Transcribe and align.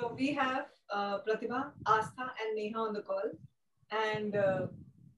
So 0.00 0.14
we 0.16 0.32
have 0.32 0.66
uh, 0.90 1.18
Pratibha, 1.18 1.72
Astha, 1.86 2.30
and 2.40 2.56
Neha 2.56 2.78
on 2.78 2.94
the 2.94 3.02
call. 3.02 3.30
And 3.90 4.34
uh, 4.34 4.68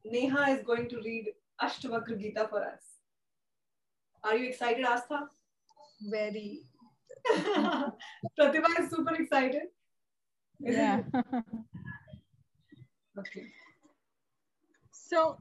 Neha 0.05 0.51
is 0.51 0.65
going 0.65 0.89
to 0.89 0.97
read 0.97 1.27
Ashtavakra 1.63 2.21
Gita 2.21 2.49
for 2.51 2.65
us. 2.65 2.81
Are 4.25 4.37
you 4.37 4.49
excited, 4.49 4.85
Astha? 4.85 5.29
Very. 6.11 6.63
Pratibha 8.37 8.81
is 8.81 8.91
super 8.91 9.15
excited. 9.15 9.69
Yeah. 10.59 11.03
okay. 13.19 13.47
So 14.91 15.39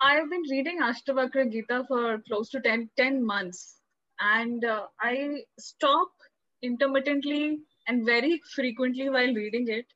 I 0.00 0.14
have 0.14 0.28
been 0.30 0.42
reading 0.50 0.80
Ashtavakra 0.80 1.52
Gita 1.52 1.84
for 1.86 2.18
close 2.26 2.50
to 2.50 2.60
10, 2.60 2.90
10 2.96 3.24
months. 3.24 3.76
And 4.18 4.64
uh, 4.64 4.86
I 5.00 5.42
stop 5.60 6.08
intermittently 6.62 7.60
and 7.86 8.04
very 8.04 8.40
frequently 8.54 9.08
while 9.08 9.34
reading 9.34 9.66
it. 9.68 9.86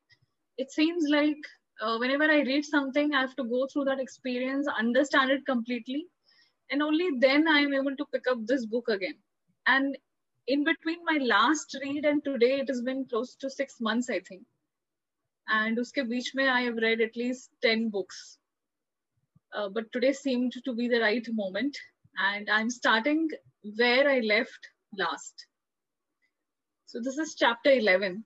It 0.57 0.71
seems 0.71 1.05
like 1.09 1.37
uh, 1.81 1.97
whenever 1.97 2.25
I 2.25 2.41
read 2.41 2.65
something, 2.65 3.13
I 3.13 3.21
have 3.21 3.35
to 3.37 3.43
go 3.43 3.67
through 3.67 3.85
that 3.85 3.99
experience, 3.99 4.67
understand 4.67 5.31
it 5.31 5.45
completely, 5.45 6.05
and 6.71 6.81
only 6.83 7.09
then 7.19 7.47
I 7.47 7.59
am 7.59 7.73
able 7.73 7.95
to 7.95 8.05
pick 8.13 8.27
up 8.29 8.45
this 8.45 8.65
book 8.65 8.89
again. 8.89 9.15
And 9.67 9.97
in 10.47 10.63
between 10.63 10.99
my 11.05 11.19
last 11.23 11.77
read 11.83 12.05
and 12.05 12.23
today, 12.23 12.59
it 12.59 12.67
has 12.67 12.81
been 12.81 13.05
close 13.05 13.35
to 13.35 13.49
six 13.49 13.79
months, 13.79 14.09
I 14.09 14.19
think. 14.19 14.43
And 15.47 15.79
uske 15.79 16.07
beech 16.07 16.31
mein, 16.35 16.47
I 16.47 16.61
have 16.63 16.77
read 16.77 17.01
at 17.01 17.15
least 17.15 17.51
10 17.61 17.89
books. 17.89 18.37
Uh, 19.53 19.69
but 19.69 19.91
today 19.91 20.13
seemed 20.13 20.53
to 20.63 20.73
be 20.73 20.87
the 20.87 20.99
right 20.99 21.27
moment. 21.31 21.77
And 22.17 22.49
I'm 22.49 22.69
starting 22.69 23.29
where 23.77 24.07
I 24.09 24.19
left 24.19 24.67
last. 24.97 25.45
So 26.89 26.99
this 26.99 27.19
is 27.19 27.35
chapter 27.35 27.69
11. 27.69 28.25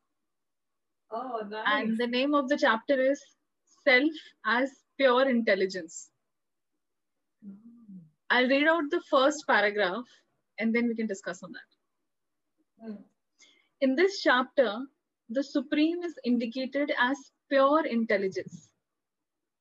Oh, 1.11 1.41
nice. 1.49 1.65
And 1.67 1.97
the 1.97 2.07
name 2.07 2.33
of 2.33 2.47
the 2.47 2.57
chapter 2.57 2.97
is 3.11 3.21
Self 3.83 4.13
as 4.45 4.71
Pure 4.97 5.29
Intelligence. 5.29 6.09
I'll 8.29 8.47
read 8.47 8.65
out 8.65 8.83
the 8.89 9.01
first 9.09 9.45
paragraph 9.47 10.05
and 10.59 10.73
then 10.73 10.87
we 10.87 10.95
can 10.95 11.07
discuss 11.07 11.43
on 11.43 11.51
that. 11.51 12.85
Hmm. 12.85 13.01
In 13.81 13.95
this 13.97 14.21
chapter, 14.21 14.77
the 15.29 15.43
Supreme 15.43 16.01
is 16.01 16.17
indicated 16.23 16.89
as 16.97 17.17
pure 17.49 17.85
intelligence. 17.85 18.69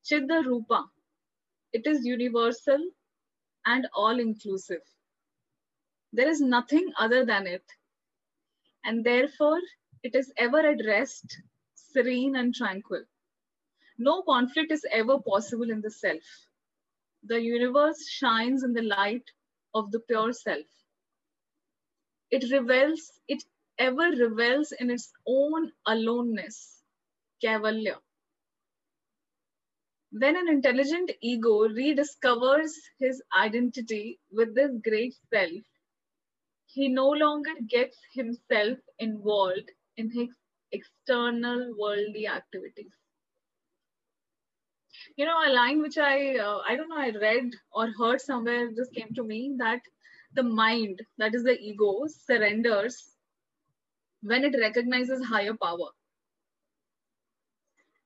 Chitta 0.05 0.45
Rupa. 0.47 0.85
It 1.73 1.89
is 1.89 2.07
universal 2.07 2.79
and 3.67 3.85
all 3.97 4.21
inclusive. 4.21 4.83
There 6.13 6.29
is 6.29 6.41
nothing 6.41 6.93
other 6.97 7.25
than 7.25 7.49
it. 7.49 7.65
And 8.85 9.05
therefore, 9.05 9.61
it 10.03 10.15
is 10.15 10.33
ever 10.37 10.59
at 10.61 10.85
rest, 10.87 11.39
serene, 11.75 12.37
and 12.37 12.55
tranquil. 12.55 13.05
No 13.99 14.23
conflict 14.23 14.73
is 14.73 14.85
ever 14.91 15.21
possible 15.21 15.71
in 15.71 15.81
the 15.81 15.91
self. 15.91 16.23
The 17.23 17.41
universe 17.41 18.07
shines 18.09 18.63
in 18.63 18.75
the 18.75 18.83
light 18.83 19.31
of 19.75 19.91
the 19.93 20.01
pure 20.01 20.33
self. 20.35 20.67
It 22.33 22.51
revels, 22.51 23.13
it 23.29 23.45
ever 23.79 24.11
revels 24.11 24.73
in 24.73 24.91
its 24.91 25.13
own 25.25 25.73
aloneness, 25.87 26.83
Kaivalya. 27.43 28.01
When 30.13 30.37
an 30.37 30.49
intelligent 30.49 31.11
ego 31.21 31.69
rediscovers 31.69 32.71
his 33.01 33.21
identity 33.37 34.21
with 34.31 34.55
this 34.55 34.71
great 34.81 35.15
self, 35.29 35.65
he 36.72 36.88
no 36.88 37.10
longer 37.10 37.54
gets 37.68 37.98
himself 38.14 38.78
involved 39.00 39.72
in 39.98 40.12
his 40.12 40.30
external 40.72 41.74
worldly 41.78 42.28
activities. 42.28 42.92
You 45.16 45.26
know, 45.26 45.40
a 45.46 45.54
line 45.54 45.82
which 45.82 45.98
I, 45.98 46.38
uh, 46.38 46.60
I 46.68 46.76
don't 46.76 46.90
know, 46.90 46.98
I 46.98 47.10
read 47.10 47.52
or 47.72 47.88
heard 47.98 48.22
somewhere 48.22 48.72
just 48.72 48.94
came 48.94 49.14
to 49.16 49.24
me 49.24 49.56
that 49.58 49.82
the 50.34 50.44
mind, 50.44 51.02
that 51.18 51.34
is 51.34 51.44
the 51.44 51.58
ego, 51.60 52.06
surrenders 52.08 53.16
when 54.22 54.44
it 54.44 54.56
recognizes 54.60 55.26
higher 55.26 55.54
power. 55.54 55.90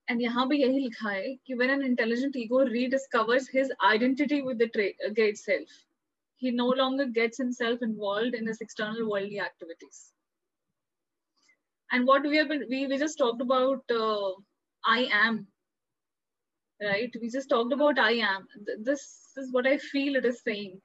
And 0.07 0.21
यहाँ 0.21 0.47
भी 0.47 0.57
यही 0.61 0.79
लिखा 0.79 1.09
है 1.09 1.35
कि 1.47 1.57
when 1.57 1.69
an 1.69 1.83
intelligent 1.83 2.35
ego 2.35 2.65
rediscovers 2.65 3.47
his 3.49 3.71
identity 3.81 4.41
with 4.41 4.57
the 4.57 4.67
tra- 4.67 5.13
great 5.13 5.37
self, 5.37 5.69
he 6.36 6.50
no 6.50 6.68
longer 6.68 7.06
gets 7.06 7.38
himself 7.38 7.80
involved 7.82 8.34
in 8.34 8.46
his 8.46 8.60
external 8.60 9.08
worldly 9.08 9.40
activities. 9.40 10.12
And 11.92 12.06
what 12.06 12.22
we 12.22 12.36
have 12.36 12.48
been, 12.48 12.64
we, 12.68 12.86
we 12.86 12.98
just 12.98 13.18
talked 13.18 13.40
about 13.40 13.82
uh, 13.90 14.32
I 14.84 15.08
am, 15.12 15.46
right? 16.82 17.14
We 17.20 17.30
just 17.30 17.48
talked 17.48 17.72
about 17.72 17.98
I 17.98 18.12
am. 18.12 18.46
This 18.80 19.32
is 19.36 19.52
what 19.52 19.66
I 19.66 19.78
feel 19.78 20.16
it 20.16 20.24
is 20.24 20.42
saying 20.42 20.80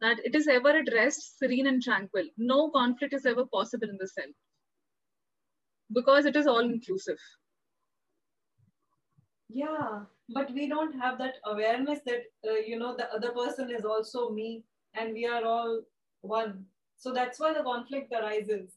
that 0.00 0.18
it 0.24 0.34
is 0.34 0.48
ever 0.48 0.70
at 0.70 0.92
rest, 0.92 1.38
serene, 1.38 1.66
and 1.66 1.82
tranquil. 1.82 2.24
No 2.36 2.70
conflict 2.70 3.14
is 3.14 3.26
ever 3.26 3.46
possible 3.46 3.88
in 3.88 3.96
the 3.98 4.06
self 4.06 4.34
because 5.92 6.26
it 6.26 6.36
is 6.36 6.46
all 6.46 6.60
inclusive. 6.60 7.18
Yeah, 9.48 10.00
but 10.28 10.52
we 10.52 10.68
don't 10.68 10.98
have 11.00 11.18
that 11.18 11.34
awareness 11.44 12.00
that, 12.06 12.22
uh, 12.46 12.54
you 12.54 12.78
know, 12.78 12.96
the 12.96 13.12
other 13.12 13.30
person 13.30 13.70
is 13.70 13.84
also 13.84 14.30
me 14.30 14.64
and 14.94 15.12
we 15.12 15.26
are 15.26 15.44
all 15.44 15.82
one. 16.20 16.66
So 16.96 17.12
that's 17.12 17.38
why 17.40 17.52
the 17.52 17.62
conflict 17.62 18.12
arises. 18.12 18.70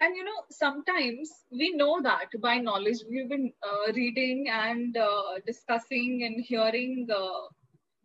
And 0.00 0.16
you 0.16 0.24
know, 0.24 0.44
sometimes 0.50 1.30
we 1.50 1.72
know 1.74 2.00
that 2.02 2.28
by 2.40 2.56
knowledge. 2.58 2.98
We've 3.10 3.28
been 3.28 3.52
uh, 3.62 3.92
reading 3.92 4.46
and 4.50 4.96
uh, 4.96 5.40
discussing 5.46 6.22
and 6.24 6.42
hearing. 6.42 7.06
Uh, 7.14 7.48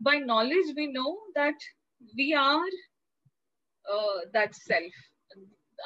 by 0.01 0.17
knowledge, 0.17 0.73
we 0.75 0.87
know 0.87 1.17
that 1.35 1.55
we 2.17 2.33
are 2.33 2.65
uh, 3.91 4.19
that 4.33 4.53
self. 4.55 4.91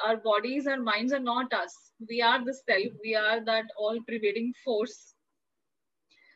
Our 0.04 0.16
bodies, 0.16 0.66
our 0.66 0.80
minds 0.80 1.12
are 1.12 1.20
not 1.20 1.52
us. 1.52 1.72
We 2.08 2.20
are 2.22 2.44
the 2.44 2.54
self. 2.54 2.92
We 3.04 3.14
are 3.14 3.44
that 3.44 3.66
all 3.78 3.98
pervading 4.08 4.52
force. 4.64 5.14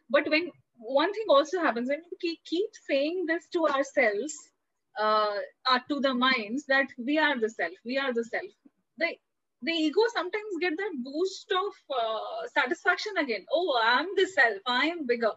But 0.09 0.29
when 0.29 0.53
one 0.77 1.13
thing 1.13 1.25
also 1.29 1.61
happens, 1.61 1.89
when 1.89 2.03
we 2.23 2.41
keep 2.45 2.71
saying 2.89 3.25
this 3.27 3.47
to 3.53 3.67
ourselves, 3.67 4.35
uh, 5.01 5.39
to 5.89 6.01
the 6.01 6.15
minds, 6.15 6.67
that 6.67 6.87
we 6.99 7.19
are 7.19 7.39
the 7.39 7.49
self, 7.51 7.75
we 7.85 7.99
are 7.99 8.13
the 8.13 8.25
self. 8.25 8.51
The 8.99 9.17
the 9.63 9.73
ego 9.73 10.03
sometimes 10.15 10.61
get 10.61 10.75
that 10.77 10.93
boost 11.03 11.51
of 11.53 11.73
uh, 11.99 12.47
satisfaction 12.53 13.13
again. 13.19 13.47
Oh, 13.51 13.81
I'm 13.83 14.07
the 14.17 14.27
self. 14.27 14.59
I 14.67 14.87
am 14.87 15.07
bigger. 15.07 15.33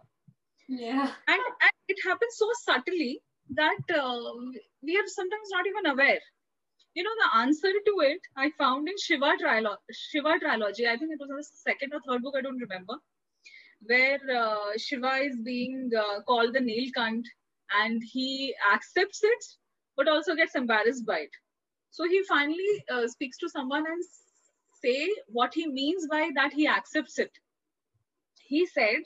Yeah. 0.68 1.12
And, 1.28 1.42
and 1.66 1.72
it 1.88 1.98
happens 2.04 2.36
so 2.36 2.50
subtly 2.64 3.22
that 3.52 3.80
uh, 3.90 4.20
we 4.84 4.98
are 4.98 5.08
sometimes 5.08 5.50
not 5.52 5.66
even 5.68 5.86
aware. 5.92 6.20
You 6.94 7.04
know, 7.04 7.16
the 7.24 7.38
answer 7.40 7.72
to 7.72 7.94
it 8.02 8.22
I 8.36 8.52
found 8.58 8.90
in 8.90 8.96
Shiva, 8.98 9.36
Trilo- 9.42 9.78
Shiva 9.92 10.40
Trilogy. 10.40 10.88
I 10.88 10.98
think 10.98 11.12
it 11.12 11.20
was 11.20 11.50
the 11.50 11.58
second 11.72 11.94
or 11.94 12.02
third 12.08 12.22
book, 12.22 12.36
I 12.38 12.42
don't 12.42 12.60
remember, 12.60 12.96
where 13.82 14.20
uh, 14.36 14.72
Shiva 14.78 15.16
is 15.18 15.38
being 15.44 15.90
uh, 15.98 16.22
called 16.22 16.54
the 16.54 16.60
Nilkant 16.60 17.24
and 17.84 18.02
he 18.12 18.56
accepts 18.74 19.22
it, 19.24 19.46
but 19.96 20.08
also 20.08 20.36
gets 20.36 20.56
embarrassed 20.56 21.06
by 21.06 21.20
it. 21.20 21.32
So 21.92 22.08
he 22.08 22.24
finally 22.28 22.86
uh, 22.92 23.08
speaks 23.08 23.38
to 23.40 23.50
someone 23.50 23.86
and 23.88 24.04
say 24.84 25.10
what 25.28 25.54
he 25.54 25.68
means 25.68 26.08
by 26.10 26.30
that 26.36 26.54
he 26.54 26.68
accepts 26.68 27.20
it. 27.20 27.32
He 28.48 28.66
said, 28.66 29.02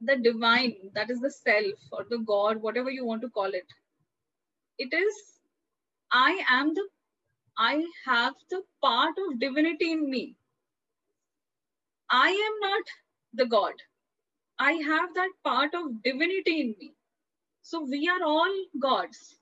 the 0.00 0.16
divine, 0.16 0.74
that 0.94 1.10
is 1.10 1.20
the 1.20 1.30
self 1.30 1.74
or 1.92 2.06
the 2.08 2.18
God, 2.18 2.62
whatever 2.62 2.90
you 2.90 3.04
want 3.04 3.22
to 3.22 3.28
call 3.30 3.46
it, 3.46 3.66
it 4.78 4.94
is, 4.94 5.14
I 6.12 6.42
am 6.50 6.74
the, 6.74 6.86
I 7.58 7.84
have 8.06 8.34
the 8.50 8.62
part 8.82 9.14
of 9.28 9.40
divinity 9.40 9.92
in 9.92 10.10
me. 10.10 10.36
I 12.16 12.28
am 12.30 12.60
not 12.60 12.84
the 13.32 13.46
God. 13.46 13.74
I 14.60 14.72
have 14.74 15.14
that 15.14 15.30
part 15.42 15.74
of 15.74 16.02
divinity 16.04 16.60
in 16.60 16.76
me. 16.78 16.92
So 17.62 17.82
we 17.82 18.08
are 18.08 18.22
all 18.24 18.54
gods. 18.80 19.36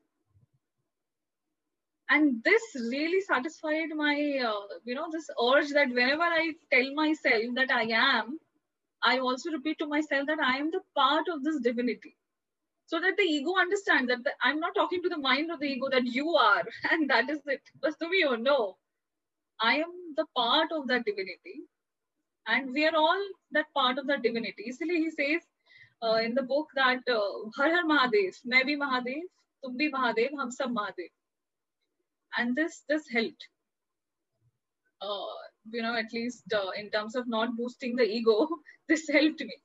And 2.08 2.42
this 2.44 2.62
really 2.76 3.20
satisfied 3.20 3.90
my 3.94 4.14
uh, 4.46 4.62
you 4.84 4.94
know 4.94 5.08
this 5.12 5.28
urge 5.48 5.70
that 5.70 5.90
whenever 5.98 6.22
i 6.22 6.52
tell 6.72 6.88
myself 6.94 7.54
that 7.56 7.70
i 7.70 7.82
am 8.04 8.38
i 9.02 9.18
also 9.18 9.50
repeat 9.50 9.78
to 9.78 9.86
myself 9.86 10.26
that 10.26 10.40
i 10.40 10.56
am 10.56 10.70
the 10.70 10.80
part 10.94 11.28
of 11.28 11.44
this 11.44 11.60
divinity. 11.60 12.16
So 12.86 13.00
that 13.00 13.16
the 13.18 13.24
ego 13.24 13.54
understands 13.60 14.08
that 14.08 14.24
the, 14.24 14.32
i'm 14.42 14.60
not 14.60 14.74
talking 14.74 15.02
to 15.02 15.10
the 15.10 15.18
mind 15.18 15.50
of 15.50 15.60
the 15.60 15.66
ego 15.66 15.90
that 15.90 16.06
you 16.06 16.30
are 16.30 16.64
and 16.90 17.10
that 17.10 17.28
is 17.28 17.40
it. 17.46 17.62
Oh 17.84 18.36
no. 18.36 18.78
I 19.60 19.76
am 19.76 19.92
the 20.16 20.26
part 20.36 20.72
of 20.72 20.88
that 20.88 21.04
divinity 21.04 21.56
and 22.46 22.72
we 22.72 22.86
are 22.86 22.96
all 22.96 23.22
that 23.52 23.66
part 23.74 23.98
of 23.98 24.06
that 24.06 24.22
divinity. 24.22 24.64
Easily 24.66 24.96
he 24.96 25.10
says 25.10 25.42
uh, 26.02 26.16
in 26.16 26.34
the 26.34 26.42
book 26.42 26.68
that 26.74 27.00
uh, 27.08 27.30
har 27.56 27.70
har 27.70 27.84
mahadev 27.84 28.38
main 28.44 28.66
bhi 28.66 28.76
mahadev 28.84 29.22
tum 29.64 29.78
bhi 29.78 29.90
mahadev 29.96 30.38
hum 30.42 30.50
sab 30.50 30.70
mahadev. 30.70 31.10
And 32.38 32.56
this 32.56 32.82
this 32.88 33.08
helped. 33.08 33.48
Uh, 35.00 35.34
you 35.70 35.82
know, 35.82 35.94
at 35.94 36.12
least 36.12 36.52
uh, 36.54 36.70
in 36.78 36.90
terms 36.90 37.14
of 37.16 37.28
not 37.28 37.56
boosting 37.56 37.96
the 37.96 38.04
ego, 38.04 38.48
this 38.88 39.08
helped 39.08 39.40
me. 39.40 39.56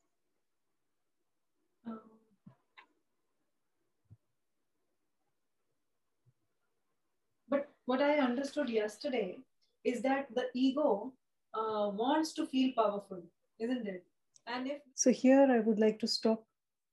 But 7.49 7.69
what 7.85 8.01
I 8.01 8.17
understood 8.17 8.69
yesterday 8.69 9.39
is 9.83 10.01
that 10.01 10.27
the 10.33 10.47
ego 10.53 11.13
uh, 11.53 11.89
wants 11.89 12.33
to 12.33 12.45
feel 12.45 12.73
powerful, 12.75 13.23
isn't 13.59 13.87
it? 13.87 14.05
And 14.45 14.67
if 14.67 14.81
So 14.95 15.11
here 15.11 15.47
I 15.49 15.59
would 15.59 15.79
like 15.79 15.99
to 15.99 16.07
stop 16.07 16.43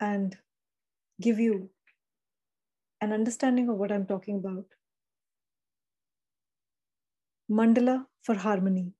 and 0.00 0.36
give 1.20 1.38
you 1.38 1.70
an 3.00 3.12
understanding 3.12 3.68
of 3.68 3.76
what 3.76 3.92
I'm 3.92 4.06
talking 4.06 4.36
about. 4.36 4.64
Mandala 7.50 8.06
for 8.22 8.34
harmony. 8.34 8.92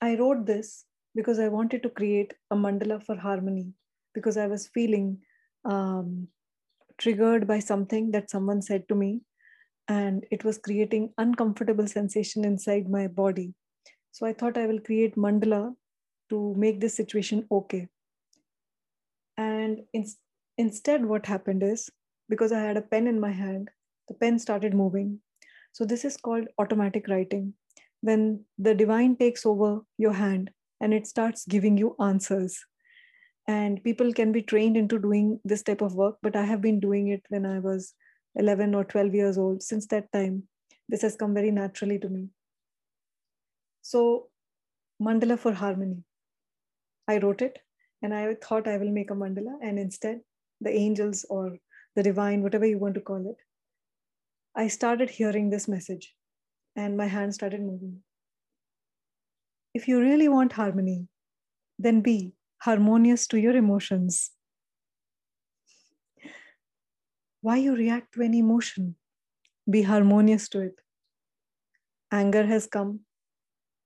I 0.00 0.16
wrote 0.16 0.46
this 0.46 0.84
because 1.14 1.38
I 1.38 1.48
wanted 1.48 1.82
to 1.82 1.88
create 1.88 2.34
a 2.50 2.56
mandala 2.56 3.02
for 3.02 3.16
harmony 3.16 3.72
because 4.14 4.36
I 4.36 4.46
was 4.46 4.68
feeling 4.68 5.18
um, 5.64 6.28
triggered 6.98 7.46
by 7.46 7.58
something 7.58 8.10
that 8.10 8.30
someone 8.30 8.60
said 8.62 8.86
to 8.88 8.94
me 8.94 9.22
and 9.88 10.24
it 10.30 10.44
was 10.44 10.58
creating 10.58 11.12
uncomfortable 11.18 11.86
sensation 11.86 12.44
inside 12.44 12.88
my 12.88 13.06
body. 13.06 13.54
So 14.12 14.26
I 14.26 14.32
thought 14.32 14.58
I 14.58 14.66
will 14.66 14.80
create 14.80 15.16
mandala 15.16 15.74
to 16.30 16.54
make 16.56 16.80
this 16.80 16.94
situation 16.94 17.46
okay. 17.50 17.88
And 19.36 19.80
in, 19.92 20.06
instead, 20.58 21.04
what 21.04 21.26
happened 21.26 21.62
is 21.62 21.90
because 22.28 22.52
I 22.52 22.60
had 22.60 22.76
a 22.76 22.82
pen 22.82 23.06
in 23.06 23.20
my 23.20 23.30
hand, 23.30 23.70
the 24.08 24.14
pen 24.14 24.38
started 24.38 24.74
moving. 24.74 25.20
So 25.72 25.84
this 25.84 26.04
is 26.04 26.16
called 26.16 26.48
automatic 26.58 27.06
writing. 27.08 27.54
When 28.00 28.44
the 28.58 28.74
divine 28.74 29.16
takes 29.16 29.44
over 29.44 29.80
your 29.98 30.12
hand 30.12 30.50
and 30.80 30.92
it 30.92 31.06
starts 31.06 31.44
giving 31.46 31.76
you 31.76 31.94
answers. 32.00 32.64
And 33.48 33.82
people 33.84 34.12
can 34.12 34.32
be 34.32 34.42
trained 34.42 34.76
into 34.76 34.98
doing 34.98 35.40
this 35.44 35.62
type 35.62 35.80
of 35.80 35.94
work, 35.94 36.16
but 36.22 36.34
I 36.34 36.44
have 36.44 36.60
been 36.60 36.80
doing 36.80 37.08
it 37.08 37.22
when 37.28 37.46
I 37.46 37.60
was 37.60 37.94
11 38.36 38.74
or 38.74 38.84
12 38.84 39.14
years 39.14 39.38
old. 39.38 39.62
Since 39.62 39.86
that 39.88 40.10
time, 40.12 40.44
this 40.88 41.02
has 41.02 41.16
come 41.16 41.34
very 41.34 41.50
naturally 41.50 41.98
to 41.98 42.08
me. 42.08 42.28
So, 43.82 44.28
mandala 45.02 45.38
for 45.38 45.52
harmony. 45.52 46.04
I 47.08 47.18
wrote 47.18 47.42
it 47.42 47.58
and 48.02 48.14
I 48.14 48.34
thought 48.34 48.68
I 48.68 48.76
will 48.76 48.90
make 48.90 49.10
a 49.10 49.14
mandala, 49.14 49.58
and 49.62 49.78
instead, 49.78 50.20
the 50.60 50.70
angels 50.70 51.24
or 51.30 51.56
the 51.94 52.02
divine, 52.02 52.42
whatever 52.42 52.66
you 52.66 52.78
want 52.78 52.94
to 52.94 53.00
call 53.00 53.28
it, 53.30 53.36
I 54.54 54.68
started 54.68 55.10
hearing 55.10 55.50
this 55.50 55.68
message 55.68 56.14
and 56.74 56.96
my 56.96 57.06
hand 57.06 57.34
started 57.34 57.60
moving. 57.60 58.02
If 59.74 59.88
you 59.88 60.00
really 60.00 60.28
want 60.28 60.52
harmony, 60.52 61.08
then 61.78 62.00
be 62.00 62.32
harmonious 62.58 63.26
to 63.28 63.38
your 63.38 63.56
emotions. 63.56 64.30
Why 67.46 67.58
you 67.58 67.76
react 67.76 68.14
to 68.14 68.22
any 68.22 68.40
emotion? 68.40 68.96
Be 69.70 69.82
harmonious 69.82 70.48
to 70.48 70.62
it. 70.62 70.80
Anger 72.10 72.44
has 72.44 72.66
come. 72.66 73.02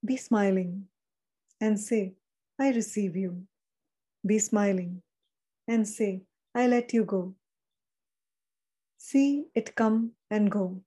Be 0.03 0.17
smiling 0.17 0.85
and 1.59 1.79
say, 1.79 2.13
I 2.59 2.71
receive 2.71 3.15
you. 3.15 3.43
Be 4.25 4.39
smiling 4.39 5.03
and 5.67 5.87
say, 5.87 6.23
I 6.55 6.65
let 6.65 6.91
you 6.91 7.03
go. 7.03 7.35
See 8.97 9.45
it 9.53 9.75
come 9.75 10.13
and 10.31 10.49
go. 10.49 10.81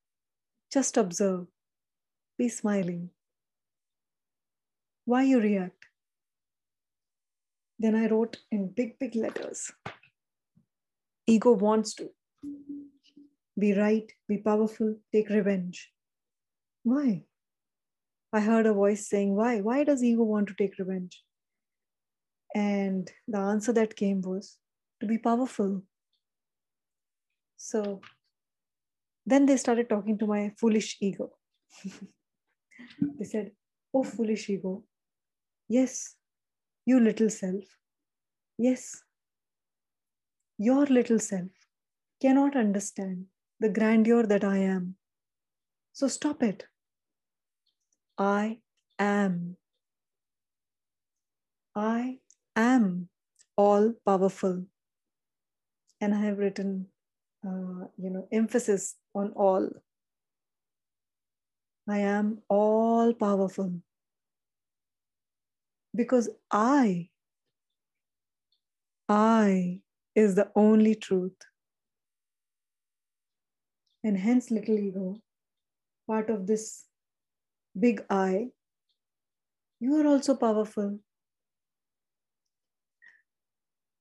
Just 0.73 0.97
observe. 0.97 1.47
Be 2.37 2.49
smiling. 2.49 3.11
Why 5.05 5.23
you 5.23 5.41
react? 5.41 5.87
Then 7.79 7.95
I 7.95 8.09
wrote 8.09 8.39
in 8.51 8.67
big, 8.67 8.99
big 8.99 9.15
letters. 9.15 9.71
Ego 11.29 11.53
wants 11.53 11.95
to 11.95 12.11
be 13.59 13.73
right, 13.75 14.11
be 14.29 14.39
powerful, 14.39 14.97
take 15.13 15.29
revenge. 15.29 15.93
Why? 16.83 17.25
I 18.33 18.41
heard 18.41 18.67
a 18.67 18.73
voice 18.73 19.09
saying, 19.09 19.35
Why? 19.35 19.61
Why 19.61 19.85
does 19.85 20.03
ego 20.03 20.25
want 20.25 20.49
to 20.49 20.55
take 20.55 20.79
revenge? 20.79 21.23
And 22.55 23.11
the 23.29 23.39
answer 23.39 23.73
that 23.73 23.97
came 23.97 24.21
was 24.23 24.59
to 25.01 25.07
be 25.07 25.19
powerful. 25.19 25.83
So 27.57 28.01
then 29.27 29.47
they 29.47 29.57
started 29.57 29.89
talking 29.89 30.19
to 30.19 30.27
my 30.27 30.53
foolish 30.59 30.97
ego. 31.01 31.31
they 33.19 33.25
said, 33.25 33.53
Oh, 33.93 34.03
foolish 34.03 34.51
ego. 34.51 34.85
Yes, 35.69 36.17
you 36.85 37.01
little 37.01 37.31
self. 37.31 37.65
Yes, 38.59 39.03
your 40.59 40.87
little 40.87 41.19
self 41.19 41.51
cannot 42.21 42.57
understand 42.57 43.27
the 43.65 43.71
grandeur 43.71 44.27
that 44.27 44.45
I 44.45 44.59
am. 44.59 44.97
So 45.95 46.07
stop 46.07 46.43
it. 46.43 46.67
I 48.19 48.59
am. 48.99 49.57
I 51.75 52.19
am 52.55 53.09
all 53.57 53.95
powerful. 54.05 54.67
And 56.03 56.15
I 56.15 56.21
have 56.27 56.37
written, 56.39 56.89
uh, 57.47 57.89
you 57.97 58.11
know, 58.11 58.29
emphasis 58.31 58.97
on 59.15 59.33
all. 59.35 59.71
I 61.89 62.01
am 62.01 62.43
all 62.51 63.15
powerful. 63.15 63.73
Because 65.95 66.29
I, 66.51 67.09
I 69.09 69.81
is 70.15 70.35
the 70.35 70.51
only 70.55 70.95
truth. 70.97 71.54
And 74.05 74.19
hence, 74.19 74.51
little 74.51 74.79
ego, 74.79 75.17
part 76.07 76.29
of 76.29 76.47
this 76.47 76.85
big 77.79 78.05
I, 78.11 78.49
you 79.81 79.95
are 79.97 80.07
also 80.07 80.35
powerful. 80.37 80.99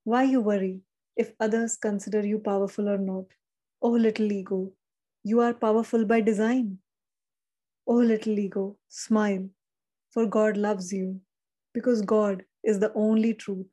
Why 0.03 0.23
you 0.23 0.41
worry 0.41 0.81
if 1.15 1.31
others 1.39 1.77
consider 1.77 2.25
you 2.25 2.39
powerful 2.39 2.89
or 2.89 2.97
not? 2.97 3.23
Oh, 3.81 3.91
little 3.91 4.29
ego, 4.29 4.73
you 5.23 5.39
are 5.39 5.53
powerful 5.53 6.03
by 6.03 6.19
design. 6.19 6.79
Oh, 7.87 7.95
little 7.95 8.37
ego, 8.37 8.77
smile, 8.89 9.47
for 10.11 10.25
God 10.25 10.57
loves 10.57 10.91
you, 10.91 11.21
because 11.73 12.01
God 12.01 12.43
is 12.61 12.79
the 12.79 12.91
only 12.93 13.33
truth. 13.33 13.71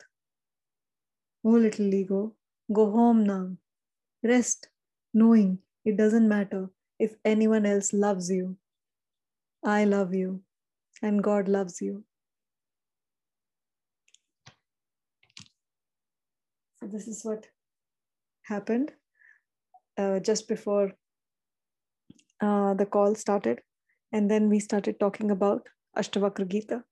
Oh, 1.45 1.51
little 1.51 1.93
ego, 1.93 2.35
go 2.73 2.91
home 2.93 3.25
now. 3.25 3.57
Rest, 4.23 4.69
knowing 5.13 5.59
it 5.85 5.97
doesn't 5.97 6.29
matter 6.29 6.71
if 6.99 7.17
anyone 7.25 7.67
else 7.67 7.93
loves 7.93 8.31
you. 8.31 8.57
I 9.65 9.85
love 9.85 10.15
you, 10.15 10.43
and 11.03 11.23
God 11.23 11.49
loves 11.49 11.81
you. 11.81 12.05
So, 16.81 16.87
this 16.87 17.07
is 17.09 17.25
what 17.25 17.49
happened 18.43 18.93
uh, 19.99 20.21
just 20.21 20.49
before 20.49 20.93
uh, 22.41 22.75
the 22.75 22.87
call 22.87 23.15
started. 23.15 23.61
And 24.13 24.31
then 24.31 24.49
we 24.49 24.61
started 24.61 24.99
talking 24.99 25.31
about 25.31 25.69
Ashtavakra 25.97 26.49
Gita. 26.49 26.85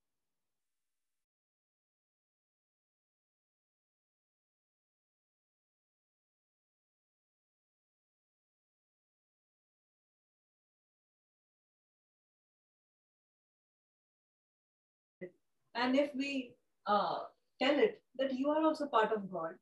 And 15.78 15.96
if 15.96 16.14
we 16.14 16.52
uh, 16.86 17.18
tell 17.62 17.78
it 17.86 18.00
that 18.18 18.34
you 18.38 18.50
are 18.50 18.62
also 18.68 18.86
part 18.86 19.12
of 19.18 19.30
god 19.30 19.54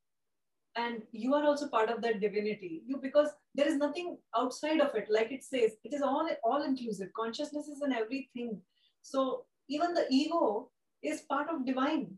and 0.76 1.02
you 1.12 1.35
are 1.35 1.44
also 1.44 1.68
part 1.68 1.90
of 1.90 2.00
that 2.02 2.20
divinity 2.20 2.82
you 2.87 2.99
because 3.08 3.30
there 3.56 3.68
is 3.68 3.76
nothing 3.76 4.18
outside 4.37 4.80
of 4.80 4.94
it. 4.94 5.06
Like 5.11 5.32
it 5.32 5.42
says 5.42 5.73
it 5.82 5.94
is 5.94 6.02
all 6.02 6.28
all 6.44 6.62
inclusive. 6.62 7.12
Consciousness 7.16 7.68
is 7.68 7.82
in 7.82 7.92
everything. 7.92 8.61
So 9.02 9.44
even 9.68 9.94
the 9.94 10.06
ego 10.11 10.68
is 11.02 11.23
part 11.23 11.49
of 11.49 11.66
divine. 11.66 12.08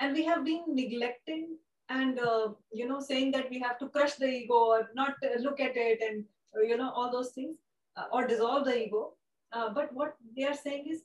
And 0.00 0.14
we 0.14 0.24
have 0.24 0.44
been 0.44 0.64
neglecting 0.68 1.58
and 1.90 2.18
uh, 2.18 2.48
you 2.72 2.88
know 2.88 3.00
saying 3.00 3.32
that 3.32 3.50
we 3.50 3.58
have 3.60 3.78
to 3.80 3.88
crush 3.88 4.14
the 4.14 4.28
ego 4.28 4.54
or 4.76 4.90
not 4.94 5.14
uh, 5.24 5.38
look 5.40 5.60
at 5.60 5.76
it 5.76 6.00
and 6.08 6.24
uh, 6.56 6.62
you 6.62 6.76
know 6.76 6.90
all 6.90 7.12
those 7.12 7.30
things 7.30 7.56
uh, 7.96 8.04
or 8.12 8.26
dissolve 8.26 8.64
the 8.64 8.76
ego. 8.86 9.12
Uh, 9.52 9.70
but 9.74 9.92
what 9.92 10.14
they 10.36 10.44
are 10.44 10.54
saying 10.54 10.86
is 10.88 11.02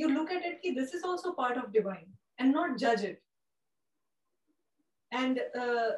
you 0.00 0.08
look 0.14 0.30
at 0.30 0.44
it 0.44 0.60
ki, 0.62 0.72
this 0.78 0.94
is 0.94 1.04
also 1.10 1.32
part 1.32 1.56
of 1.56 1.72
divine 1.72 2.08
and 2.38 2.52
not 2.52 2.78
judge 2.78 3.02
it 3.02 3.22
and 5.12 5.40
uh, 5.58 5.90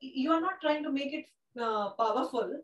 you 0.00 0.32
are 0.32 0.40
not 0.40 0.60
trying 0.60 0.82
to 0.82 0.92
make 0.92 1.12
it 1.12 1.26
uh, 1.60 1.90
powerful 1.90 2.60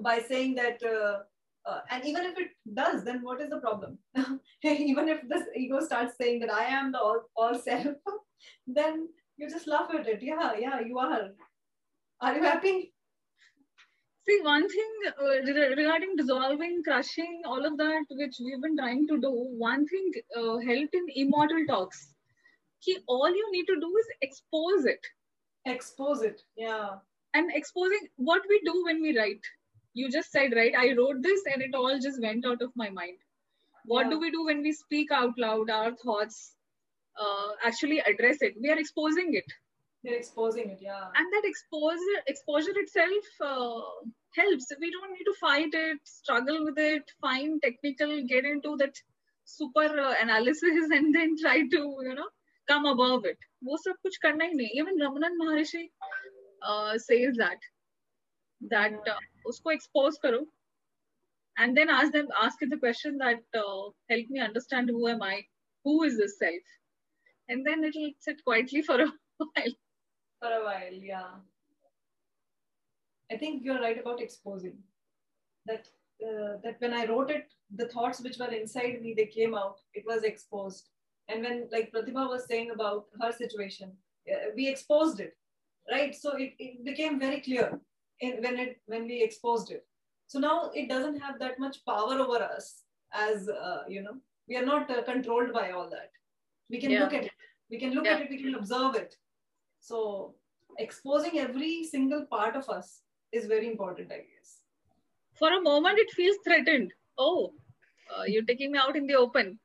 by 0.00 0.18
saying 0.18 0.54
that 0.54 0.82
uh, 0.82 1.18
uh, 1.66 1.80
and 1.90 2.04
even 2.04 2.24
if 2.24 2.38
it 2.38 2.50
does, 2.74 3.04
then 3.04 3.22
what 3.22 3.40
is 3.40 3.50
the 3.50 3.58
problem? 3.58 3.98
even 4.62 5.08
if 5.08 5.28
this 5.28 5.42
ego 5.56 5.80
starts 5.80 6.16
saying 6.16 6.38
that 6.40 6.52
I 6.52 6.64
am 6.64 6.92
the 6.92 7.00
all, 7.00 7.22
all 7.36 7.58
self, 7.58 7.96
then 8.66 9.08
you 9.36 9.50
just 9.50 9.66
laugh 9.66 9.90
at 9.92 10.06
it. 10.06 10.22
Yeah, 10.22 10.52
yeah, 10.58 10.80
you 10.80 10.98
are. 10.98 11.30
Are 12.20 12.34
you 12.36 12.42
happy? 12.42 12.92
See, 14.28 14.40
one 14.42 14.68
thing 14.68 14.92
uh, 15.20 15.74
regarding 15.76 16.16
dissolving, 16.16 16.82
crushing, 16.82 17.42
all 17.44 17.64
of 17.64 17.76
that, 17.78 18.04
which 18.10 18.36
we've 18.44 18.60
been 18.60 18.76
trying 18.76 19.06
to 19.06 19.20
do, 19.20 19.30
one 19.30 19.86
thing 19.86 20.10
uh, 20.36 20.58
helped 20.58 20.94
in 20.94 21.06
immortal 21.14 21.64
talks. 21.68 22.12
Ki, 22.84 22.98
all 23.06 23.28
you 23.28 23.52
need 23.52 23.66
to 23.66 23.76
do 23.80 23.92
is 23.98 24.06
expose 24.22 24.84
it. 24.84 25.06
Expose 25.64 26.22
it, 26.22 26.42
yeah. 26.56 26.96
And 27.34 27.50
exposing 27.54 28.08
what 28.16 28.42
we 28.48 28.60
do 28.64 28.84
when 28.84 29.00
we 29.00 29.16
write 29.16 29.42
you 30.00 30.10
just 30.14 30.30
said 30.36 30.56
right 30.56 30.74
i 30.82 30.88
wrote 30.96 31.22
this 31.26 31.46
and 31.52 31.62
it 31.66 31.78
all 31.80 32.02
just 32.06 32.22
went 32.26 32.48
out 32.50 32.64
of 32.66 32.72
my 32.82 32.88
mind 32.96 33.22
what 33.92 34.06
yeah. 34.06 34.10
do 34.10 34.18
we 34.24 34.30
do 34.30 34.44
when 34.48 34.62
we 34.66 34.72
speak 34.78 35.14
out 35.18 35.38
loud 35.44 35.70
our 35.76 35.92
thoughts 36.02 36.40
uh, 37.24 37.50
actually 37.68 38.00
address 38.10 38.42
it 38.48 38.58
we 38.62 38.72
are 38.74 38.80
exposing 38.84 39.30
it 39.40 39.56
you're 40.06 40.16
exposing 40.16 40.70
it, 40.70 40.78
yeah. 40.80 41.04
And 41.14 41.32
that 41.32 41.42
exposure, 41.44 42.20
exposure 42.26 42.72
itself 42.76 43.24
uh, 43.40 43.80
helps. 44.34 44.66
We 44.80 44.90
don't 44.90 45.12
need 45.12 45.24
to 45.24 45.34
fight 45.40 45.74
it, 45.74 45.98
struggle 46.04 46.64
with 46.64 46.78
it, 46.78 47.02
find 47.20 47.60
technical, 47.62 48.22
get 48.26 48.44
into 48.44 48.76
that 48.78 48.94
super 49.44 49.88
uh, 50.00 50.14
analysis, 50.22 50.90
and 50.90 51.14
then 51.14 51.36
try 51.40 51.60
to 51.60 51.80
you 52.08 52.14
know 52.14 52.28
come 52.68 52.86
above 52.86 53.24
it. 53.24 53.38
वो 53.64 53.76
सब 53.76 53.96
कुछ 54.06 54.16
करना 54.24 54.44
ही 54.44 54.54
नहीं. 54.54 54.68
Even 54.74 54.98
Ramana 54.98 55.30
Maharishi 55.40 55.88
uh, 56.62 56.98
says 56.98 57.36
that 57.36 57.58
that 58.70 58.92
uh, 59.14 59.20
उसको 59.48 59.72
expose 59.72 60.18
करो 60.24 60.44
and 61.58 61.76
then 61.76 61.88
ask 61.88 62.12
them 62.12 62.28
ask 62.42 62.62
it 62.62 62.70
the 62.70 62.76
question 62.76 63.18
that 63.18 63.42
uh, 63.54 63.84
help 64.10 64.28
me 64.28 64.40
understand 64.40 64.90
who 64.90 65.08
am 65.08 65.22
I, 65.22 65.42
who 65.84 66.02
is 66.04 66.18
this 66.18 66.38
self, 66.38 66.62
and 67.48 67.66
then 67.66 67.82
it'll 67.82 68.10
sit 68.20 68.44
quietly 68.44 68.82
for 68.82 69.00
a 69.00 69.06
while 69.38 69.76
for 70.46 70.54
a 70.56 70.64
while 70.64 70.98
yeah. 71.12 71.30
I 73.32 73.36
think 73.36 73.64
you're 73.64 73.80
right 73.80 73.98
about 74.00 74.20
exposing. 74.20 74.76
That 75.66 75.88
uh, 76.26 76.58
that 76.64 76.76
when 76.78 76.94
i 76.94 77.06
wrote 77.06 77.30
it 77.30 77.52
the 77.78 77.88
thoughts 77.88 78.20
which 78.20 78.38
were 78.38 78.52
inside 78.58 79.02
me 79.02 79.14
they 79.16 79.26
came 79.38 79.54
out. 79.54 79.80
It 79.94 80.04
was 80.06 80.22
exposed. 80.22 80.90
And 81.28 81.42
when 81.42 81.68
like 81.72 81.90
Pratima 81.92 82.28
was 82.28 82.46
saying 82.46 82.70
about 82.70 83.06
her 83.20 83.32
situation 83.32 83.92
uh, 84.32 84.50
we 84.54 84.68
exposed 84.68 85.20
it 85.20 85.34
right? 85.90 86.14
So 86.14 86.36
it, 86.36 86.54
it 86.58 86.84
became 86.84 87.18
very 87.18 87.40
clear 87.40 87.80
in, 88.20 88.42
when 88.44 88.58
it 88.66 88.80
when 88.86 89.06
we 89.06 89.22
exposed 89.22 89.72
it. 89.72 89.84
So 90.28 90.38
now 90.38 90.70
it 90.74 90.88
doesn't 90.88 91.20
have 91.20 91.40
that 91.40 91.58
much 91.58 91.84
power 91.84 92.14
over 92.26 92.42
us 92.44 92.82
as 93.12 93.48
uh, 93.48 93.82
you 93.88 94.02
know 94.02 94.16
we 94.48 94.56
are 94.56 94.66
not 94.72 94.90
uh, 94.90 95.02
controlled 95.02 95.52
by 95.52 95.70
all 95.72 95.90
that. 95.90 96.10
We 96.70 96.80
can 96.80 96.90
yeah. 96.92 97.04
look 97.04 97.14
at 97.14 97.24
it. 97.24 97.32
We 97.70 97.78
can 97.80 97.94
look 97.94 98.04
yeah. 98.04 98.14
at 98.14 98.20
it 98.22 98.30
we 98.30 98.42
can 98.42 98.54
observe 98.54 98.94
it 98.94 99.16
so 99.88 100.34
exposing 100.84 101.38
every 101.38 101.84
single 101.84 102.24
part 102.34 102.56
of 102.60 102.68
us 102.76 102.88
is 103.32 103.46
very 103.46 103.68
important 103.74 104.12
i 104.12 104.22
guess. 104.30 104.50
For 105.38 105.52
a 105.52 105.60
moment 105.60 105.98
it 105.98 106.10
feels 106.18 106.36
threatened. 106.44 106.92
Oh 107.18 107.52
uh, 108.10 108.24
you're 108.26 108.44
taking 108.50 108.72
me 108.72 108.78
out 108.78 108.96
in 108.96 109.06
the 109.06 109.14
open. 109.14 109.58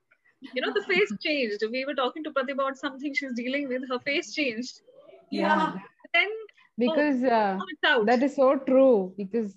You 0.53 0.61
know 0.61 0.73
the 0.73 0.83
face 0.83 1.11
changed. 1.25 1.63
We 1.71 1.85
were 1.85 1.95
talking 1.95 2.23
to 2.25 2.31
Pratibha 2.31 2.53
about 2.53 2.77
something 2.77 3.13
she's 3.13 3.33
dealing 3.33 3.67
with. 3.67 3.83
Her 3.89 3.99
face 3.99 4.33
changed. 4.33 4.81
Yeah. 5.29 5.73
Then 6.13 6.29
because 6.77 7.23
uh, 7.23 7.57
that 8.05 8.23
is 8.23 8.35
so 8.35 8.57
true. 8.57 9.13
Because 9.17 9.55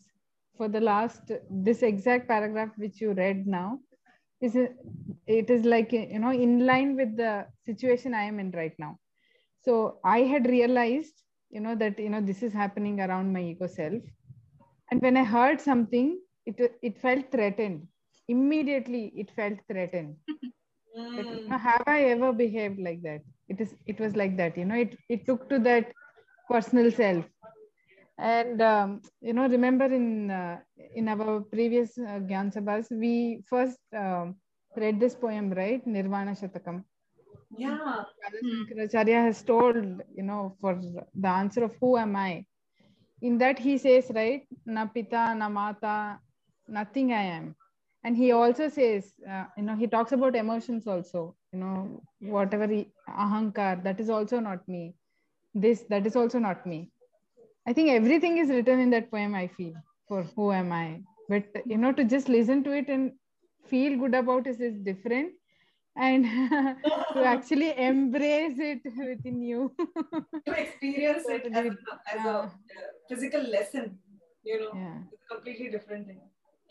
for 0.56 0.68
the 0.68 0.80
last 0.80 1.32
this 1.50 1.82
exact 1.82 2.28
paragraph 2.28 2.70
which 2.76 3.00
you 3.00 3.12
read 3.12 3.46
now 3.46 3.78
is 4.40 4.56
it 4.56 5.50
is 5.50 5.64
like 5.64 5.92
you 5.92 6.18
know 6.18 6.32
in 6.32 6.66
line 6.66 6.94
with 6.96 7.16
the 7.16 7.46
situation 7.66 8.14
i 8.14 8.22
am 8.22 8.38
in 8.38 8.50
right 8.52 8.74
now 8.78 8.98
so 9.64 9.74
i 10.04 10.20
had 10.32 10.46
realized 10.54 11.22
you 11.50 11.60
know 11.60 11.74
that 11.82 11.98
you 12.04 12.10
know 12.10 12.20
this 12.30 12.42
is 12.48 12.52
happening 12.52 13.00
around 13.00 13.32
my 13.32 13.42
ego 13.42 13.66
self. 13.66 14.02
And 14.90 15.00
when 15.02 15.16
i 15.16 15.24
heard 15.24 15.60
something 15.60 16.08
it 16.46 16.60
it 16.82 16.98
felt 16.98 17.30
threatened. 17.32 17.86
Immediately 18.28 19.04
it 19.22 19.30
felt 19.30 19.58
threatened. 19.70 20.16
Mm. 20.98 21.16
that, 21.16 21.30
you 21.30 21.40
know, 21.48 21.58
have 21.58 21.82
i 21.86 22.04
ever 22.14 22.32
behaved 22.32 22.78
like 22.80 23.02
that? 23.02 23.22
It 23.48 23.60
is 23.60 23.74
it 23.86 24.00
was 24.00 24.16
like 24.16 24.36
that 24.38 24.56
you 24.56 24.64
know 24.64 24.76
it 24.86 24.96
it 25.08 25.26
took 25.26 25.48
to 25.50 25.58
that 25.60 25.92
personal 26.50 26.90
self. 26.90 27.24
And 28.18 28.60
um, 28.62 29.00
you 29.20 29.32
know 29.34 29.48
remember 29.48 29.86
in 29.86 30.30
uh, 30.30 30.58
in 30.94 31.08
our 31.08 31.40
previous 31.54 31.98
uh, 31.98 32.20
gyan 32.30 32.50
sabhas 32.56 32.90
we 33.04 33.42
first 33.52 33.80
um, 34.04 34.36
read 34.76 35.00
this 35.00 35.14
poem 35.14 35.50
right? 35.60 35.84
Nirvana 35.86 36.32
shatakam 36.42 36.84
yeah. 37.58 38.04
Shankaracharya 38.42 39.22
has 39.26 39.42
told 39.42 39.76
you 40.16 40.22
know 40.22 40.56
for 40.60 40.80
the 41.14 41.28
answer 41.28 41.64
of 41.64 41.74
who 41.80 41.96
am 41.96 42.16
i? 42.16 42.44
In 43.22 43.38
that 43.38 43.58
he 43.58 43.78
says 43.78 44.10
right 44.14 44.46
na 44.66 44.86
pita 44.86 45.34
na 45.36 45.48
mata 45.48 46.20
nothing 46.68 47.12
i 47.12 47.22
am. 47.22 47.54
And 48.04 48.16
he 48.16 48.32
also 48.32 48.68
says 48.68 49.12
uh, 49.30 49.44
you 49.56 49.64
know 49.64 49.76
he 49.76 49.86
talks 49.86 50.12
about 50.12 50.36
emotions 50.36 50.86
also 50.86 51.36
you 51.52 51.58
know 51.60 52.02
whatever 52.20 52.66
he, 52.66 52.88
ahankar 53.08 53.82
that 53.84 54.00
is 54.00 54.10
also 54.10 54.40
not 54.40 54.66
me. 54.68 54.94
This 55.54 55.82
that 55.90 56.06
is 56.06 56.16
also 56.16 56.38
not 56.38 56.66
me. 56.66 56.90
I 57.66 57.72
think 57.72 57.90
everything 57.90 58.38
is 58.38 58.50
written 58.50 58.80
in 58.80 58.90
that 58.90 59.10
poem 59.10 59.34
i 59.34 59.46
feel 59.48 59.74
for 60.08 60.22
who 60.36 60.52
am 60.52 60.72
i? 60.72 61.00
But 61.28 61.44
you 61.66 61.78
know 61.78 61.92
to 61.92 62.04
just 62.04 62.28
listen 62.28 62.64
to 62.64 62.72
it 62.72 62.88
and 62.88 63.12
feel 63.68 63.98
good 63.98 64.14
about 64.14 64.46
it 64.46 64.60
is 64.60 64.78
different 64.80 65.32
and 65.96 66.24
to 67.12 67.24
actually 67.24 67.76
embrace 67.78 68.58
it 68.58 68.82
within 68.98 69.42
you 69.42 69.72
to 70.46 70.52
experience 70.52 71.24
it 71.28 71.46
as, 71.52 71.66
a, 71.66 72.18
as 72.18 72.26
a 72.26 72.52
physical 73.08 73.42
lesson 73.42 73.98
you 74.44 74.60
know 74.60 74.70
yeah. 74.74 74.98
it's 75.12 75.22
a 75.30 75.34
completely 75.34 75.68
different 75.68 76.06
thing 76.06 76.20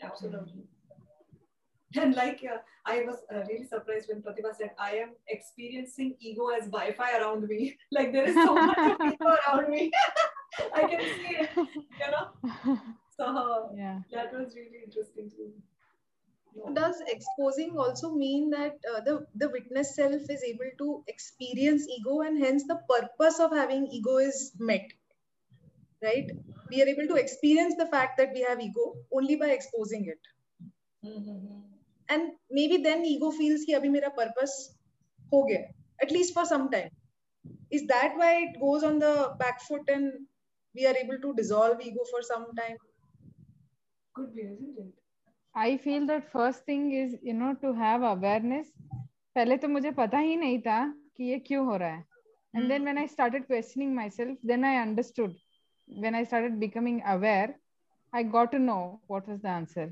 absolutely 0.02 0.64
and 1.96 2.14
like 2.14 2.44
uh, 2.44 2.58
I 2.84 3.04
was 3.06 3.18
uh, 3.32 3.44
really 3.48 3.64
surprised 3.64 4.08
when 4.08 4.20
Pratibha 4.20 4.54
said, 4.56 4.70
I 4.80 4.96
am 4.96 5.10
experiencing 5.28 6.16
ego 6.18 6.48
as 6.48 6.64
Wi-Fi 6.64 7.18
around 7.18 7.46
me. 7.46 7.76
like 7.92 8.12
there 8.12 8.24
is 8.24 8.34
so 8.34 8.54
much 8.54 8.76
ego 9.00 9.36
around 9.46 9.70
me. 9.70 9.92
I 10.74 10.80
can 10.88 11.00
see 11.00 11.36
it, 11.36 11.50
you 11.56 12.10
know. 12.10 12.80
So 13.16 13.70
yeah. 13.76 14.00
that 14.12 14.32
was 14.32 14.56
really 14.56 14.82
interesting 14.84 15.30
too 15.30 15.52
does 16.74 17.02
exposing 17.06 17.76
also 17.76 18.12
mean 18.12 18.50
that 18.50 18.74
uh, 18.92 19.00
the, 19.00 19.26
the 19.34 19.48
witness 19.48 19.96
self 19.96 20.22
is 20.28 20.42
able 20.42 20.70
to 20.78 21.04
experience 21.08 21.86
ego 21.88 22.20
and 22.20 22.38
hence 22.38 22.64
the 22.66 22.78
purpose 22.88 23.40
of 23.40 23.52
having 23.52 23.88
ego 23.88 24.18
is 24.18 24.52
met? 24.58 24.86
Right? 26.02 26.30
We 26.70 26.82
are 26.82 26.86
able 26.86 27.08
to 27.08 27.14
experience 27.14 27.74
the 27.76 27.86
fact 27.86 28.18
that 28.18 28.30
we 28.34 28.42
have 28.42 28.60
ego 28.60 28.94
only 29.12 29.36
by 29.36 29.48
exposing 29.48 30.06
it. 30.06 30.20
Mm-hmm. 31.06 31.60
And 32.08 32.32
maybe 32.50 32.78
then 32.78 33.04
ego 33.04 33.30
feels 33.30 33.64
ki 33.64 33.74
abhi 33.74 33.90
mera 33.90 34.10
purpose 34.10 34.74
ho 35.32 35.44
gaya, 35.44 35.68
at 36.02 36.10
least 36.10 36.34
for 36.34 36.44
some 36.44 36.70
time. 36.70 36.90
Is 37.70 37.86
that 37.86 38.12
why 38.16 38.42
it 38.42 38.60
goes 38.60 38.82
on 38.84 38.98
the 38.98 39.34
back 39.38 39.62
foot 39.62 39.88
and 39.88 40.12
we 40.74 40.86
are 40.86 40.96
able 40.96 41.18
to 41.20 41.34
dissolve 41.34 41.80
ego 41.80 42.04
for 42.10 42.22
some 42.22 42.46
time? 42.54 42.76
Could 44.14 44.34
be, 44.34 44.42
isn't 44.42 44.78
it? 44.78 45.03
I 45.55 45.77
feel 45.77 46.05
that 46.07 46.31
first 46.31 46.65
thing 46.65 46.91
is 46.91 47.15
you 47.21 47.33
know 47.33 47.53
to 47.61 47.73
have 47.73 48.03
awareness 48.03 48.67
पहले 49.35 49.57
तो 49.57 49.67
मुझे 49.67 49.91
पता 50.01 50.17
ही 50.17 50.35
नहीं 50.37 50.59
था 50.67 50.79
कि 51.17 51.23
ये 51.23 51.39
क्यों 51.47 51.65
हो 51.65 51.75
रहा 51.77 51.95
है 51.95 52.05
and 52.55 52.71
then 52.71 52.85
when 52.89 52.97
I 52.97 53.05
started 53.05 53.47
questioning 53.47 53.95
myself 53.95 54.37
then 54.43 54.63
I 54.63 54.75
understood 54.81 55.35
when 56.05 56.15
I 56.15 56.23
started 56.23 56.59
becoming 56.59 57.01
aware 57.15 57.55
I 58.13 58.23
got 58.23 58.51
to 58.53 58.59
know 58.59 59.01
what 59.07 59.27
was 59.27 59.41
the 59.41 59.49
answer 59.49 59.89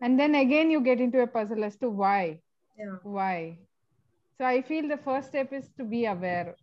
and 0.00 0.18
then 0.18 0.34
again 0.34 0.70
you 0.70 0.80
get 0.80 1.00
into 1.00 1.20
a 1.22 1.26
puzzle 1.26 1.64
as 1.64 1.76
to 1.78 1.90
why 1.90 2.40
yeah. 2.78 2.96
why 3.02 3.58
so 4.38 4.44
i 4.44 4.60
feel 4.62 4.88
the 4.88 5.00
first 5.08 5.28
step 5.28 5.52
is 5.52 5.68
to 5.78 5.84
be 5.84 6.04
aware 6.06 6.54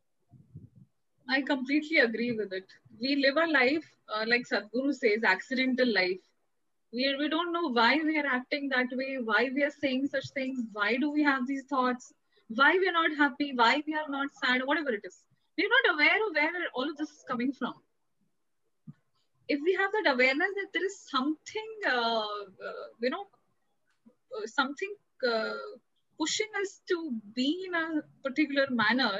i 1.29 1.41
completely 1.41 1.97
agree 1.97 2.31
with 2.39 2.53
it 2.53 2.73
we 3.01 3.15
live 3.15 3.37
a 3.37 3.47
life 3.51 3.87
uh, 4.15 4.25
like 4.27 4.47
sadhguru 4.51 4.93
says 5.01 5.27
accidental 5.35 5.93
life 5.99 6.23
we, 6.92 7.14
we 7.18 7.28
don't 7.28 7.52
know 7.52 7.68
why 7.70 7.98
we 8.04 8.18
are 8.18 8.26
acting 8.26 8.68
that 8.68 8.86
way 8.92 9.18
why 9.24 9.50
we 9.54 9.62
are 9.62 9.74
saying 9.80 10.06
such 10.06 10.28
things 10.34 10.58
why 10.72 10.96
do 10.96 11.10
we 11.10 11.22
have 11.22 11.46
these 11.46 11.64
thoughts 11.64 12.12
why 12.48 12.72
we 12.78 12.88
are 12.88 12.98
not 13.00 13.16
happy 13.16 13.52
why 13.54 13.82
we 13.86 13.94
are 13.94 14.08
not 14.08 14.28
sad 14.42 14.62
whatever 14.64 14.90
it 14.90 15.02
is 15.04 15.16
we're 15.58 15.74
not 15.76 15.94
aware 15.94 16.20
of 16.26 16.34
where 16.34 16.68
all 16.74 16.88
of 16.90 16.96
this 16.96 17.10
is 17.10 17.24
coming 17.28 17.52
from 17.52 17.74
if 19.48 19.60
we 19.64 19.74
have 19.80 19.90
that 19.92 20.12
awareness 20.12 20.48
that 20.56 20.68
there 20.72 20.84
is 20.84 20.98
something, 21.10 21.70
uh, 21.86 22.20
uh, 22.20 22.86
you 23.00 23.10
know, 23.10 23.26
uh, 24.36 24.46
something 24.46 24.94
uh, 25.28 25.54
pushing 26.18 26.48
us 26.60 26.80
to 26.88 27.10
be 27.34 27.66
in 27.66 27.74
a 27.74 28.02
particular 28.24 28.66
manner, 28.70 29.18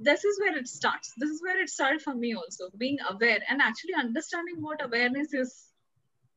this 0.00 0.24
is 0.24 0.38
where 0.40 0.56
it 0.56 0.68
starts. 0.68 1.12
This 1.16 1.30
is 1.30 1.42
where 1.42 1.60
it 1.60 1.68
started 1.68 2.02
for 2.02 2.14
me 2.14 2.34
also, 2.34 2.70
being 2.76 2.98
aware 3.10 3.40
and 3.48 3.60
actually 3.60 3.94
understanding 3.98 4.56
what 4.60 4.84
awareness 4.84 5.34
is. 5.34 5.71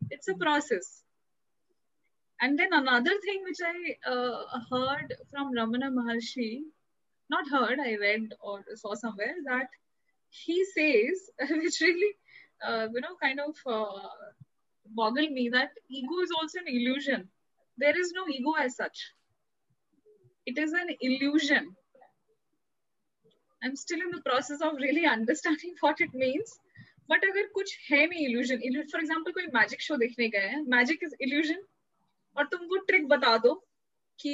It's 0.10 0.28
a 0.28 0.36
process. 0.36 1.04
And 2.42 2.60
then 2.60 2.70
another 2.72 3.14
thing 3.24 3.44
which 3.44 3.60
I 3.64 4.10
uh, 4.10 4.60
heard 4.70 5.14
from 5.32 5.54
Ramana 5.54 5.90
Maharshi, 5.92 6.62
not 7.30 7.48
heard, 7.50 7.80
I 7.80 7.96
read 7.96 8.34
or 8.42 8.64
saw 8.76 8.94
somewhere 8.94 9.36
that 9.46 9.68
he 10.30 10.66
says, 10.66 11.32
which 11.50 11.80
really, 11.82 12.14
uh, 12.66 12.88
you 12.94 13.02
know, 13.02 13.16
kind 13.22 13.40
of 13.40 13.56
uh, 13.66 14.10
boggled 14.94 15.32
me 15.32 15.50
that 15.50 15.72
ego 15.90 16.20
is 16.22 16.32
also 16.40 16.60
an 16.60 16.68
illusion. 16.68 17.30
There 17.78 17.98
is 17.98 18.12
no 18.14 18.28
ego 18.30 18.54
as 18.60 18.76
such. 18.76 19.12
It 20.46 20.58
is 20.58 20.74
an 20.74 20.90
illusion. 21.02 21.76
I'm 23.64 23.76
still 23.76 24.00
in 24.00 24.12
the 24.12 24.22
process 24.22 24.62
of 24.62 24.76
really 24.76 25.06
understanding 25.18 25.74
what 25.80 26.02
it 26.02 26.14
means. 26.14 26.60
But 27.10 27.26
अगर 27.26 27.48
कुछ 27.54 27.78
है 27.92 28.06
नहीं 28.08 28.26
illusion 28.28 28.88
for 28.92 29.02
example 29.02 29.32
कोई 29.32 29.46
magic 29.56 29.82
show 29.82 29.96
देखने 29.98 30.28
गए 30.30 30.48
हैं 30.48 30.62
magic 30.70 31.04
is 31.04 31.16
illusion 31.22 31.64
और 32.38 32.46
तुम 32.52 32.66
वो 32.70 32.78
ट्रिक 32.88 33.08
बता 33.08 33.38
दो 33.38 33.54
कि 34.20 34.34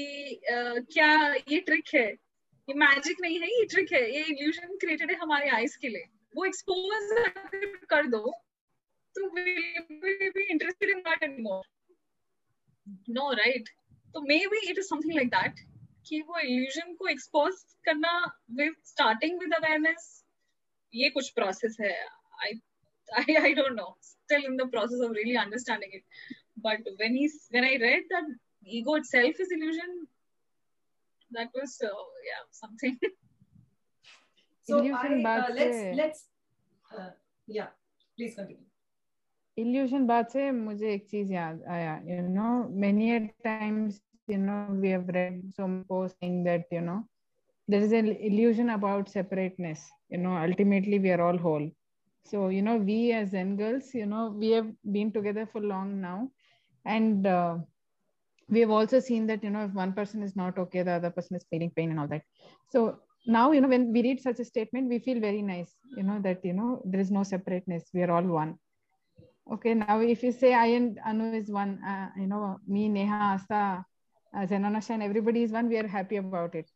uh, 0.54 0.80
क्या 0.94 1.12
ये 1.50 1.60
ट्रिक 1.60 1.94
है? 1.96 2.08
ये 2.68 2.74
मैजिक 2.76 3.22
नहीं 3.22 3.40
है 3.40 3.48
ये 3.50 3.66
ट्रिक 3.66 3.92
है 3.94 4.02
ये 4.12 4.24
इल्यूजन 4.24 4.78
क्रिएटेड 4.82 5.12
है 5.12 5.18
हमारे 5.18 5.50
आईज 5.50 5.76
के 5.76 5.88
लिए। 5.88 6.06
वो 6.36 6.46
एक्सपोज 6.46 7.10
कर 7.90 8.08
दो 8.08 8.32
तो 9.16 9.30
be 9.30 10.44
interested 10.44 10.90
in 10.90 11.02
not 11.08 11.24
anymore 11.24 11.64
no 13.10 13.32
right 13.34 13.70
तो 14.14 14.22
maybe 14.48 14.60
it 14.70 14.78
is 14.78 14.88
something 14.88 15.14
like 15.16 15.28
that 15.30 15.60
कि 16.08 16.22
वो 16.22 16.40
इल्यूजन 16.40 16.94
को 16.96 17.08
एक्सपोज 17.08 17.64
करना 17.86 18.14
विद 18.60 18.76
स्टार्टिंग 18.86 19.40
विद 19.40 19.54
अवेयरनेस 19.54 20.08
ये 20.94 21.10
कुछ 21.10 21.30
प्रोसेस 21.32 21.78
है। 21.82 21.96
I, 22.47 22.61
I, 23.21 23.49
I 23.49 23.55
don't 23.55 23.77
know. 23.77 23.95
Still 24.01 24.45
in 24.45 24.57
the 24.57 24.67
process 24.67 25.01
of 25.01 25.11
really 25.11 25.37
understanding 25.37 25.91
it. 25.93 26.03
But 26.57 26.79
when 26.99 27.15
he's 27.15 27.47
when 27.51 27.65
I 27.65 27.77
read 27.81 28.05
that 28.11 28.25
ego 28.65 28.95
itself 28.95 29.35
is 29.39 29.53
illusion, 29.53 30.07
that 31.33 31.49
was 31.55 31.79
uh, 31.85 31.89
yeah 32.31 32.43
something. 32.51 32.99
so 34.63 34.79
illusion 34.79 35.27
I, 35.27 35.39
uh, 35.39 35.49
let's 35.55 35.97
let's 35.97 36.25
uh, 36.99 37.11
yeah 37.47 37.69
please 38.17 38.35
continue. 38.35 38.65
illusion 39.59 40.07
बात 40.07 40.31
से 40.31 40.51
मुझे 40.53 40.93
एक 40.95 41.07
चीज 41.11 41.31
याद 41.33 41.63
आया 41.75 41.93
you 42.07 42.23
know 42.37 42.69
many 42.87 43.07
a 43.17 43.21
times 43.47 44.01
you 44.33 44.39
know 44.39 44.59
we 44.83 44.91
have 44.95 45.07
read 45.17 45.39
some 45.59 45.85
post 45.89 46.17
saying 46.21 46.43
that 46.45 46.67
you 46.73 46.81
know 46.89 46.99
there 47.69 47.85
is 47.87 47.93
an 47.93 48.09
illusion 48.31 48.71
about 48.71 49.09
separateness 49.09 49.87
you 50.15 50.19
know 50.25 50.37
ultimately 50.37 50.99
we 51.07 51.11
are 51.17 51.23
all 51.29 51.39
whole 51.47 51.69
so, 52.26 52.50
you 52.50 52.62
know, 52.62 52.78
we 52.78 53.12
as 53.12 53.32
Zen 53.32 53.58
girls, 53.58 53.94
you 53.94 54.06
know, 54.06 54.34
we 54.36 54.52
have 54.52 54.68
been 54.92 55.12
together 55.12 55.48
for 55.52 55.62
long 55.62 56.02
now. 56.02 56.30
And 56.86 57.26
uh, 57.28 57.58
we 58.50 58.60
have 58.62 58.70
also 58.70 59.00
seen 59.00 59.28
that, 59.28 59.44
you 59.44 59.50
know, 59.50 59.66
if 59.66 59.74
one 59.74 59.94
person 59.94 60.24
is 60.24 60.36
not 60.36 60.58
okay, 60.58 60.84
the 60.84 60.92
other 60.94 61.10
person 61.10 61.36
is 61.36 61.46
feeling 61.50 61.72
pain 61.76 61.92
and 61.92 62.00
all 62.00 62.08
that. 62.08 62.22
So 62.70 63.00
now, 63.26 63.52
you 63.52 63.62
know, 63.62 63.68
when 63.68 63.92
we 63.92 64.02
read 64.04 64.20
such 64.22 64.40
a 64.40 64.46
statement, 64.46 64.90
we 64.90 65.00
feel 65.00 65.20
very 65.20 65.42
nice, 65.42 65.76
you 65.98 66.04
know, 66.04 66.20
that, 66.24 66.44
you 66.44 66.54
know, 66.54 66.82
there 66.86 67.02
is 67.02 67.12
no 67.12 67.24
separateness. 67.24 67.90
We 67.94 68.04
are 68.04 68.12
all 68.12 68.24
one. 68.24 68.58
Okay, 69.52 69.74
now 69.74 70.00
if 70.00 70.24
you 70.24 70.32
say 70.32 70.54
I 70.54 70.68
and 70.68 71.00
Anu 71.06 71.34
is 71.34 71.50
one, 71.52 71.84
uh, 71.84 72.10
you 72.18 72.28
know, 72.28 72.60
me, 72.68 72.88
Neha, 72.88 73.38
Astha, 73.38 73.84
uh, 74.34 74.48
and 74.50 75.04
everybody 75.04 75.44
is 75.44 75.52
one, 75.52 75.68
we 75.68 75.78
are 75.78 75.88
happy 75.88 76.18
about 76.18 76.56
it 76.56 76.70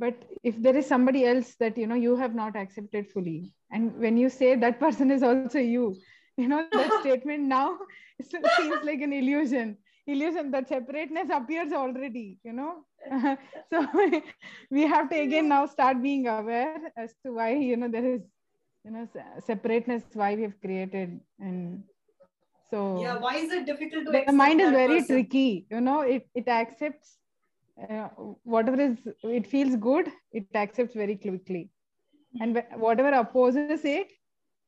but 0.00 0.24
if 0.42 0.60
there 0.66 0.76
is 0.80 0.86
somebody 0.86 1.24
else 1.30 1.54
that 1.60 1.76
you 1.76 1.86
know 1.86 2.00
you 2.06 2.16
have 2.16 2.34
not 2.34 2.56
accepted 2.56 3.08
fully 3.14 3.52
and 3.70 3.96
when 4.04 4.16
you 4.16 4.30
say 4.36 4.54
that 4.56 4.80
person 4.80 5.10
is 5.16 5.22
also 5.22 5.58
you 5.58 5.84
you 6.36 6.48
know 6.48 6.64
that 6.72 6.96
statement 7.02 7.44
now 7.52 7.78
seems 8.30 8.84
like 8.84 9.00
an 9.02 9.12
illusion. 9.12 9.76
Illusion 10.06 10.50
that 10.52 10.68
separateness 10.68 11.28
appears 11.32 11.72
already 11.72 12.38
you 12.42 12.52
know? 12.52 12.84
So 13.72 13.86
we 14.70 14.86
have 14.86 15.10
to 15.10 15.20
again 15.20 15.48
now 15.48 15.66
start 15.66 16.02
being 16.02 16.26
aware 16.26 16.92
as 16.96 17.14
to 17.24 17.34
why 17.34 17.50
you 17.54 17.76
know 17.76 17.88
there 17.88 18.04
is 18.14 18.22
you 18.84 18.90
know 18.90 19.06
separateness 19.46 20.02
why 20.14 20.34
we 20.34 20.42
have 20.42 20.58
created 20.60 21.20
and 21.38 21.84
so 22.70 23.00
yeah 23.02 23.16
why 23.18 23.36
is 23.36 23.52
it 23.52 23.66
difficult 23.66 24.06
to 24.06 24.12
the 24.26 24.32
mind 24.32 24.60
is 24.60 24.70
very 24.70 25.00
person? 25.00 25.14
tricky 25.14 25.66
you 25.70 25.80
know? 25.80 26.00
It, 26.00 26.28
it 26.34 26.48
accepts 26.48 27.16
uh, 27.89 28.07
whatever 28.43 28.81
is 28.81 28.97
it 29.23 29.47
feels 29.47 29.75
good 29.75 30.11
it 30.31 30.45
accepts 30.55 30.93
very 30.95 31.15
quickly 31.15 31.69
and 32.41 32.61
whatever 32.75 33.11
opposes 33.17 33.83
it 33.83 34.11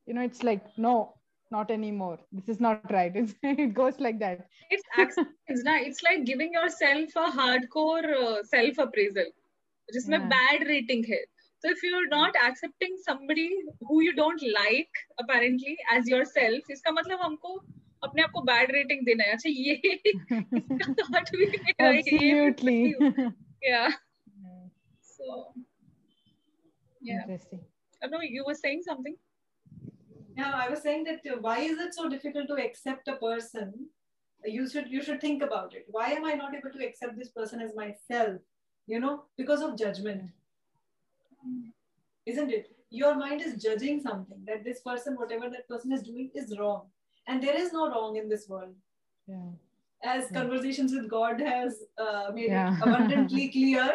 you 0.06 0.14
know 0.14 0.22
it's 0.22 0.42
like 0.42 0.66
no 0.76 1.14
not 1.50 1.70
anymore 1.70 2.18
this 2.32 2.48
is 2.48 2.60
not 2.60 2.90
right 2.90 3.12
it's, 3.14 3.34
it 3.42 3.72
goes 3.74 3.98
like 3.98 4.18
that 4.18 4.46
it's 4.70 4.82
acceptance 4.98 5.62
na? 5.64 5.76
it's 5.76 6.02
like 6.02 6.24
giving 6.24 6.52
yourself 6.52 7.10
a 7.16 7.30
hardcore 7.40 8.06
uh, 8.22 8.42
self 8.54 8.78
appraisal 8.86 9.34
जिसमें 9.94 10.18
yeah. 10.18 10.28
bad 10.28 10.66
rating 10.68 11.04
है 11.10 11.20
so 11.62 11.70
if 11.74 11.82
you're 11.82 12.08
not 12.08 12.34
accepting 12.46 12.96
somebody 13.04 13.46
who 13.88 14.00
you 14.06 14.12
don't 14.18 14.42
like 14.56 15.00
apparently 15.22 15.76
as 15.94 16.10
yourself 16.14 16.68
इसका 16.70 16.92
मतलब 16.98 17.20
हमको 17.22 17.54
अपने 18.04 18.22
आप 18.22 18.30
को 18.34 18.40
bad 18.50 18.72
rating 18.72 19.04
देना 19.06 19.24
है 19.24 19.32
अच्छा 19.32 19.50
ये 19.50 19.80
Absolutely. 21.80 22.94
yeah 23.62 23.94
so 25.02 25.54
yeah 27.00 27.22
interesting 27.22 27.60
oh, 28.04 28.08
no 28.08 28.20
you 28.20 28.44
were 28.48 28.54
saying 28.54 28.82
something 28.88 29.16
yeah 30.36 30.52
i 30.54 30.68
was 30.68 30.82
saying 30.82 31.04
that 31.08 31.26
uh, 31.32 31.38
why 31.46 31.58
is 31.70 31.80
it 31.86 31.94
so 31.94 32.08
difficult 32.08 32.46
to 32.48 32.58
accept 32.64 33.08
a 33.08 33.16
person 33.24 33.72
you 34.44 34.68
should 34.68 34.90
you 34.96 35.02
should 35.02 35.20
think 35.20 35.42
about 35.42 35.74
it 35.74 35.86
why 35.96 36.06
am 36.18 36.24
i 36.24 36.34
not 36.34 36.54
able 36.54 36.70
to 36.76 36.84
accept 36.86 37.16
this 37.22 37.32
person 37.38 37.60
as 37.60 37.74
myself 37.74 38.36
you 38.86 39.00
know 39.00 39.14
because 39.36 39.62
of 39.62 39.76
judgment 39.76 40.22
isn't 42.26 42.50
it 42.50 42.70
your 42.90 43.14
mind 43.14 43.42
is 43.48 43.62
judging 43.62 44.00
something 44.00 44.44
that 44.46 44.62
this 44.64 44.80
person 44.80 45.16
whatever 45.16 45.50
that 45.56 45.68
person 45.68 45.92
is 45.92 46.02
doing 46.02 46.30
is 46.34 46.56
wrong 46.58 46.86
and 47.27 47.41
there 47.41 47.55
is 47.55 47.73
no 47.73 47.89
wrong 47.89 48.15
in 48.17 48.29
this 48.29 48.47
world. 48.47 48.75
Yeah. 49.27 49.51
As 50.03 50.25
yeah. 50.29 50.41
conversations 50.41 50.93
with 50.93 51.09
god 51.09 51.39
has 51.39 51.77
uh, 51.97 52.31
made 52.33 52.49
yeah. 52.49 52.75
it 52.75 52.83
abundantly 52.83 53.47
clear 53.55 53.89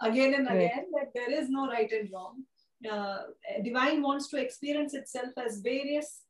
again 0.00 0.34
and 0.34 0.48
again 0.48 0.86
that 0.96 1.10
there 1.14 1.30
is 1.30 1.50
no 1.50 1.68
right 1.68 1.90
and 1.92 2.08
wrong. 2.12 2.44
Uh, 2.90 3.18
divine 3.62 4.00
wants 4.02 4.28
to 4.28 4.38
experience 4.40 4.94
itself 4.94 5.32
as 5.36 5.60
various 5.60 6.22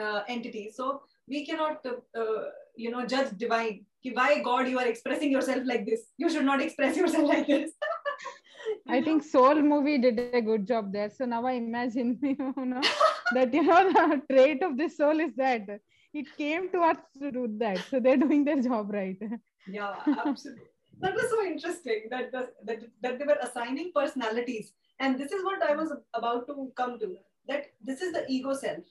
uh, 0.00 0.22
entities. 0.28 0.76
So 0.76 1.02
we 1.26 1.44
cannot 1.44 1.84
uh, 1.84 2.20
uh, 2.20 2.44
you 2.76 2.90
know 2.90 3.06
judge 3.06 3.36
divine. 3.36 3.84
Why 4.12 4.40
god 4.42 4.68
you 4.68 4.78
are 4.78 4.86
expressing 4.86 5.32
yourself 5.32 5.62
like 5.64 5.84
this? 5.84 6.02
You 6.16 6.30
should 6.30 6.44
not 6.44 6.62
express 6.62 6.96
yourself 6.96 7.28
like 7.34 7.46
this. 7.46 7.72
I 8.88 9.02
think 9.02 9.22
Soul 9.22 9.56
movie 9.62 9.98
did 9.98 10.18
a 10.32 10.40
good 10.40 10.66
job 10.66 10.92
there. 10.92 11.10
So 11.10 11.24
now 11.24 11.44
I 11.46 11.52
imagine, 11.52 12.18
you 12.22 12.36
know, 12.56 12.80
that 13.34 13.52
you 13.52 13.62
know 13.62 13.92
the 13.92 14.22
trait 14.30 14.62
of 14.62 14.76
this 14.76 14.96
soul 14.96 15.20
is 15.20 15.32
that 15.36 15.80
it 16.14 16.26
came 16.36 16.70
to 16.70 16.80
us 16.80 16.96
to 17.20 17.30
do 17.30 17.48
that. 17.58 17.78
So 17.90 18.00
they're 18.00 18.16
doing 18.16 18.44
their 18.44 18.60
job 18.60 18.92
right. 18.92 19.18
Yeah, 19.66 19.94
absolutely. 20.24 20.64
that 21.00 21.14
was 21.14 21.30
so 21.30 21.44
interesting 21.44 22.06
that, 22.10 22.32
the, 22.32 22.48
that 22.64 22.84
that 23.02 23.18
they 23.18 23.24
were 23.24 23.38
assigning 23.42 23.92
personalities, 23.94 24.72
and 24.98 25.18
this 25.18 25.32
is 25.32 25.44
what 25.44 25.62
I 25.62 25.74
was 25.74 25.92
about 26.14 26.46
to 26.46 26.72
come 26.74 26.98
to. 27.00 27.16
That 27.46 27.66
this 27.82 28.00
is 28.00 28.12
the 28.12 28.24
ego 28.28 28.54
self. 28.54 28.84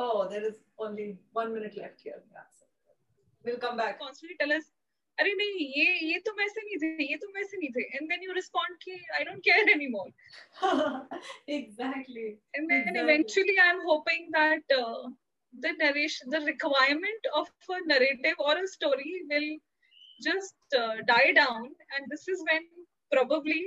Oh, 0.00 0.28
there 0.30 0.44
is 0.46 0.54
only 0.78 1.18
one 1.32 1.52
minute 1.52 1.76
left 1.76 2.00
here. 2.00 2.22
Yeah, 2.32 2.46
so 2.56 2.66
we'll 3.44 3.58
come 3.58 3.76
back. 3.76 3.98
Constantly 3.98 4.36
tell 4.38 4.52
us 4.52 4.62
अरे 5.19 5.33
नहीं 5.39 5.65
ये 5.77 5.91
ये 6.11 6.19
तो 6.25 6.31
वैसे 6.37 6.61
नहीं 6.61 6.77
थे 6.83 7.03
ये 7.09 7.17
तो 7.23 7.27
वैसे 7.33 7.57
नहीं 7.57 7.69
थे 7.75 7.83
एंड 7.97 8.07
देन 8.09 8.23
यू 8.23 8.33
रिस्पॉन्ड 8.33 8.77
कि 8.83 8.91
I 9.17 9.23
don't 9.23 9.43
care 9.47 9.69
anymore 9.69 10.07
exactly 11.57 12.23
and 12.57 12.71
then 12.71 12.81
exactly. 12.81 13.03
eventually 13.03 13.55
i'm 13.65 13.83
hoping 13.89 14.25
that 14.37 14.75
uh, 14.77 15.03
the 15.65 15.71
narration 15.81 16.33
the 16.35 16.41
requirement 16.47 17.29
of 17.41 17.51
a 17.77 17.79
narrative 17.91 18.43
or 18.47 18.55
a 18.63 18.65
story 18.73 19.13
will 19.33 19.47
just 20.27 20.77
uh, 20.81 20.95
die 21.11 21.31
down 21.39 21.69
and 21.95 22.11
this 22.15 22.27
is 22.35 22.43
when 22.49 22.67
probably 23.15 23.61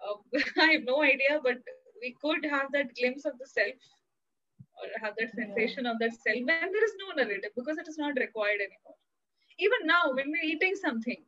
uh, 0.00 0.16
i 0.66 0.70
have 0.72 0.88
no 0.90 0.98
idea 1.10 1.38
but 1.48 1.72
we 2.06 2.14
could 2.24 2.50
have 2.56 2.72
that 2.78 2.96
glimpse 3.00 3.30
of 3.32 3.38
the 3.44 3.50
self 3.54 3.92
or 4.80 4.90
have 5.04 5.14
that 5.20 5.38
sensation 5.42 5.84
yeah. 5.84 5.92
of 5.94 6.02
that 6.04 6.18
self 6.26 6.52
when 6.52 6.76
there 6.78 6.90
is 6.90 6.98
no 7.04 7.14
narrative 7.22 7.58
because 7.62 7.84
it 7.84 7.94
is 7.94 8.02
not 8.04 8.22
required 8.26 8.68
anymore 8.68 8.98
even 9.58 9.86
now 9.86 10.02
when 10.14 10.30
we're 10.30 10.48
eating 10.54 10.74
something 10.86 11.22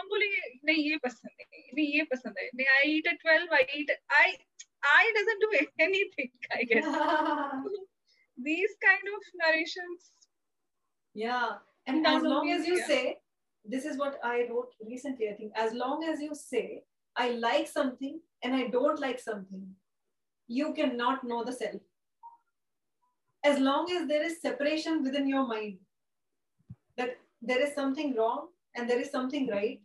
हम 0.00 0.08
बोलेंगे 0.08 0.40
नहीं 0.64 0.84
ये 0.90 0.96
पसंद 1.04 1.40
है 1.40 1.60
नहीं 1.74 1.86
ये 1.94 2.02
पसंद 2.12 2.38
है 2.38 2.48
नहीं 2.54 2.66
आई 2.76 2.96
ईट 2.98 3.06
at 3.06 3.26
12 3.26 3.52
I 3.56 3.80
eat 3.80 3.90
I 4.20 4.32
I 4.92 5.10
doesn't 5.16 5.44
do 5.44 5.50
anything 5.86 6.30
I 6.58 6.64
guess 6.70 6.86
these 8.46 8.72
kind 8.84 9.10
of 9.16 9.28
narrations 9.42 10.08
yeah 11.14 11.92
and 11.92 12.06
as 12.12 12.22
long 12.22 12.50
as 12.54 12.66
you 12.70 12.78
yeah. 12.78 12.86
say 12.86 13.18
this 13.74 13.84
is 13.90 13.98
what 14.02 14.18
I 14.30 14.34
wrote 14.48 14.74
recently 14.88 15.28
I 15.28 15.34
think 15.40 15.60
as 15.66 15.76
long 15.84 16.04
as 16.12 16.24
you 16.26 16.34
say 16.40 16.64
I 17.24 17.30
like 17.46 17.68
something 17.68 18.20
and 18.42 18.60
I 18.60 18.66
don't 18.68 19.02
like 19.06 19.20
something 19.20 19.66
you 20.48 20.72
cannot 20.80 21.24
know 21.32 21.44
the 21.44 21.52
self 21.52 21.82
as 23.44 23.58
long 23.58 23.90
as 23.98 24.08
there 24.08 24.24
is 24.30 24.40
separation 24.40 25.02
within 25.04 25.28
your 25.28 25.46
mind 25.46 25.78
that 26.96 27.16
there 27.41 27.61
is 27.61 27.73
something 27.73 28.15
wrong 28.15 28.47
and 28.75 28.89
there 28.89 28.99
is 28.99 29.11
something 29.11 29.47
right 29.47 29.81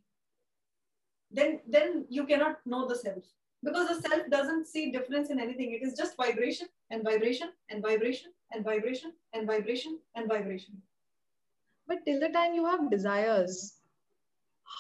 then 1.31 1.61
then 1.67 2.05
you 2.11 2.27
cannot 2.27 2.59
know 2.67 2.87
the 2.87 2.95
self. 2.95 3.25
Because 3.65 3.89
the 3.89 4.09
self 4.09 4.29
doesn't 4.29 4.67
see 4.67 4.91
difference 4.91 5.31
in 5.31 5.41
anything. 5.41 5.73
It 5.73 5.87
is 5.87 5.95
just 5.97 6.17
vibration 6.17 6.67
and 6.91 7.05
vibration 7.05 7.53
and 7.71 7.81
vibration 7.81 8.33
and 8.51 8.65
vibration 8.65 9.13
and 9.33 9.47
vibration 9.47 9.99
and 10.15 10.29
vibration. 10.29 10.83
But 11.87 12.05
till 12.05 12.21
the 12.21 12.29
time 12.29 12.55
you 12.55 12.67
have 12.67 12.91
desires 12.91 13.77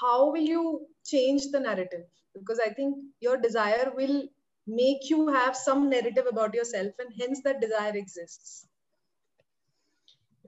how 0.00 0.30
will 0.30 0.42
you 0.42 0.86
change 1.04 1.50
the 1.50 1.60
narrative? 1.60 2.06
Because 2.34 2.60
i 2.64 2.70
think 2.70 2.96
your 3.20 3.36
desire 3.36 3.92
will 3.94 4.22
make 4.66 5.10
you 5.10 5.28
have 5.28 5.56
some 5.56 5.88
narrative 5.90 6.26
about 6.30 6.54
yourself 6.54 6.92
and 6.98 7.12
hence 7.20 7.42
that 7.44 7.60
desire 7.60 7.96
exists. 7.96 8.66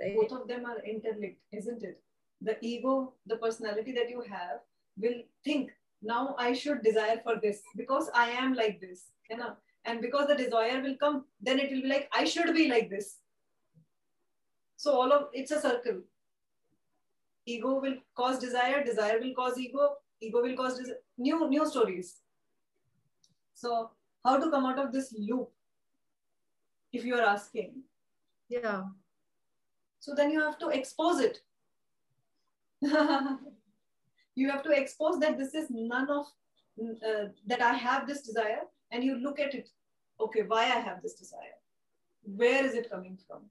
Right? 0.00 0.16
both 0.16 0.32
of 0.32 0.48
them 0.48 0.64
are 0.66 0.80
interlinked 0.92 1.40
isn't 1.52 1.84
it 1.84 2.00
the 2.44 2.57
ego 2.61 3.14
the 3.26 3.37
personality 3.37 3.92
that 3.92 4.11
you 4.11 4.22
have 4.30 4.61
will 4.96 5.20
think 5.44 5.70
now 6.02 6.35
i 6.38 6.52
should 6.52 6.83
desire 6.83 7.20
for 7.24 7.37
this 7.42 7.61
because 7.76 8.11
i 8.14 8.28
am 8.30 8.54
like 8.54 8.80
this 8.80 9.04
you 9.30 9.37
know? 9.37 9.57
And 9.85 10.00
because 10.00 10.28
the 10.28 10.35
desire 10.35 10.80
will 10.80 10.96
come 10.96 11.24
then 11.40 11.59
it 11.59 11.70
will 11.70 11.83
be 11.83 11.88
like 11.88 12.09
i 12.14 12.24
should 12.24 12.54
be 12.54 12.68
like 12.68 12.88
this. 12.90 13.18
So 14.76 14.92
all 14.92 15.12
of 15.12 15.28
it's 15.33 15.50
a 15.50 15.61
circle. 15.61 16.00
Ego 17.46 17.80
will 17.80 17.96
cause 18.16 18.38
desire 18.38 18.83
desire 18.83 19.18
will 19.20 19.35
cause 19.35 19.59
ego 19.59 19.96
ego 20.20 20.42
will 20.42 20.57
cause 20.57 20.80
new 21.18 21.48
new 21.48 21.66
stories. 21.66 22.16
So 23.54 23.90
how 24.24 24.38
to 24.38 24.50
come 24.50 24.64
out 24.64 24.78
of 24.78 24.92
this 24.92 25.14
loop 25.18 25.50
if 26.92 27.04
you 27.04 27.14
are 27.16 27.28
asking? 27.35 27.83
Yeah. 28.48 28.85
So 30.00 30.14
then 30.14 30.30
you 30.30 30.40
have 30.40 30.59
to 30.61 30.68
expose 30.68 31.20
it 31.20 31.40
you 34.35 34.51
have 34.51 34.62
to 34.62 34.70
expose 34.70 35.18
that 35.20 35.38
this 35.38 35.55
is 35.55 35.68
none 35.70 36.11
of 36.11 36.27
uh, 36.83 37.27
that 37.47 37.62
i 37.62 37.73
have 37.73 38.07
this 38.07 38.23
desire 38.23 38.62
and 38.90 39.05
you 39.05 39.16
look 39.16 39.38
at 39.40 39.55
it. 39.55 39.68
Okay 40.20 40.42
why 40.42 40.62
i 40.64 40.81
have 40.88 41.03
this 41.03 41.14
desire? 41.14 41.57
Where 42.23 42.64
is 42.64 42.75
it 42.75 42.90
coming 42.90 43.18
from? 43.27 43.42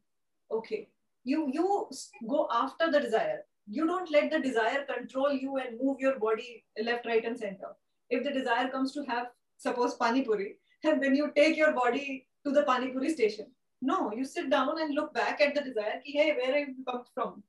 Okay 0.51 0.87
you 1.23 1.49
you 1.53 1.89
go 2.27 2.47
after 2.51 2.91
the 2.91 2.99
desire. 2.99 3.45
You 3.67 3.87
don't 3.87 4.11
let 4.11 4.29
the 4.31 4.39
desire 4.39 4.83
control 4.83 5.31
you 5.31 5.57
and 5.57 5.79
move 5.81 5.99
your 5.99 6.19
body 6.19 6.65
left 6.83 7.05
right 7.05 7.23
and 7.23 7.37
center. 7.37 7.71
If 8.09 8.23
the 8.23 8.31
desire 8.31 8.67
comes 8.69 8.91
to 8.93 9.03
have 9.03 9.27
suppose 9.57 9.95
pani 9.95 10.23
puri 10.23 10.55
and 10.83 11.01
then 11.03 11.15
you 11.15 11.31
take 11.35 11.57
your 11.57 11.73
body 11.73 12.27
to 12.45 12.51
the 12.51 12.63
pani 12.63 12.87
puri 12.87 13.09
station 13.09 13.47
no 13.81 14.11
you 14.17 14.25
sit 14.25 14.49
down 14.49 14.81
and 14.81 14.95
look 14.95 15.13
back 15.13 15.41
at 15.41 15.55
the 15.55 15.61
desire 15.61 15.99
ki, 16.05 16.13
hey 16.19 16.35
where 16.37 16.53
have 16.57 16.69
you 16.69 16.83
come 16.89 17.03
from 17.13 17.43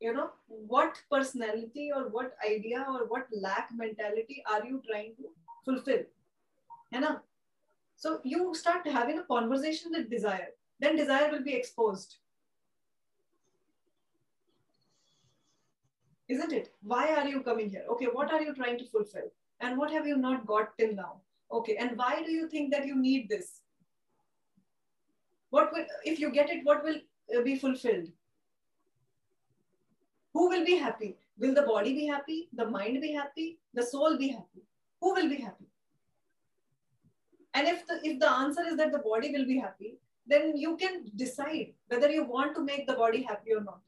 you 0.00 0.12
know 0.12 0.30
what 0.46 1.00
personality 1.10 1.90
or 1.94 2.04
what 2.08 2.36
idea 2.48 2.84
or 2.88 3.06
what 3.06 3.26
lack 3.32 3.70
mentality 3.74 4.42
are 4.50 4.64
you 4.64 4.82
trying 4.88 5.14
to 5.16 5.28
fulfill 5.64 6.04
you 6.92 7.00
know 7.00 7.18
so 7.96 8.20
you 8.24 8.54
start 8.54 8.86
having 8.86 9.18
a 9.18 9.24
conversation 9.24 9.90
with 9.92 10.10
desire 10.10 10.48
then 10.80 10.96
desire 10.96 11.30
will 11.32 11.42
be 11.42 11.54
exposed 11.54 12.16
isn't 16.28 16.52
it? 16.52 16.74
Why 16.82 17.14
are 17.14 17.26
you 17.26 17.40
coming 17.40 17.70
here? 17.70 17.84
Okay, 17.90 18.06
what 18.06 18.32
are 18.32 18.42
you 18.42 18.54
trying 18.54 18.78
to 18.78 18.84
fulfill? 18.84 19.30
And 19.60 19.78
what 19.78 19.90
have 19.90 20.06
you 20.06 20.16
not 20.16 20.46
got 20.46 20.76
till 20.78 20.94
now? 20.94 21.22
Okay, 21.50 21.76
and 21.76 21.96
why 21.96 22.22
do 22.24 22.30
you 22.30 22.48
think 22.48 22.70
that 22.72 22.86
you 22.86 22.94
need 22.94 23.28
this? 23.28 23.62
What 25.50 25.72
will, 25.72 25.86
if 26.04 26.20
you 26.20 26.30
get 26.30 26.50
it, 26.50 26.64
what 26.64 26.84
will 26.84 26.96
uh, 27.36 27.42
be 27.42 27.58
fulfilled? 27.58 28.08
Who 30.37 30.49
will 30.49 30.65
be 30.65 30.75
happy? 30.75 31.17
Will 31.37 31.53
the 31.53 31.63
body 31.63 31.93
be 31.93 32.07
happy? 32.07 32.49
The 32.53 32.67
mind 32.67 33.01
be 33.01 33.11
happy? 33.11 33.59
The 33.73 33.83
soul 33.83 34.17
be 34.17 34.29
happy? 34.29 34.63
Who 35.01 35.13
will 35.13 35.29
be 35.29 35.37
happy? 35.37 35.65
And 37.53 37.67
if 37.67 37.85
the, 37.87 37.99
if 38.03 38.19
the 38.19 38.31
answer 38.31 38.63
is 38.65 38.77
that 38.77 38.91
the 38.91 38.99
body 38.99 39.31
will 39.31 39.45
be 39.45 39.59
happy, 39.59 39.97
then 40.25 40.55
you 40.57 40.75
can 40.77 41.05
decide 41.15 41.73
whether 41.87 42.09
you 42.09 42.23
want 42.25 42.55
to 42.55 42.63
make 42.63 42.87
the 42.87 42.93
body 42.93 43.21
happy 43.21 43.53
or 43.53 43.61
not 43.61 43.79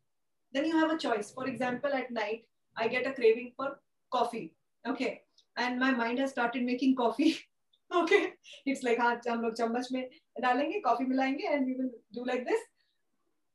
then 0.55 0.65
you 0.65 0.79
have 0.79 0.91
a 0.91 0.97
choice. 0.97 1.31
For 1.31 1.47
example, 1.47 1.93
at 1.93 2.11
night, 2.11 2.45
I 2.77 2.87
get 2.87 3.05
a 3.05 3.13
craving 3.13 3.51
for 3.57 3.79
coffee. 4.09 4.55
Okay. 4.87 5.21
And 5.57 5.79
my 5.79 5.91
mind 5.91 6.19
has 6.19 6.31
started 6.31 6.63
making 6.63 6.95
coffee. 6.95 7.37
okay. 7.93 8.33
It's 8.65 8.83
like, 8.83 8.99
हाँ 8.99 9.19
हम 9.27 9.41
लोग 9.41 9.55
चम्मच 9.55 9.87
में 9.91 10.09
डालेंगे 10.41 10.81
coffee 10.85 11.07
मिलाएंगे 11.09 11.51
and 11.55 11.65
we 11.65 11.75
will 11.79 11.91
do 12.13 12.25
like 12.25 12.45
this. 12.45 12.61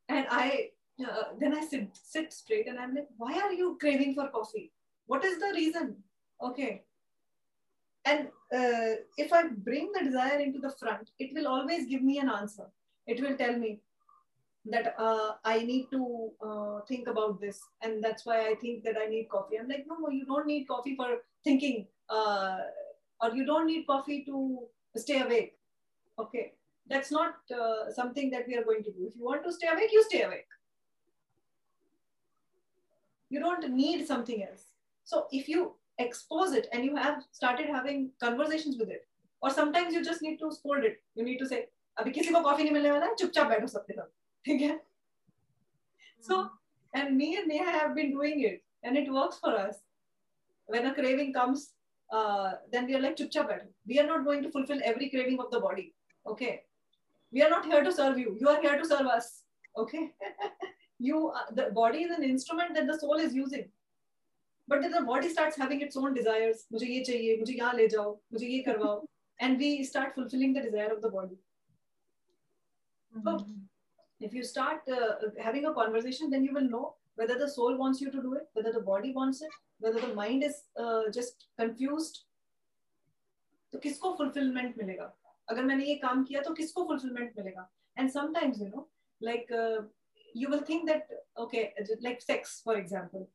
And 0.09 0.27
I 0.31 0.71
uh, 1.04 1.24
then 1.40 1.56
I 1.56 1.66
sit 1.66 1.90
sit 1.94 2.34
straight 2.34 2.68
and 2.68 2.80
I'm 2.80 2.96
like, 2.96 3.08
why 3.18 3.34
are 3.40 3.54
you 3.54 3.78
craving 3.80 4.16
for 4.16 4.28
coffee? 4.30 4.72
What 5.08 5.26
is 5.26 5.40
the 5.40 5.52
reason? 5.54 5.98
Okay. 6.42 6.84
And 8.06 8.28
uh, 8.54 9.02
if 9.18 9.34
I 9.34 9.48
bring 9.48 9.92
the 9.94 10.06
desire 10.06 10.40
into 10.40 10.60
the 10.60 10.74
front, 10.80 11.10
it 11.20 11.34
will 11.34 11.48
always 11.48 11.88
give 11.88 12.04
me 12.04 12.20
an 12.20 12.30
answer. 12.30 12.68
It 13.08 13.22
will 13.22 13.36
tell 13.36 13.58
me, 13.58 13.82
that 14.68 14.96
uh, 14.98 15.34
I 15.44 15.60
need 15.60 15.88
to 15.92 16.32
uh, 16.44 16.80
think 16.88 17.08
about 17.08 17.40
this. 17.40 17.62
And 17.84 18.04
that's 18.04 18.26
why 18.26 18.48
I 18.48 18.56
think 18.56 18.84
that 18.84 18.96
I 19.00 19.08
need 19.08 19.30
coffee. 19.30 19.58
I'm 19.60 19.68
like, 19.68 19.86
no, 19.88 20.10
you 20.10 20.26
don't 20.26 20.48
need 20.48 20.68
coffee 20.68 20.96
for 20.96 21.18
thinking, 21.44 21.88
uh, 22.10 22.58
or 23.22 23.36
you 23.36 23.46
don't 23.46 23.68
need 23.68 23.86
coffee 23.86 24.24
to 24.26 24.68
stay 24.98 25.22
awake. 25.22 25.54
Okay. 26.18 26.54
That's 26.88 27.12
not 27.12 27.36
something 27.96 28.30
that 28.32 28.48
we 28.48 28.56
are 28.56 28.64
going 28.64 28.84
to 28.84 28.92
do. 28.92 29.08
If 29.08 29.16
you 29.16 29.26
want 29.26 29.44
to 29.44 29.52
stay 29.52 29.68
awake, 29.68 29.90
you 29.92 30.04
stay 30.04 30.22
awake 30.22 30.46
You 33.29 33.41
don't 33.41 33.71
need 33.71 34.07
something 34.07 34.43
else. 34.43 34.65
So 35.05 35.27
if 35.31 35.49
you 35.49 35.75
expose 35.99 36.53
it 36.53 36.69
and 36.73 36.85
you 36.85 36.97
have 36.97 37.23
started 37.33 37.67
having 37.67 38.11
conversations 38.21 38.77
with 38.79 38.91
it, 38.91 39.07
or 39.43 39.51
sometimes 39.51 39.95
you 39.95 40.05
just 40.05 40.23
need 40.23 40.39
to 40.39 40.53
scold 40.53 40.85
it. 40.85 41.03
You 41.15 41.25
need 41.25 41.39
to 41.39 41.47
say, 41.47 41.67
अभी 41.99 42.11
किसी 42.13 42.33
को 42.33 42.41
coffee 42.43 42.63
नहीं 42.63 42.73
मिलने 42.73 42.91
वाला 42.91 43.07
है 43.07 43.15
चुपचाप 43.21 43.47
बैठो 43.49 43.67
सबके 43.67 43.95
सब 43.95 44.11
again. 44.49 44.81
So, 46.21 46.51
and 46.95 47.17
me 47.17 47.37
and 47.37 47.49
Neha 47.49 47.71
have 47.71 47.95
been 47.95 48.11
doing 48.11 48.43
it, 48.43 48.63
and 48.83 48.97
it 48.97 49.11
works 49.13 49.39
for 49.39 49.57
us. 49.57 49.77
When 50.67 50.87
a 50.87 50.95
craving 50.95 51.33
comes, 51.33 51.71
uh, 52.13 52.53
then 52.73 52.87
we 52.87 52.95
are 52.95 53.01
like, 53.01 53.17
chup 53.17 53.31
chup 53.31 53.51
We 53.87 53.99
are 53.99 54.07
not 54.07 54.25
going 54.25 54.43
to 54.43 54.51
fulfill 54.51 54.81
every 54.85 55.11
craving 55.11 55.39
of 55.41 55.51
the 55.51 55.61
body. 55.61 55.95
Okay. 56.27 56.63
We 57.33 57.43
are 57.43 57.51
not 57.51 57.65
here 57.65 57.83
to 57.83 57.93
serve 57.93 58.19
you. 58.19 58.37
You 58.41 58.49
are 58.49 58.61
here 58.61 58.77
to 58.77 58.85
serve 58.85 59.07
us. 59.07 59.43
Okay. 59.77 60.13
you, 60.99 61.29
uh, 61.29 61.51
the 61.53 61.71
body 61.73 62.03
is 62.03 62.11
an 62.11 62.23
instrument 62.23 62.75
that 62.75 62.87
the 62.87 62.99
soul 62.99 63.15
is 63.15 63.35
using. 63.35 63.69
But 64.69 64.83
then 64.83 64.93
the 64.93 65.03
body 65.03 65.29
starts 65.29 65.57
having 65.57 65.81
its 65.81 65.97
own 65.97 66.15
desires. 66.15 66.67
मुझे 66.73 66.87
ये 66.87 67.05
चाहिए, 67.05 67.39
मुझे 67.39 67.55
यहाँ 67.55 67.75
ले 67.75 67.89
जाओ, 67.89 68.21
मुझे 68.33 68.47
ये 68.47 68.65
करवाओ. 68.69 69.07
And 69.41 69.59
we 69.59 69.83
start 69.85 70.15
fulfilling 70.15 70.53
the 70.53 70.61
desire 70.61 70.93
of 70.93 71.03
the 71.03 71.11
body. 71.11 71.39
Mm-hmm. 73.17 73.39
So, 73.39 73.47
if 74.21 74.35
you 74.35 74.45
start 74.45 74.83
uh, 74.89 75.31
having 75.39 75.65
a 75.65 75.75
conversation, 75.75 76.31
then 76.31 76.45
you 76.45 76.53
will 76.53 76.69
know 76.69 76.95
whether 77.17 77.39
the 77.39 77.49
soul 77.49 77.77
wants 77.77 78.01
you 78.01 78.11
to 78.11 78.23
do 78.23 78.35
it, 78.35 78.49
whether 78.53 78.73
the 78.73 78.81
body 78.81 79.13
wants 79.13 79.43
it, 79.43 79.51
whether 79.79 80.01
the 80.01 80.15
mind 80.15 80.45
is 80.45 80.63
uh, 80.79 81.11
just 81.11 81.49
confused. 81.59 82.25
तो 83.73 83.79
किसको 83.79 84.17
fulfillment 84.19 84.79
मिलेगा 84.79 85.13
अगर 85.51 85.65
मैंने 85.65 85.85
ये 85.85 85.95
काम 86.05 86.23
किया 86.25 86.41
तो 86.43 86.55
किसको 86.55 86.87
fulfillment 86.89 87.37
मिलेगा 87.39 87.67
and 87.97 88.11
sometimes 88.11 88.61
you 88.61 88.69
know 88.71 88.87
like 89.21 89.51
uh, 89.53 89.83
you 90.42 90.50
will 90.50 90.64
think 90.70 90.88
that 90.90 91.08
okay 91.44 91.64
like 92.08 92.22
sex 92.22 92.62
for 92.64 92.76
example 92.78 93.28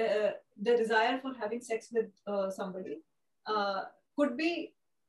uh, 0.00 0.30
the 0.66 0.76
desire 0.82 1.18
for 1.22 1.32
having 1.40 1.60
sex 1.60 1.88
with 1.92 2.10
uh, 2.26 2.50
somebody 2.50 2.98
uh, 3.46 3.82
could 4.16 4.36
be 4.36 4.52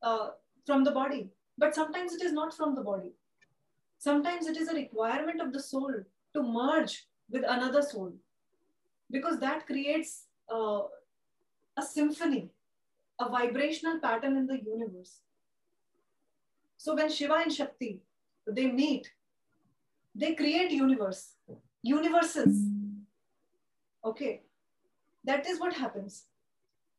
uh, 0.02 0.28
from 0.66 0.84
the 0.84 0.96
body 1.00 1.24
but 1.58 1.76
sometimes 1.80 2.14
it 2.14 2.24
is 2.28 2.34
not 2.40 2.56
from 2.60 2.76
the 2.76 2.86
body 2.92 3.12
Sometimes 4.04 4.48
it 4.48 4.58
is 4.58 4.68
a 4.68 4.74
requirement 4.74 5.40
of 5.40 5.54
the 5.54 5.62
soul 5.62 5.94
to 6.34 6.44
merge 6.44 7.06
with 7.30 7.46
another 7.48 7.82
soul 7.82 8.12
because 9.10 9.40
that 9.40 9.66
creates 9.66 10.26
uh, 10.54 10.82
a 11.78 11.82
symphony, 11.82 12.50
a 13.22 13.30
vibrational 13.30 14.00
pattern 14.00 14.36
in 14.36 14.46
the 14.46 14.60
universe. 14.62 15.22
So 16.76 16.96
when 16.96 17.10
Shiva 17.10 17.36
and 17.36 17.54
Shakti, 17.54 18.02
they 18.46 18.70
meet, 18.70 19.10
they 20.14 20.36
create 20.36 20.72
universe, 20.72 21.33
universes. 21.84 22.68
Okay, 24.06 24.42
that 25.24 25.46
is 25.48 25.60
what 25.60 25.74
happens 25.74 26.26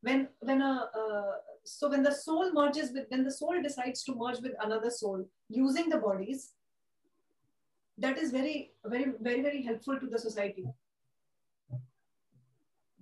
when 0.00 0.28
when 0.40 0.62
a 0.62 0.88
uh, 1.02 1.32
so 1.64 1.88
when 1.90 2.02
the 2.02 2.12
soul 2.12 2.52
merges 2.52 2.92
with 2.92 3.06
when 3.08 3.24
the 3.24 3.30
soul 3.30 3.60
decides 3.62 4.02
to 4.04 4.14
merge 4.14 4.40
with 4.40 4.52
another 4.60 4.90
soul 4.90 5.24
using 5.48 5.88
the 5.88 5.98
bodies 5.98 6.52
that 7.98 8.18
is 8.18 8.30
very, 8.30 8.72
very, 8.84 9.12
very, 9.20 9.42
very 9.42 9.62
helpful 9.62 9.98
to 9.98 10.06
the 10.06 10.18
society. 10.18 10.64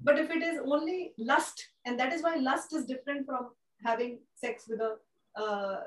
But 0.03 0.19
if 0.19 0.31
it 0.31 0.43
is 0.43 0.61
only 0.65 1.13
lust, 1.17 1.69
and 1.87 1.99
that 1.99 2.13
is 2.13 2.23
why 2.23 2.37
lust 2.37 2.75
is 2.75 2.87
different 2.87 3.27
from 3.27 3.51
having 3.85 4.19
sex 4.35 4.65
with 4.69 4.81
a 4.81 4.97
uh, 5.41 5.81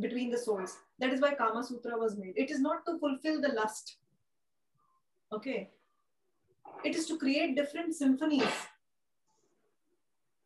between 0.00 0.30
the 0.30 0.38
souls. 0.38 0.76
That 0.98 1.12
is 1.12 1.20
why 1.20 1.34
Kama 1.34 1.64
Sutra 1.64 1.98
was 1.98 2.16
made. 2.16 2.34
It 2.36 2.50
is 2.50 2.60
not 2.60 2.86
to 2.86 2.98
fulfill 2.98 3.40
the 3.40 3.48
lust. 3.48 3.96
Okay. 5.32 5.70
It 6.84 6.94
is 6.94 7.06
to 7.06 7.18
create 7.18 7.56
different 7.56 7.94
symphonies, 7.94 8.52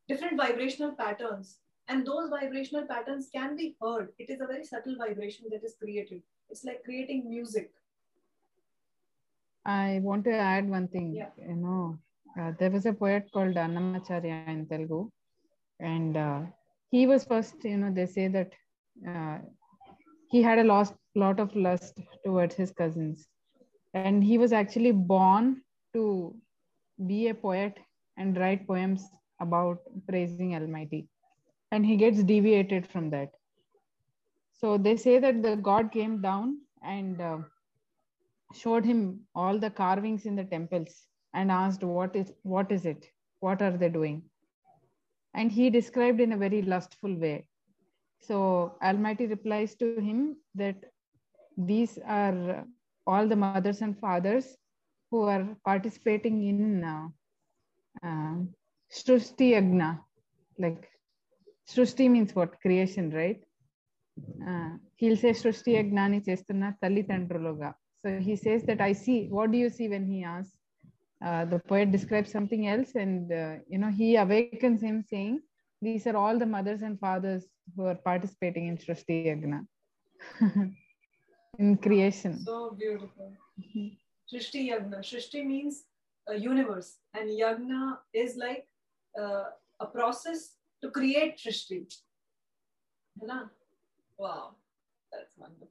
different 0.09 0.37
vibrational 0.37 0.93
patterns. 0.93 1.59
And 1.89 2.07
those 2.07 2.31
vibrational 2.31 2.85
patterns 2.87 3.29
can 3.33 3.57
be 3.57 3.77
heard. 3.81 4.09
It 4.19 4.29
is 4.29 4.41
a 4.41 4.47
very 4.47 4.65
subtle 4.65 4.97
vibration 4.97 5.47
that 5.51 5.65
is 5.65 5.77
created. 5.81 6.23
It's 6.51 6.65
like 6.65 6.83
creating 6.85 7.29
music. 7.29 7.71
I 9.65 10.01
want 10.03 10.25
to 10.25 10.33
add 10.33 10.69
one 10.69 10.89
thing. 10.89 11.15
Yeah. 11.15 11.31
You 11.39 11.57
know, 11.57 11.99
uh, 12.41 12.53
there 12.59 12.71
was 12.71 12.87
a 12.87 12.93
poet 12.93 13.29
called 13.33 13.55
Annamacharya 13.55 14.49
in 14.49 14.67
Telugu, 14.67 15.11
and 15.81 16.17
uh, 16.17 16.41
he 16.91 17.07
was 17.07 17.25
first. 17.25 17.65
You 17.65 17.79
know, 17.79 17.93
they 17.93 18.07
say 18.07 18.29
that 18.29 18.53
uh, 19.09 19.39
he 20.31 20.43
had 20.43 20.59
a 20.59 20.65
lost, 20.65 20.95
lot 21.15 21.41
of 21.41 21.55
lust 21.55 22.01
towards 22.25 22.55
his 22.55 22.71
cousins, 22.73 23.29
and 23.97 24.23
he 24.23 24.37
was 24.39 24.53
actually 24.53 24.93
born 24.93 25.63
to 25.95 26.35
be 27.07 27.29
a 27.29 27.35
poet 27.35 27.79
and 28.19 28.37
write 28.37 28.67
poems 28.67 29.05
about 29.41 29.79
praising 30.09 30.55
Almighty, 30.55 31.09
and 31.73 31.85
he 31.85 31.97
gets 31.97 32.23
deviated 32.23 32.87
from 32.87 33.11
that. 33.11 33.31
So 34.53 34.77
they 34.79 34.97
say 34.97 35.19
that 35.19 35.43
the 35.43 35.57
God 35.57 35.93
came 35.93 36.21
down 36.21 36.59
and 36.83 37.21
uh, 37.21 37.39
showed 38.55 38.85
him 38.85 39.21
all 39.35 39.59
the 39.59 39.71
carvings 39.71 40.27
in 40.27 40.37
the 40.37 40.45
temples 40.45 41.07
and 41.35 41.51
asked 41.51 41.83
what 41.83 42.17
is 42.17 42.33
what 42.43 42.73
is 42.73 42.87
it? 42.87 43.11
What 43.41 43.63
are 43.63 43.77
they 43.77 43.89
doing? 43.89 44.23
And 45.35 45.53
he 45.53 45.69
described 45.71 46.21
in 46.21 46.33
a 46.33 46.39
very 46.39 46.63
lustful 46.63 47.15
way. 47.15 47.49
So 48.21 48.79
almighty 48.83 49.27
replies 49.27 49.75
to 49.77 50.01
him 50.01 50.37
that 50.55 50.77
these 51.57 51.99
are 52.07 52.65
all 53.07 53.29
the 53.29 53.37
mothers 53.37 53.75
and 53.75 53.99
fathers 53.99 54.57
who 55.11 55.23
are 55.23 55.57
participating 55.65 56.43
in 56.45 56.85
uh, 56.85 57.09
uh, 58.05 58.37
Shrusti 58.93 59.57
Agna. 59.57 60.01
Like 60.59 60.89
Shrusti 61.69 62.11
means 62.11 62.35
what? 62.35 62.61
Creation, 62.61 63.11
right? 63.11 63.43
Uh, 64.47 64.71
he'll 64.97 65.17
say 65.17 65.31
Shrusti 65.31 65.75
Agnani 65.83 66.25
chestunna 66.25 66.77
tallitandruluga. 66.83 67.75
So 67.99 68.19
he 68.19 68.37
says 68.37 68.63
that 68.65 68.81
I 68.81 68.93
see. 68.93 69.29
What 69.29 69.51
do 69.51 69.59
you 69.59 69.71
see 69.71 69.89
when 69.89 70.07
he 70.07 70.25
asks? 70.25 70.57
Uh, 71.25 71.45
the 71.47 71.59
poet 71.59 71.91
describes 71.93 72.31
something 72.31 72.67
else, 72.69 72.95
and 72.95 73.33
uh, 73.33 73.57
you 73.69 73.79
know 73.79 73.91
he 73.91 74.17
awakens 74.17 74.83
him 74.83 75.03
saying, 75.03 75.41
"These 75.81 76.07
are 76.07 76.17
all 76.17 76.39
the 76.39 76.47
mothers 76.47 76.83
and 76.83 76.99
fathers 77.01 77.47
who 77.75 77.87
are 77.87 77.95
participating 77.95 78.67
in 78.69 78.77
Shrusti 78.77 79.31
Agna, 79.33 79.65
in 81.59 81.77
creation." 81.77 82.39
So 82.45 82.71
beautiful. 82.79 83.33
Shrishti 84.33 84.71
Yagna. 84.71 85.01
Shrishti 85.01 85.45
means 85.45 85.85
a 86.29 86.37
universe, 86.37 86.97
and 87.15 87.31
Yagna 87.31 87.99
is 88.13 88.37
like 88.37 88.67
uh, 89.21 89.45
a 89.81 89.87
process 89.87 90.57
to 90.83 90.91
create 90.91 91.39
Shrishti. 91.39 91.87
Right? 93.21 93.47
Wow, 94.19 94.57
that's 95.13 95.37
wonderful. 95.37 95.71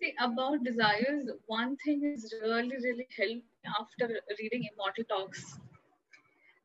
See, 0.00 0.14
about 0.18 0.64
desires, 0.64 1.28
one 1.46 1.76
thing 1.76 2.02
is 2.04 2.32
really, 2.42 2.76
really 2.82 3.06
helped 3.16 3.44
after 3.78 4.20
reading 4.38 4.66
Immortal 4.72 5.04
Talks 5.04 5.58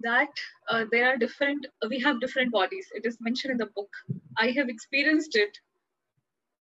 that 0.01 0.29
uh, 0.69 0.85
there 0.91 1.07
are 1.07 1.17
different, 1.17 1.65
we 1.89 1.99
have 1.99 2.19
different 2.19 2.51
bodies. 2.51 2.87
It 2.93 3.05
is 3.05 3.17
mentioned 3.21 3.51
in 3.51 3.57
the 3.57 3.67
book. 3.67 3.89
I 4.37 4.51
have 4.51 4.69
experienced 4.69 5.35
it. 5.35 5.57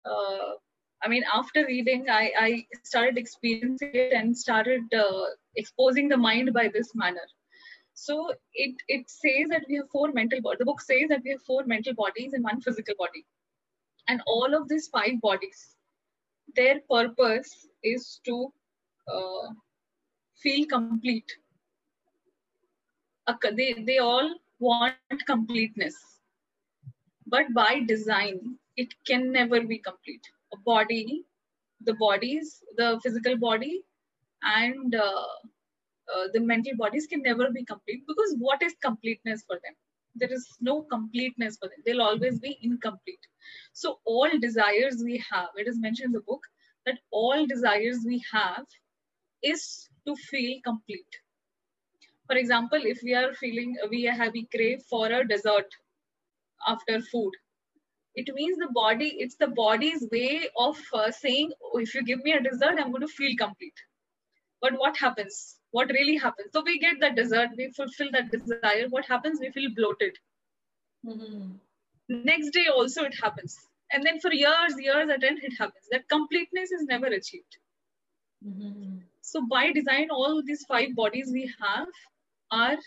Uh, 0.05 0.55
I 1.03 1.09
mean, 1.09 1.25
after 1.33 1.67
reading, 1.67 2.07
I, 2.09 2.33
I 2.39 2.67
started 2.83 3.19
experiencing 3.19 3.91
it 3.93 4.13
and 4.13 4.37
started 4.37 4.83
uh, 4.95 5.25
exposing 5.57 6.09
the 6.09 6.17
mind 6.17 6.53
by 6.55 6.69
this 6.73 6.95
manner. 6.95 7.27
So 7.95 8.33
it, 8.55 8.75
it 8.89 9.09
says 9.09 9.51
that 9.51 9.65
we 9.69 9.77
have 9.77 9.91
four 9.91 10.13
mental 10.13 10.41
bodies. 10.41 10.59
The 10.59 10.65
book 10.65 10.81
says 10.81 11.09
that 11.11 11.23
we 11.25 11.31
have 11.31 11.43
four 11.43 11.65
mental 11.65 11.95
bodies 11.95 12.33
and 12.33 12.43
one 12.43 12.61
physical 12.61 12.95
body. 12.99 13.25
And 14.09 14.21
all 14.27 14.55
of 14.55 14.69
these 14.69 14.89
five 14.89 15.21
bodies, 15.21 15.77
their 16.57 16.81
purpose 16.91 17.67
is 17.83 18.21
to 18.25 18.53
uh, 19.09 19.49
feel 20.37 20.67
complete. 20.67 21.31
They, 23.57 23.75
they 23.87 23.99
all 23.99 24.35
want 24.59 24.97
completeness. 25.27 25.95
But 27.27 27.53
by 27.55 27.81
design, 27.81 28.59
it 28.77 28.95
can 29.07 29.33
never 29.33 29.63
be 29.63 29.79
complete. 29.79 30.23
A 30.53 30.57
body, 30.59 31.25
the 31.85 31.95
bodies, 31.95 32.63
the 32.77 33.01
physical 33.03 33.37
body, 33.37 33.83
and 34.43 34.95
uh, 34.95 35.27
uh, 36.15 36.29
the 36.33 36.41
mental 36.41 36.77
bodies 36.77 37.07
can 37.07 37.23
never 37.23 37.51
be 37.51 37.65
complete 37.65 38.03
because 38.07 38.35
what 38.39 38.63
is 38.63 38.75
completeness 38.83 39.43
for 39.47 39.57
them? 39.65 39.75
There 40.17 40.33
is 40.33 40.47
no 40.61 40.83
completeness 40.83 41.57
for 41.57 41.69
them. 41.69 41.79
They'll 41.85 42.03
always 42.03 42.39
be 42.39 42.59
incomplete. 42.63 43.27
So 43.73 44.01
all 44.05 44.29
desires 44.39 45.03
we 45.05 45.25
have, 45.31 45.49
it 45.57 45.67
is 45.67 45.79
mentioned 45.79 46.09
in 46.09 46.13
the 46.13 46.21
book 46.21 46.43
that 46.87 46.99
all 47.11 47.47
desires 47.47 48.01
we 48.05 48.23
have 48.33 48.65
is 49.43 49.89
to 50.07 50.15
feel 50.15 50.61
complete. 50.63 51.07
For 52.27 52.37
example, 52.37 52.81
if 52.83 53.01
we 53.03 53.15
are 53.15 53.35
feeling 53.35 53.77
we 53.91 54.05
have 54.05 54.33
we 54.33 54.47
crave 54.55 54.83
for 54.89 55.07
a 55.07 55.27
dessert 55.27 55.67
after 56.67 57.01
food, 57.01 57.33
it 58.15 58.33
means 58.35 58.59
the 58.59 58.71
body. 58.73 59.17
It's 59.19 59.37
the 59.37 59.49
body's 59.49 60.07
way 60.11 60.49
of 60.57 60.79
uh, 60.93 61.11
saying, 61.11 61.53
oh, 61.63 61.79
if 61.79 61.95
you 61.95 62.03
give 62.05 62.23
me 62.23 62.33
a 62.33 62.43
dessert, 62.43 62.79
I'm 62.79 62.91
going 62.91 63.03
to 63.03 63.09
feel 63.09 63.37
complete. 63.37 63.75
But 64.63 64.75
what 64.79 64.97
happens? 64.97 65.57
What 65.73 65.91
really 65.91 66.17
happens? 66.17 66.53
So 66.53 66.63
we 66.65 66.79
get 66.79 67.01
that 67.01 67.17
dessert, 67.17 67.51
we 67.57 67.73
fulfill 67.73 68.11
that 68.13 68.31
desire. 68.31 68.87
What 68.89 69.05
happens? 69.07 69.41
We 69.41 69.51
feel 69.51 69.71
bloated. 69.75 70.17
Mm-hmm. 71.05 71.57
Next 72.09 72.51
day 72.51 72.67
also 72.75 73.03
it 73.03 73.15
happens 73.21 73.59
and 73.95 74.05
then 74.05 74.21
for 74.21 74.33
years 74.33 74.75
years 74.79 75.11
at 75.11 75.25
end 75.25 75.41
it 75.43 75.55
happens 75.59 75.87
that 75.91 76.09
completeness 76.09 76.73
is 76.73 76.85
never 76.85 77.07
achieved 77.07 77.59
mm-hmm. 78.47 78.99
so 79.21 79.47
by 79.51 79.71
design 79.73 80.09
all 80.11 80.43
these 80.45 80.65
five 80.69 80.95
bodies 80.95 81.31
we 81.33 81.45
have 81.61 81.89
are 82.61 82.79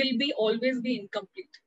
will 0.00 0.12
be 0.24 0.32
always 0.46 0.80
be 0.80 0.98
incomplete. 1.00 1.60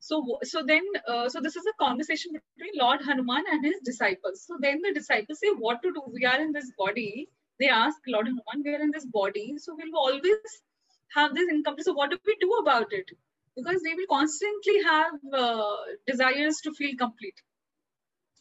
So 0.00 0.20
so 0.42 0.62
then 0.72 0.82
uh, 1.08 1.28
so 1.28 1.40
this 1.40 1.56
is 1.56 1.66
a 1.72 1.76
conversation 1.84 2.32
between 2.38 2.78
lord 2.82 3.02
hanuman 3.08 3.44
and 3.50 3.64
his 3.64 3.80
disciples. 3.90 4.44
So 4.46 4.58
then 4.66 4.80
the 4.86 4.94
disciples 5.00 5.40
say 5.44 5.52
what 5.66 5.82
to 5.82 5.92
do? 5.98 6.02
We 6.12 6.26
are 6.34 6.40
in 6.40 6.52
this 6.52 6.70
body. 6.78 7.28
They 7.60 7.68
ask 7.68 7.98
lord 8.16 8.26
hanuman 8.26 8.64
we 8.64 8.74
are 8.74 8.82
in 8.88 8.92
this 8.98 9.06
body 9.20 9.46
so 9.58 9.76
we'll 9.78 9.98
always 10.06 10.58
have 11.16 11.34
this 11.34 11.48
incomplete. 11.50 11.86
So 11.86 11.94
what 11.94 12.10
do 12.10 12.18
we 12.26 12.36
do 12.40 12.50
about 12.62 12.92
it? 12.92 13.10
Because 13.56 13.82
they 13.82 13.94
will 13.94 14.10
constantly 14.10 14.82
have 14.82 15.12
uh, 15.32 15.76
desires 16.06 16.60
to 16.62 16.72
feel 16.72 16.96
complete. 16.98 17.40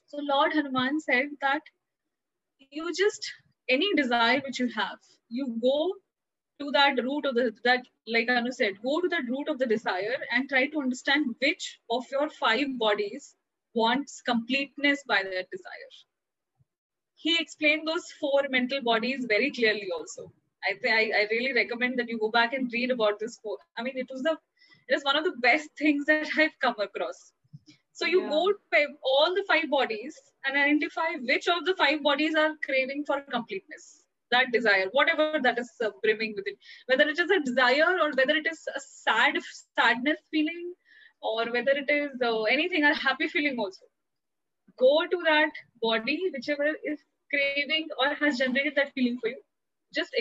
So 0.08 0.20
Lord 0.22 0.54
Hanuman 0.54 1.00
said 1.00 1.30
that 1.42 1.62
you 2.72 2.92
just 2.98 3.32
any 3.70 3.94
desire 3.96 4.42
which 4.46 4.60
you 4.60 4.70
have, 4.76 5.00
you 5.30 5.60
go 5.62 5.94
to 6.64 6.72
that 6.72 7.04
root 7.04 7.26
of 7.26 7.36
the 7.36 7.46
that 7.64 7.86
like 8.08 8.30
Anu 8.30 8.52
said, 8.52 8.82
go 8.84 9.00
to 9.02 9.10
that 9.10 9.30
root 9.30 9.50
of 9.50 9.60
the 9.60 9.66
desire 9.66 10.18
and 10.32 10.50
try 10.50 10.68
to 10.68 10.80
understand 10.80 11.36
which 11.40 11.80
of 11.90 12.06
your 12.12 12.30
five 12.30 12.78
bodies 12.78 13.36
wants 13.74 14.22
completeness 14.22 15.04
by 15.08 15.22
that 15.24 15.50
desire. 15.56 15.92
He 17.16 17.38
explained 17.40 17.88
those 17.88 18.06
four 18.20 18.44
mental 18.50 18.82
bodies 18.82 19.26
very 19.28 19.52
clearly 19.52 19.88
also. 19.98 20.32
I, 20.66 20.76
I, 20.88 21.12
I 21.20 21.28
really 21.32 21.54
recommend 21.54 22.00
that 22.00 22.10
you 22.10 22.20
go 22.20 22.30
back 22.32 22.54
and 22.54 22.72
read 22.72 22.92
about 22.92 23.20
this. 23.20 23.40
Four. 23.44 23.58
I 23.78 23.84
mean, 23.84 23.98
it 23.98 24.08
was 24.12 24.24
the 24.24 24.38
it 24.90 24.96
is 24.96 25.04
one 25.04 25.16
of 25.16 25.24
the 25.24 25.36
best 25.42 25.70
things 25.78 26.06
that 26.06 26.28
I've 26.38 26.58
come 26.62 26.76
across. 26.80 27.34
So 27.94 28.06
you 28.06 28.24
yeah. 28.24 28.30
go 28.30 28.52
to 28.52 28.88
all 29.04 29.34
the 29.36 29.46
five 29.48 29.70
bodies 29.70 30.20
and 30.46 30.58
identify 30.58 31.10
which 31.22 31.48
of 31.48 31.66
the 31.66 31.76
five 31.76 32.02
bodies 32.02 32.36
are 32.36 32.54
craving 32.66 33.04
for 33.06 33.22
completeness, 33.22 34.03
that 34.36 34.52
desire, 34.56 34.86
whatever 35.00 35.26
that 35.48 35.60
is 35.64 35.72
uh, 35.88 35.90
brimming 36.04 36.34
within, 36.38 36.56
whether 36.92 37.08
it 37.14 37.20
is 37.24 37.32
a 37.38 37.40
desire 37.50 37.90
or 38.06 38.10
whether 38.20 38.36
it 38.42 38.48
is 38.52 38.62
a 38.76 38.80
sad 38.86 39.40
sadness 39.80 40.20
feeling 40.32 40.74
or 41.22 41.46
whether 41.56 41.72
it 41.84 41.90
is 41.90 42.12
uh, 42.22 42.44
anything, 42.44 42.84
a 42.84 42.94
happy 43.08 43.28
feeling 43.28 43.58
also. 43.66 43.86
Go 44.80 44.94
to 45.16 45.18
that 45.26 45.52
body, 45.82 46.20
whichever 46.36 46.70
is 46.94 47.00
craving 47.34 47.88
or 48.00 48.14
has 48.16 48.38
generated 48.38 48.74
that 48.76 48.92
feeling 48.94 49.18
for 49.22 49.30
you. 49.30 49.42
Just 49.96 50.16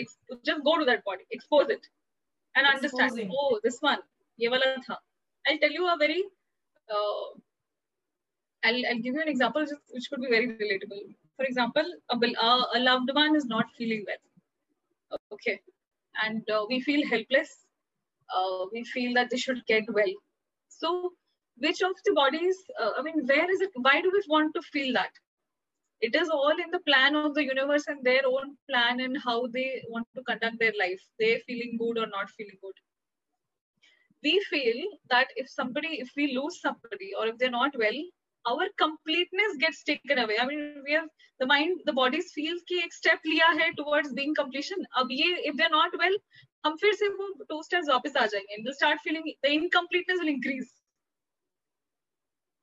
just 0.45 0.63
go 0.63 0.77
to 0.79 0.85
that 0.91 1.03
body, 1.03 1.23
expose 1.31 1.69
it, 1.69 1.87
and 2.55 2.67
Exposing. 2.71 2.99
understand. 2.99 3.31
Oh, 3.45 3.59
this 3.63 3.79
one, 3.87 3.99
ye 4.37 4.49
wala 4.55 4.69
tha. 4.87 4.97
I'll 5.47 5.57
tell 5.63 5.71
you 5.77 5.87
a 5.93 5.97
very 6.03 6.23
uh, 6.97 7.25
I'll, 8.65 8.81
I'll 8.89 9.03
give 9.05 9.15
you 9.15 9.21
an 9.21 9.27
example 9.27 9.65
which 9.91 10.09
could 10.09 10.21
be 10.21 10.29
very 10.29 10.47
relatable. 10.47 11.01
For 11.37 11.45
example, 11.45 11.85
a, 12.09 12.15
a 12.75 12.79
loved 12.79 13.09
one 13.13 13.35
is 13.35 13.45
not 13.45 13.65
feeling 13.77 14.05
well. 14.07 15.19
Okay. 15.33 15.59
And 16.23 16.47
uh, 16.49 16.65
we 16.69 16.81
feel 16.81 17.07
helpless. 17.07 17.49
Uh, 18.35 18.65
we 18.71 18.83
feel 18.83 19.13
that 19.15 19.29
they 19.29 19.37
should 19.37 19.65
get 19.65 19.83
well. 19.93 20.13
So 20.69 21.13
which 21.57 21.81
of 21.81 21.91
the 22.05 22.13
bodies, 22.13 22.57
uh, 22.81 22.91
I 22.97 23.01
mean, 23.01 23.25
where 23.25 23.51
is 23.51 23.61
it? 23.61 23.71
Why 23.75 24.01
do 24.01 24.11
we 24.11 24.21
want 24.27 24.53
to 24.55 24.61
feel 24.61 24.93
that? 24.93 25.11
It 26.01 26.15
is 26.15 26.29
all 26.29 26.51
in 26.51 26.69
the 26.71 26.79
plan 26.81 27.15
of 27.15 27.33
the 27.33 27.43
universe 27.43 27.85
and 27.87 28.03
their 28.03 28.23
own 28.25 28.57
plan 28.69 28.99
and 28.99 29.17
how 29.23 29.47
they 29.47 29.83
want 29.89 30.07
to 30.15 30.23
conduct 30.23 30.59
their 30.59 30.73
life. 30.79 31.01
They're 31.19 31.39
feeling 31.47 31.77
good 31.77 31.97
or 31.97 32.07
not 32.07 32.29
feeling 32.31 32.57
good. 32.61 32.73
We 34.23 34.39
feel 34.49 34.83
that 35.09 35.27
if 35.35 35.49
somebody, 35.49 35.99
if 35.99 36.09
we 36.15 36.35
lose 36.37 36.59
somebody 36.61 37.11
or 37.17 37.27
if 37.27 37.37
they're 37.37 37.49
not 37.51 37.77
well, 37.77 37.99
our 38.46 38.66
completeness 38.78 39.56
gets 39.60 39.82
taken 39.84 40.18
away. 40.18 40.36
I 40.40 40.46
mean, 40.46 40.82
we 40.84 40.92
have 40.92 41.08
the 41.40 41.46
mind, 41.46 41.80
the 41.84 41.92
bodies 41.92 42.32
feels 42.32 42.62
कि 42.68 42.82
एक 42.84 42.94
step 42.94 43.26
लिया 43.26 43.48
है 43.60 43.74
towards 43.76 44.12
being 44.14 44.34
completion. 44.34 44.84
अब 44.96 45.08
ये 45.12 45.36
if 45.50 45.56
they're 45.56 45.76
not 45.76 45.96
well, 46.02 46.16
हम 46.66 46.76
फिर 46.76 46.94
से 46.94 47.08
वो 47.20 47.28
two 47.50 47.62
steps 47.68 47.88
वापस 47.88 48.16
आ 48.16 48.26
जाएंगे. 48.26 48.56
And 48.56 48.66
they'll 48.66 48.78
start 48.80 49.00
feeling 49.04 49.32
the 49.42 49.52
incompleteness 49.58 50.20
will 50.20 50.34
increase. 50.34 50.72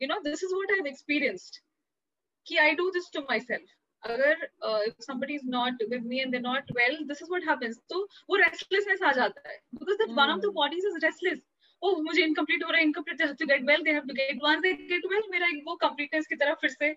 You 0.01 0.07
know, 0.07 0.19
this 0.23 0.43
is 0.43 0.53
what 0.53 0.77
I've 0.77 0.91
experienced. 0.93 1.61
कि 2.47 2.59
I 2.59 2.75
do 2.75 2.91
this 2.91 3.09
to 3.09 3.25
myself. 3.29 3.73
अगर 4.05 4.35
uh, 4.61 4.79
if 4.87 4.95
somebody 4.99 5.35
is 5.35 5.43
not 5.43 5.73
with 5.89 6.03
me 6.03 6.21
and 6.21 6.33
they're 6.33 6.47
not 6.47 6.63
well, 6.75 6.97
this 7.07 7.21
is 7.21 7.29
what 7.29 7.43
happens. 7.43 7.79
तो 7.89 8.07
वो 8.29 8.37
restlessness 8.43 9.01
आ 9.03 9.11
जाता 9.13 9.49
है. 9.49 9.57
Because 9.79 9.97
that 9.97 10.09
mm. 10.09 10.15
one 10.15 10.29
of 10.29 10.41
the 10.41 10.51
bodies 10.51 10.83
is 10.83 11.03
restless. 11.03 11.39
ओह 11.82 12.00
मुझे 12.02 12.22
incomplete 12.22 12.64
हो 12.64 12.70
रहा 12.70 12.78
है 12.78 12.84
incomplete 12.84 13.18
they 13.18 13.24
have 13.24 13.34
to 13.40 13.46
get 13.46 13.62
well 13.66 13.82
they 13.82 13.92
have 13.92 14.06
to 14.08 14.14
get 14.14 14.38
one 14.42 14.60
they 14.60 14.72
get 14.90 15.06
well 15.12 15.22
मेरा 15.30 15.46
वो 15.66 15.74
कंप्लीटनेस 15.84 16.26
की 16.26 16.36
तरफ़ 16.36 16.58
फिर 16.60 16.70
से 16.70 16.94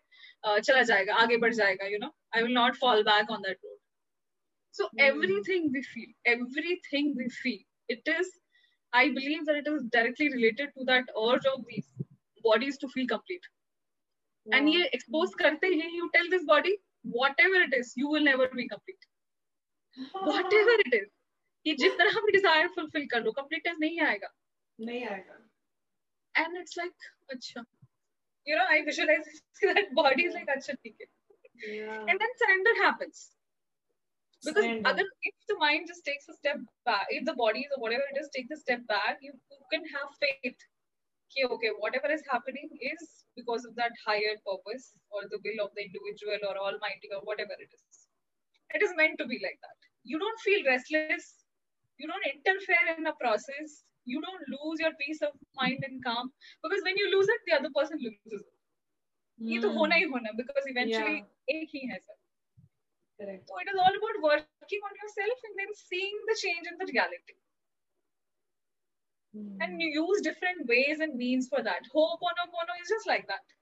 चला 0.62 0.82
जाएगा 0.92 1.16
आगे 1.24 1.38
बढ़ 1.46 1.54
जाएगा 1.54 1.86
you 1.88 2.00
know 2.00 2.14
I 2.36 2.44
will 2.44 2.54
not 2.54 2.76
fall 2.78 3.04
back 3.04 3.32
on 3.32 3.42
that 3.42 3.58
road 3.66 3.78
so 4.76 4.90
everything 5.02 5.70
we 5.74 5.82
feel 5.84 6.32
everything 6.32 7.16
we 7.18 7.28
feel 7.36 7.94
it 7.94 8.10
is 8.10 8.32
I 8.94 9.10
believe 9.12 9.44
that 9.44 9.58
it 9.58 9.74
is 9.74 9.88
directly 9.94 10.28
related 10.28 10.74
to 10.76 10.84
that 10.84 11.10
urge 11.24 11.48
of 11.48 11.62
these 11.72 11.94
bodies 12.46 12.80
to 12.82 12.88
feel 12.88 13.08
complete 13.08 13.48
and 14.48 14.70
ये 14.70 14.86
expose 14.86 15.34
करते 15.40 15.68
ही 15.68 15.98
you 15.98 16.08
tell 16.14 16.30
this 16.30 16.44
body 16.46 16.78
whatever 17.40 17.64
it 17.64 17.74
is 17.74 17.94
you 17.98 18.14
will 18.14 18.24
never 18.26 18.54
be 18.56 18.68
complete 18.68 19.06
whatever 20.54 20.88
it 20.88 20.94
is 20.94 21.10
कि 21.66 21.74
जिस 21.76 21.98
तरह 21.98 22.18
हम 22.18 22.32
desire 22.32 22.68
fulfil 22.76 23.06
कर 23.12 23.22
लो 23.24 23.32
completeness 23.32 23.78
नहीं 23.80 24.00
आएगा। 24.02 24.34
नहीं 24.81 25.05
आएगा 25.05 25.39
and 26.41 26.59
it's 26.59 26.77
like 26.79 27.07
अच्छा 27.35 27.65
you 28.49 28.57
know 28.59 28.67
I 28.75 28.83
visualize 28.89 29.31
that 29.63 29.95
body 30.01 30.27
is 30.31 30.35
like 30.35 30.53
अच्छा 30.57 30.73
ठीक 30.73 30.97
है 31.01 31.09
yeah. 31.67 32.05
and 32.09 32.25
then 32.25 32.33
surrender 32.43 32.75
happens 32.81 33.23
because 34.45 34.65
surrender. 34.65 35.05
if 35.31 35.35
the 35.49 35.57
mind 35.63 35.89
just 35.89 36.05
takes 36.05 36.29
a 36.29 36.35
step 36.35 36.59
back 36.91 37.07
if 37.11 37.25
the 37.31 37.35
bodies 37.41 37.73
or 37.77 37.81
whatever 37.85 38.05
it 38.13 38.21
is 38.21 38.29
takes 38.37 38.53
a 38.57 38.61
step 38.61 38.85
back 38.87 39.19
you, 39.21 39.33
you 39.33 39.67
can 39.73 39.89
have 39.95 40.13
faith 40.25 40.67
okay 41.29 41.47
okay 41.55 41.71
whatever 41.79 42.11
is 42.19 42.23
happening 42.31 42.71
is 42.81 43.03
because 43.41 43.65
of 43.65 43.75
that 43.81 43.93
higher 44.05 44.37
purpose 44.47 44.93
or 45.11 45.23
the 45.33 45.41
will 45.45 45.65
of 45.65 45.75
the 45.75 45.85
individual 45.89 46.47
or 46.51 46.55
almighty 46.69 47.11
or 47.17 47.21
whatever 47.31 47.59
it 47.59 47.71
is 47.81 48.07
it 48.75 48.83
is 48.83 48.95
meant 48.97 49.19
to 49.19 49.27
be 49.27 49.41
like 49.43 49.59
that 49.67 49.91
you 50.05 50.19
don't 50.19 50.41
feel 50.47 50.65
restless 50.71 51.29
you 51.99 52.07
don't 52.07 52.31
interfere 52.33 52.97
in 52.97 53.07
a 53.07 53.15
process 53.21 53.83
you 54.13 54.21
don't 54.27 54.47
lose 54.53 54.81
your 54.85 54.93
peace 55.01 55.21
of 55.23 55.35
mind 55.63 55.85
and 55.89 56.05
calm 56.05 56.31
because 56.63 56.85
when 56.85 56.97
you 57.01 57.11
lose 57.17 57.29
it 57.35 57.43
the 57.49 57.57
other 57.59 57.73
person 57.81 58.07
loses 58.07 58.47
it 58.47 58.55
ये 59.49 59.61
तो 59.63 59.69
होना 59.75 59.95
ही 59.95 60.07
होना 60.13 60.31
because 60.39 60.71
eventually 60.71 61.19
एक 61.57 61.69
ही 61.75 61.87
है 61.91 61.99
सब 61.99 62.17
correct 63.21 63.51
so 63.51 63.61
it 63.65 63.69
is 63.73 63.79
all 63.85 63.99
about 63.99 64.19
working 64.25 64.89
on 64.89 64.97
yourself 65.03 65.45
and 65.49 65.61
then 65.61 65.77
seeing 65.83 66.19
the 66.31 66.37
change 66.41 66.71
in 66.73 66.77
the 66.81 66.87
reality 66.91 67.37
mm. 69.35 69.65
and 69.67 69.85
you 69.85 69.89
use 69.99 70.25
different 70.27 70.67
ways 70.73 71.05
and 71.07 71.17
means 71.23 71.49
for 71.55 71.63
that 71.69 71.89
ho'oponopono 71.95 72.77
is 72.83 72.93
just 72.95 73.09
like 73.13 73.27
that 73.33 73.57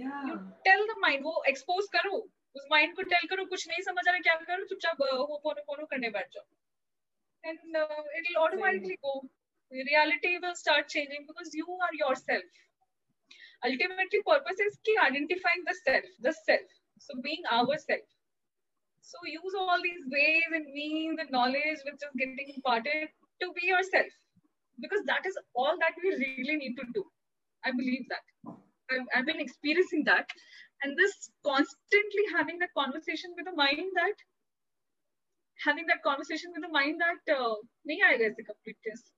yeah 0.00 0.30
you 0.30 0.38
tell 0.70 0.86
the 0.92 0.98
mind 1.06 1.28
वो 1.30 1.34
expose 1.52 1.90
करो 1.98 2.22
उस 2.58 2.70
mind 2.72 2.96
को 3.00 3.08
tell 3.14 3.28
करो 3.34 3.44
कुछ 3.54 3.68
नहीं 3.68 3.82
समझ 3.90 4.06
रहा 4.08 4.24
क्या 4.28 4.38
करो 4.46 4.64
चुपचाप 4.72 5.04
ho'oponopono 5.10 5.90
करने 5.94 6.10
बैठ 6.18 6.34
जाओ 6.38 6.48
and 7.44 7.76
uh, 7.82 8.02
it 8.18 8.24
will 8.28 8.42
automatically 8.44 8.98
go 9.04 9.12
reality 9.71 10.37
will 10.41 10.55
start 10.55 10.87
changing 10.87 11.25
because 11.27 11.53
you 11.53 11.65
are 11.65 11.93
yourself. 11.93 12.43
Ultimately, 13.63 14.21
purpose 14.25 14.59
is 14.59 14.77
key 14.85 14.95
identifying 15.01 15.63
the 15.65 15.75
self, 15.85 16.05
the 16.21 16.33
self. 16.45 16.67
So 16.99 17.13
being 17.21 17.41
ourself. 17.51 18.05
So 19.01 19.17
use 19.25 19.53
all 19.57 19.79
these 19.81 20.01
ways 20.11 20.49
and 20.53 20.65
means 20.73 21.19
and 21.19 21.29
knowledge 21.31 21.81
which 21.85 22.01
is 22.01 22.13
getting 22.17 22.53
imparted 22.55 23.09
to 23.41 23.53
be 23.53 23.67
yourself. 23.67 24.11
Because 24.79 25.03
that 25.05 25.25
is 25.25 25.37
all 25.55 25.77
that 25.79 25.93
we 26.01 26.09
really 26.13 26.57
need 26.57 26.75
to 26.75 26.85
do. 26.93 27.05
I 27.63 27.71
believe 27.71 28.05
that. 28.09 28.25
I've, 28.91 29.07
I've 29.15 29.25
been 29.25 29.39
experiencing 29.39 30.03
that. 30.05 30.29
And 30.83 30.97
this 30.97 31.31
constantly 31.43 32.25
having 32.35 32.59
that 32.59 32.73
conversation 32.77 33.33
with 33.35 33.45
the 33.45 33.55
mind 33.55 33.89
that 33.95 34.15
having 35.63 35.85
that 35.87 36.03
conversation 36.03 36.51
with 36.53 36.63
the 36.63 36.73
mind 36.73 37.01
that 37.01 37.33
uh, 37.33 37.55
i 37.89 37.95
aayega 38.07 38.35
the 38.37 38.43
completeness 38.43 39.01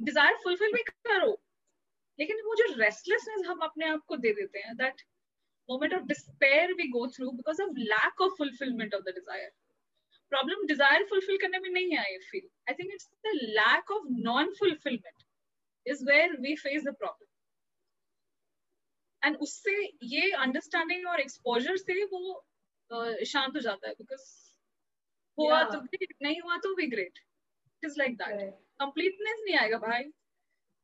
desire 0.00 0.36
fulfil 0.42 0.72
भी 0.72 0.82
करो। 0.82 1.32
लेकिन 2.18 2.40
वो 2.46 2.54
जो 2.56 2.64
restlessness 2.74 3.46
हम 3.46 3.58
अपने 3.64 3.86
आप 3.88 4.04
को 4.06 4.16
दे 4.16 4.32
देते 4.34 4.58
हैं 4.58 4.76
that 4.76 5.02
moment 5.68 5.94
of 5.94 6.02
despair 6.04 6.72
we 6.74 6.88
go 6.90 7.06
through 7.16 7.30
because 7.32 7.62
of 7.62 7.78
lack 7.78 8.20
of 8.20 8.34
fulfilment 8.38 8.94
of 8.94 9.02
the 9.02 9.14
desire 9.14 9.50
problem 10.32 10.66
desire 10.66 11.04
fulfil 11.08 11.38
करने 11.38 11.58
में 11.58 11.70
नहीं 11.70 11.96
I 11.98 12.18
feel 12.30 12.48
I 12.68 12.74
think 12.74 12.92
it's 12.92 13.08
the 13.26 13.32
lack 13.58 13.90
of 13.90 14.04
non 14.28 14.52
fulfilment 14.58 15.24
is 15.86 16.04
where 16.04 16.36
we 16.40 16.54
face 16.56 16.82
the 16.84 16.94
problem 16.98 17.26
and 19.22 19.36
उससे 19.46 19.72
ये 20.10 20.30
understanding 20.42 21.06
और 21.06 21.20
exposure 21.20 21.76
से 21.78 22.04
वो 22.04 22.20
uh, 22.90 23.24
शांत 23.24 23.56
हो 23.56 23.60
जाता 23.60 23.88
है 23.88 23.94
बिकॉज़ 23.94 24.28
हुआ 25.38 25.62
तो 25.64 25.80
नहीं 26.22 26.40
हुआ 26.40 26.56
तो 26.58 26.74
भी 26.74 26.86
great 26.88 27.18
it 27.18 27.84
is 27.84 27.98
like 27.98 28.16
that 28.16 28.58
completeness 28.80 29.42
नहीं 29.44 29.56
आएगा 29.58 29.78
भाई। 29.86 30.04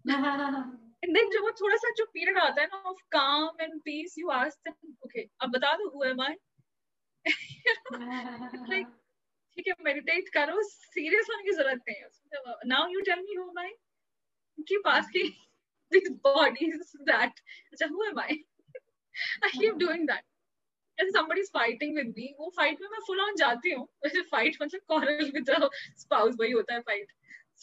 And 1.05 1.17
then 1.17 1.31
जब 1.33 1.43
वो 1.43 1.51
थोड़ा 1.61 1.77
सा 1.77 1.91
जो 1.97 2.05
पीरियड 2.13 2.39
आता 2.39 2.61
है 2.61 2.67
ना 2.67 2.79
ऑफ़ 2.91 3.01
काम 3.13 3.61
and 3.61 3.81
peace 3.85 4.15
you 4.19 4.29
ask 4.37 4.69
them 4.69 4.93
okay 5.05 5.23
अब 5.41 5.51
बता 5.57 5.73
दो 5.77 5.89
हु 5.97 6.05
एम 6.05 6.21
आई 6.23 6.35
लाइक 8.71 8.87
ठीक 9.57 9.69
है 9.69 9.75
मेडिटेट 9.85 10.29
करो 10.35 10.63
सीरियस 10.69 11.29
होने 11.31 11.43
की 11.43 11.53
ज़रूरत 11.57 11.83
नहीं 11.89 11.97
है। 11.97 12.55
Now 12.69 12.89
you 12.91 13.01
tell 13.11 13.21
me 13.23 13.35
who 13.35 13.49
am 13.49 13.59
I 13.65 13.75
keep 14.71 14.89
asking 14.95 15.35
these 15.93 16.09
bodies 16.23 16.95
that 17.09 17.37
अच्छा 17.73 17.87
who 17.91 18.07
am 18.07 18.17
I? 18.21 18.33
I 19.45 19.51
keep 19.51 19.77
doing 19.83 20.07
that. 20.07 20.25
And 20.99 21.13
somebody's 21.17 21.51
fighting 21.51 21.93
with 21.99 22.09
me 22.17 22.27
वो 22.41 22.49
fight 22.57 22.81
में 22.81 22.89
मैं 22.95 23.03
full 23.09 23.23
on 23.27 23.37
जाती 23.39 23.75
हूँ। 23.75 23.85
वैसे 24.05 24.23
fight 24.33 24.59
मतलब 24.63 24.83
quarrel 24.93 25.31
with 25.37 25.47
the 25.51 25.69
spouse 26.03 26.41
वही 26.41 26.51
होता 26.53 26.75
है 26.75 26.83
fight 26.91 27.15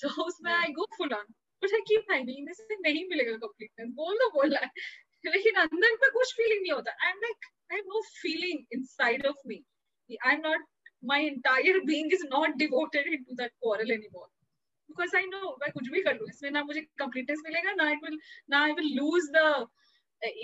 so 0.02 0.12
उसमें 0.26 0.52
I 0.54 0.72
go 0.80 0.86
full 0.98 1.14
on 1.14 1.26
but 1.64 1.74
I 1.76 1.82
keep 1.88 2.06
finding 2.12 2.52
से 2.60 2.76
नहीं 2.76 3.08
मिलेगा 3.10 3.38
कंप्लीटनेस 3.48 3.90
बोल 4.02 4.18
दो 4.24 4.30
बोल 4.38 4.54
रहा 4.54 4.66
है 4.66 5.32
लेकिन 5.34 5.56
अंदर 5.62 5.98
में 6.02 6.10
कुछ 6.14 6.34
फीलिंग 6.38 6.62
नहीं 6.62 6.72
होता 6.72 6.96
I 7.06 7.12
am 7.12 7.20
like 7.26 7.50
I 7.72 7.78
have 7.78 7.94
no 7.94 8.02
feeling 8.22 8.78
inside 8.78 9.26
of 9.28 9.48
me 9.48 9.64
I 10.10 10.34
am 10.34 10.42
not 10.48 10.68
my 11.04 11.20
entire 11.22 11.80
being 11.86 12.10
is 12.12 12.24
not 12.34 12.58
devoted 12.58 13.08
into 13.08 13.36
that 13.38 13.52
quarrel 13.62 13.92
anymore 13.96 14.28
because 14.90 15.16
I 15.20 15.24
know 15.32 15.50
मैं 15.62 15.72
कुछ 15.72 15.90
भी 15.96 16.02
कर 16.04 16.16
लूँ 16.20 16.28
इसमें 16.30 16.50
ना 16.52 16.64
मुझे 16.70 16.82
completeness 17.02 17.44
मिलेगा 17.48 17.74
ना 17.80 17.90
it 17.96 18.06
will 18.06 18.18
ना 18.54 18.62
I 18.68 18.76
will 18.78 18.90
lose 19.00 19.28
the 19.36 19.48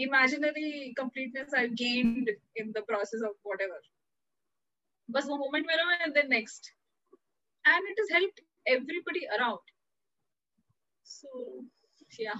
imaginary 0.05 0.93
completeness 0.99 1.55
I've 1.61 1.75
gained 1.83 2.31
in 2.63 2.73
the 2.77 2.83
process 2.91 3.23
of 3.29 3.37
whatever 3.51 3.79
बस 5.09 5.25
वो 5.27 5.37
moment 5.45 5.67
में 5.67 5.75
रहो 5.77 5.97
and 6.07 6.19
then 6.19 6.29
next 6.35 6.71
and 7.65 7.93
it 7.93 8.03
has 8.03 8.13
helped 8.17 8.41
everybody 8.67 9.27
around. 9.37 9.59
So, 11.03 11.27
yeah. 12.17 12.39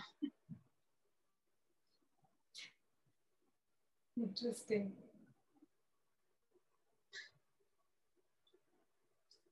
Interesting. 4.17 4.91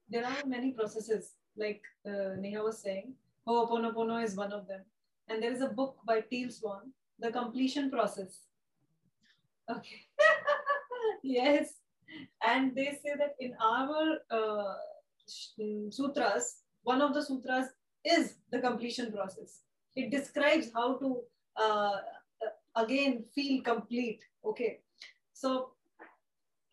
There 0.09 0.25
are 0.25 0.45
many 0.45 0.71
processes, 0.71 1.33
like 1.57 1.81
uh, 2.05 2.35
Neha 2.37 2.63
was 2.63 2.81
saying. 2.81 3.13
Ho'oponopono 3.47 4.23
is 4.23 4.35
one 4.35 4.53
of 4.53 4.67
them. 4.67 4.81
And 5.27 5.43
there 5.43 5.51
is 5.51 5.61
a 5.61 5.67
book 5.67 5.97
by 6.05 6.21
Teal 6.21 6.49
Swan 6.49 6.93
the 7.19 7.31
completion 7.31 7.89
process. 7.89 8.41
Okay. 9.69 10.01
yes. 11.23 11.73
And 12.45 12.75
they 12.75 12.97
say 13.03 13.13
that 13.17 13.35
in 13.39 13.53
our 13.61 14.17
uh, 14.31 14.75
sutras, 15.27 16.61
one 16.83 17.01
of 17.01 17.13
the 17.13 17.23
sutras 17.23 17.67
is 18.03 18.35
the 18.51 18.59
completion 18.59 19.11
process. 19.11 19.61
It 19.95 20.11
describes 20.11 20.69
how 20.73 20.97
to 20.97 21.21
uh, 21.55 21.97
again 22.75 23.25
feel 23.33 23.61
complete. 23.61 24.21
Okay. 24.45 24.79
So 25.33 25.71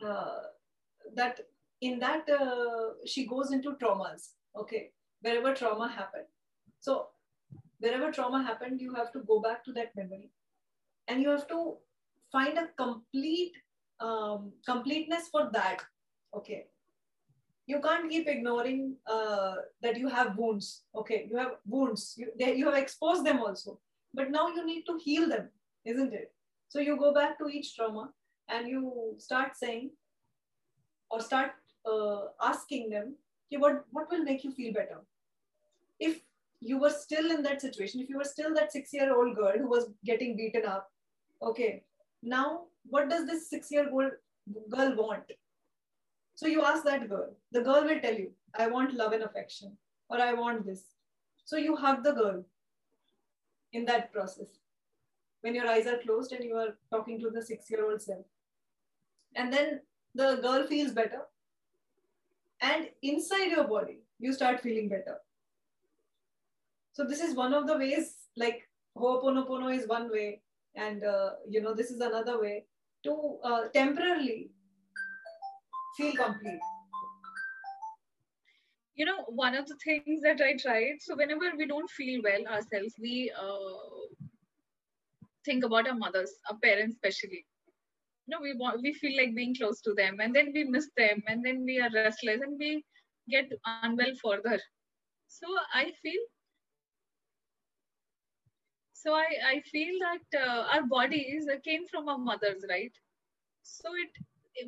uh, 0.06 0.40
that 1.14 1.40
in 1.80 1.98
that 1.98 2.28
uh, 2.28 3.06
she 3.06 3.26
goes 3.26 3.52
into 3.52 3.72
traumas. 3.72 4.30
Okay. 4.56 4.90
Wherever 5.20 5.54
trauma 5.54 5.88
happened. 5.88 6.26
So 6.80 7.08
wherever 7.78 8.12
trauma 8.12 8.42
happened, 8.42 8.80
you 8.80 8.94
have 8.94 9.12
to 9.12 9.20
go 9.20 9.40
back 9.40 9.64
to 9.64 9.72
that 9.72 9.96
memory 9.96 10.30
and 11.08 11.22
you 11.22 11.30
have 11.30 11.48
to 11.48 11.76
find 12.30 12.58
a 12.58 12.68
complete 12.76 13.52
um, 14.00 14.52
completeness 14.66 15.28
for 15.28 15.50
that. 15.52 15.82
Okay. 16.36 16.66
You 17.66 17.80
can't 17.80 18.10
keep 18.10 18.28
ignoring 18.28 18.96
uh, 19.06 19.54
that 19.82 19.96
you 19.96 20.08
have 20.08 20.36
wounds. 20.36 20.82
Okay. 20.94 21.26
You 21.30 21.36
have 21.38 21.52
wounds. 21.66 22.14
You, 22.16 22.28
they, 22.38 22.54
you 22.56 22.66
have 22.66 22.74
exposed 22.74 23.24
them 23.24 23.38
also. 23.38 23.78
But 24.12 24.30
now 24.30 24.48
you 24.48 24.64
need 24.66 24.84
to 24.84 24.98
heal 25.02 25.28
them, 25.28 25.48
isn't 25.84 26.12
it? 26.12 26.32
So 26.68 26.78
you 26.78 26.96
go 26.96 27.14
back 27.14 27.38
to 27.38 27.48
each 27.48 27.74
trauma 27.74 28.10
and 28.48 28.68
you 28.68 29.14
start 29.18 29.56
saying 29.56 29.90
or 31.10 31.20
start 31.20 31.52
uh, 31.90 32.26
asking 32.42 32.90
them, 32.90 33.14
okay, 33.48 33.60
what, 33.60 33.84
what 33.90 34.10
will 34.10 34.24
make 34.24 34.44
you 34.44 34.52
feel 34.52 34.72
better? 34.72 35.00
If 35.98 36.20
you 36.60 36.78
were 36.78 36.90
still 36.90 37.30
in 37.30 37.42
that 37.42 37.60
situation, 37.60 38.00
if 38.00 38.08
you 38.08 38.18
were 38.18 38.24
still 38.24 38.54
that 38.54 38.72
six 38.72 38.92
year 38.92 39.14
old 39.14 39.36
girl 39.36 39.52
who 39.56 39.68
was 39.68 39.90
getting 40.04 40.36
beaten 40.36 40.64
up, 40.66 40.90
okay, 41.42 41.82
now 42.22 42.62
what 42.88 43.08
does 43.08 43.26
this 43.26 43.48
six 43.48 43.70
year 43.70 43.88
old 43.90 44.12
girl 44.70 44.96
want? 44.96 45.24
So 46.34 46.46
you 46.46 46.62
ask 46.62 46.84
that 46.84 47.08
girl, 47.08 47.30
the 47.52 47.62
girl 47.62 47.84
will 47.84 48.00
tell 48.00 48.14
you, 48.14 48.32
I 48.58 48.66
want 48.66 48.94
love 48.94 49.12
and 49.12 49.22
affection, 49.22 49.76
or 50.08 50.20
I 50.20 50.32
want 50.32 50.66
this. 50.66 50.84
So 51.44 51.56
you 51.56 51.76
hug 51.76 52.02
the 52.02 52.12
girl 52.12 52.44
in 53.72 53.84
that 53.86 54.12
process 54.12 54.48
when 55.42 55.54
your 55.54 55.68
eyes 55.68 55.86
are 55.86 55.98
closed 55.98 56.32
and 56.32 56.44
you 56.44 56.56
are 56.56 56.76
talking 56.90 57.20
to 57.20 57.30
the 57.30 57.42
six 57.42 57.70
year 57.70 57.84
old 57.84 58.00
self. 58.00 58.24
And 59.36 59.52
then 59.52 59.80
the 60.14 60.36
girl 60.36 60.66
feels 60.66 60.92
better. 60.92 61.22
And 62.60 62.88
inside 63.02 63.50
your 63.50 63.64
body, 63.64 63.98
you 64.18 64.32
start 64.32 64.60
feeling 64.60 64.88
better. 64.88 65.18
So 66.92 67.04
this 67.04 67.20
is 67.20 67.34
one 67.34 67.52
of 67.52 67.66
the 67.66 67.76
ways, 67.76 68.14
like 68.36 68.68
Ho'oponopono 68.96 69.76
is 69.76 69.88
one 69.88 70.10
way, 70.10 70.40
and 70.76 71.04
uh, 71.04 71.30
you 71.48 71.60
know 71.60 71.74
this 71.74 71.90
is 71.90 72.00
another 72.00 72.40
way 72.40 72.64
to 73.02 73.38
uh, 73.42 73.62
temporarily 73.74 74.50
feel 75.96 76.12
complete. 76.14 76.60
You 78.96 79.06
know, 79.06 79.24
one 79.28 79.54
of 79.54 79.66
the 79.66 79.76
things 79.84 80.22
that 80.22 80.40
I 80.40 80.56
tried. 80.56 80.90
So 80.92 81.16
whenever 81.16 81.40
we 81.56 81.66
don't 81.66 81.90
feel 81.90 82.14
well 82.22 82.46
ourselves, 82.46 82.94
we 83.00 83.32
uh, 83.36 84.14
think 85.44 85.64
about 85.64 85.88
our 85.88 85.94
mothers, 85.94 86.32
our 86.50 86.56
parents, 86.58 86.94
especially. 86.94 87.44
You 88.26 88.36
know, 88.36 88.38
we 88.40 88.54
want, 88.54 88.80
we 88.82 88.92
feel 88.94 89.16
like 89.16 89.34
being 89.34 89.54
close 89.54 89.80
to 89.82 89.94
them, 89.94 90.18
and 90.20 90.34
then 90.34 90.52
we 90.54 90.64
miss 90.64 90.88
them, 90.96 91.22
and 91.28 91.44
then 91.44 91.64
we 91.64 91.80
are 91.80 91.90
restless, 91.94 92.40
and 92.40 92.56
we 92.58 92.84
get 93.28 93.50
unwell 93.66 94.12
further. 94.22 94.60
So 95.28 95.46
I 95.74 95.92
feel 96.02 96.20
so 98.92 99.12
I, 99.12 99.26
I 99.46 99.60
feel 99.70 99.94
that 100.00 100.40
uh, 100.40 100.66
our 100.72 100.82
bodies 100.86 101.46
came 101.64 101.86
from 101.90 102.08
our 102.08 102.18
mothers, 102.18 102.64
right? 102.70 102.92
So 103.62 103.90
it 103.94 104.10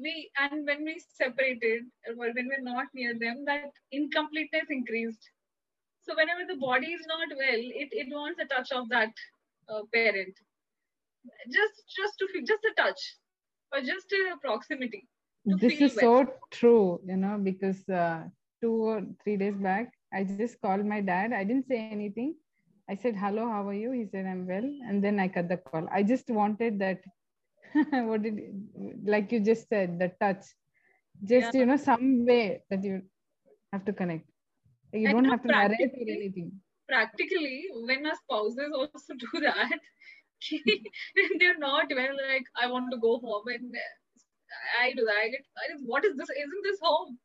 we 0.01 0.31
and 0.41 0.67
when 0.67 0.85
we 0.85 1.01
separated 1.15 1.83
or 2.07 2.15
when 2.17 2.49
we're 2.49 2.63
not 2.63 2.87
near 2.95 3.15
them, 3.19 3.45
that 3.47 3.71
incompleteness 3.93 4.67
increased. 4.71 5.31
So 6.03 6.15
whenever 6.15 6.47
the 6.49 6.59
body 6.59 6.89
is 6.89 7.05
not 7.07 7.29
well, 7.37 7.63
it, 7.83 7.89
it 7.93 8.09
wants 8.11 8.41
a 8.41 8.47
touch 8.47 8.71
of 8.73 8.89
that 8.91 9.13
uh, 9.69 9.83
parent. 9.93 10.35
Just 11.51 11.83
just 11.97 12.15
to 12.19 12.29
feel 12.29 12.45
just 12.47 12.65
a 12.65 12.75
touch 12.81 13.01
or 13.73 13.81
just 13.81 14.13
a 14.13 14.37
proximity. 14.39 15.09
This 15.45 15.81
is 15.81 15.97
well. 15.97 16.27
so 16.27 16.33
true, 16.51 17.01
you 17.05 17.17
know, 17.17 17.39
because 17.43 17.89
uh, 17.89 18.25
two 18.61 18.73
or 18.73 19.03
three 19.23 19.37
days 19.37 19.57
back, 19.57 19.93
I 20.13 20.25
just 20.25 20.61
called 20.61 20.85
my 20.85 21.01
dad. 21.01 21.33
I 21.33 21.45
didn't 21.45 21.67
say 21.69 21.89
anything 21.91 22.35
I 22.89 22.95
said, 22.95 23.17
hello, 23.17 23.49
how 23.49 23.67
are 23.69 23.75
you? 23.75 23.91
He 23.91 24.07
said, 24.07 24.27
I'm 24.27 24.47
well. 24.47 24.65
And 24.89 25.03
then 25.03 25.19
I 25.19 25.27
cut 25.27 25.49
the 25.49 25.57
call. 25.57 25.89
I 25.91 26.05
just 26.05 26.31
wanted 26.31 26.79
that, 26.79 27.01
what 28.09 28.23
did, 28.23 28.41
like 29.05 29.33
you 29.33 29.41
just 29.41 29.69
said, 29.69 29.99
the 29.99 30.11
touch. 30.21 30.45
Just, 31.25 31.55
yeah. 31.55 31.61
you 31.61 31.67
know, 31.67 31.77
some 31.77 32.27
way 32.27 32.63
that 32.71 32.85
you 32.85 33.03
have 33.73 33.85
to 33.87 33.93
connect. 33.93 34.29
You 34.93 35.11
don't 35.11 35.25
have 35.25 35.43
to 35.43 35.49
narrate 35.49 35.95
or 35.95 36.09
anything. 36.09 36.53
Practically, 36.89 37.65
when 37.75 38.07
our 38.07 38.15
spouses 38.15 38.73
also 38.75 39.15
do 39.25 39.41
that, 39.41 39.79
they're 41.41 41.59
not 41.59 41.87
well, 41.91 42.17
like, 42.29 42.45
I 42.61 42.71
want 42.71 42.91
to 42.93 42.99
go 42.99 43.19
home. 43.19 43.49
And 43.49 43.75
I 44.81 44.93
do 44.93 45.05
that. 45.05 45.17
I 45.25 45.29
get, 45.29 45.45
what 45.85 46.05
is 46.05 46.17
this? 46.17 46.29
Isn't 46.31 46.65
this 46.65 46.79
home? 46.83 47.19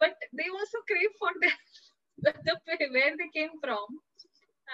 But 0.00 0.14
they 0.32 0.48
also 0.52 0.78
crave 0.88 1.12
for 1.18 1.30
that, 1.42 2.34
the, 2.44 2.54
where 2.90 3.16
they 3.16 3.30
came 3.32 3.50
from 3.62 4.00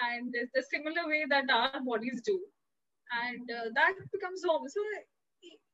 and 0.09 0.33
it's 0.33 0.51
the 0.53 0.63
similar 0.63 1.07
way 1.07 1.25
that 1.29 1.49
our 1.49 1.81
bodies 1.83 2.21
do 2.25 2.39
and 3.11 3.45
uh, 3.51 3.67
that 3.75 3.95
becomes 4.11 4.41
home. 4.45 4.67
So 4.67 4.81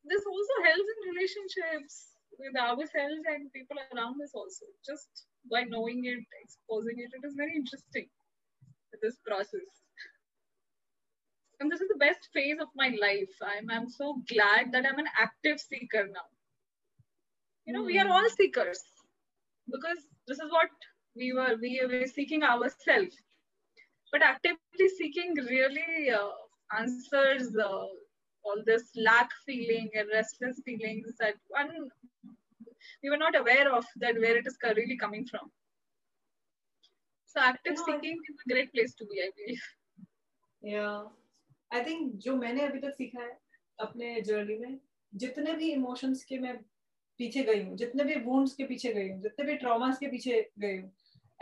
this 0.04 0.22
also 0.26 0.54
helps 0.64 0.88
in 0.88 0.98
relationships 1.14 2.16
with 2.38 2.54
ourselves 2.58 3.22
and 3.30 3.52
people 3.52 3.78
around 3.94 4.18
us 4.22 4.32
also. 4.34 4.66
Just 4.86 5.08
by 5.50 5.64
knowing 5.64 6.04
it 6.04 6.24
exposing 6.42 6.98
it 6.98 7.10
it 7.14 7.26
is 7.26 7.34
very 7.36 7.54
interesting 7.54 8.08
this 9.02 9.16
process. 9.26 9.68
And 11.60 11.70
this 11.70 11.80
is 11.80 11.88
the 11.88 11.98
best 11.98 12.28
phase 12.32 12.58
of 12.60 12.68
my 12.76 12.88
life. 13.00 13.34
I'm 13.42 13.70
i'm 13.70 13.88
so 13.88 14.22
glad 14.28 14.72
that 14.72 14.86
i'm 14.86 14.98
an 14.98 15.10
active 15.18 15.58
seeker 15.60 16.06
now. 16.06 16.28
You 17.66 17.72
know 17.74 17.82
mm. 17.82 17.86
we 17.86 17.98
are 17.98 18.08
all 18.08 18.28
seekers 18.30 18.80
because 19.70 19.98
this 20.26 20.38
is 20.38 20.50
what 20.50 20.70
we 21.16 21.32
were 21.32 21.56
we 21.60 21.80
were 21.84 22.06
seeking 22.06 22.42
ourselves. 22.42 23.16
But 24.12 24.22
actively 24.22 24.88
seeking 24.96 25.34
really 25.34 26.10
uh, 26.10 26.30
answers 26.76 27.54
uh, 27.56 27.86
all 28.44 28.62
this 28.66 28.90
lack 28.96 29.30
feeling 29.46 29.90
and 29.94 30.08
restless 30.12 30.60
feelings 30.64 31.12
that 31.18 31.34
one 31.48 31.70
we 33.02 33.10
were 33.10 33.16
not 33.16 33.36
aware 33.36 33.72
of 33.72 33.84
that 33.96 34.14
where 34.14 34.36
it 34.36 34.46
is 34.46 34.56
really 34.76 34.96
coming 34.96 35.26
from 35.26 35.50
so 37.26 37.40
active 37.40 37.74
yeah. 37.76 37.84
seeking 37.86 38.18
is 38.28 38.36
a 38.46 38.52
great 38.52 38.72
place 38.72 38.94
to 38.94 39.04
be 39.06 39.22
i 39.22 39.30
believe 39.38 39.64
yeah 40.62 41.02
i 41.70 41.82
think 41.82 42.16
जो 42.24 42.36
मैंने 42.36 42.66
अभी 42.66 42.78
तक 42.80 42.94
सीखा 42.98 43.22
है 43.22 43.38
अपने 43.78 44.20
journey 44.28 44.58
में 44.58 44.78
जितने 45.12 45.52
भी 45.56 45.70
इमोशंस 45.72 46.24
के 46.28 46.38
मैं 46.38 46.56
पीछे 47.20 47.42
गई 47.42 47.62
हूँ 47.64 47.76
जितने 47.76 48.04
भी 48.04 48.14
वुंड्स 48.24 48.54
के 48.54 48.64
पीछे 48.64 48.92
गई 48.94 49.08
हूँ 49.08 49.20
जितने 49.22 49.44
भी 49.46 49.56
ट्रॉमास 49.56 49.98
के 49.98 50.06
पीछे 50.10 50.40
गई 50.58 50.76
हूँ 50.76 50.90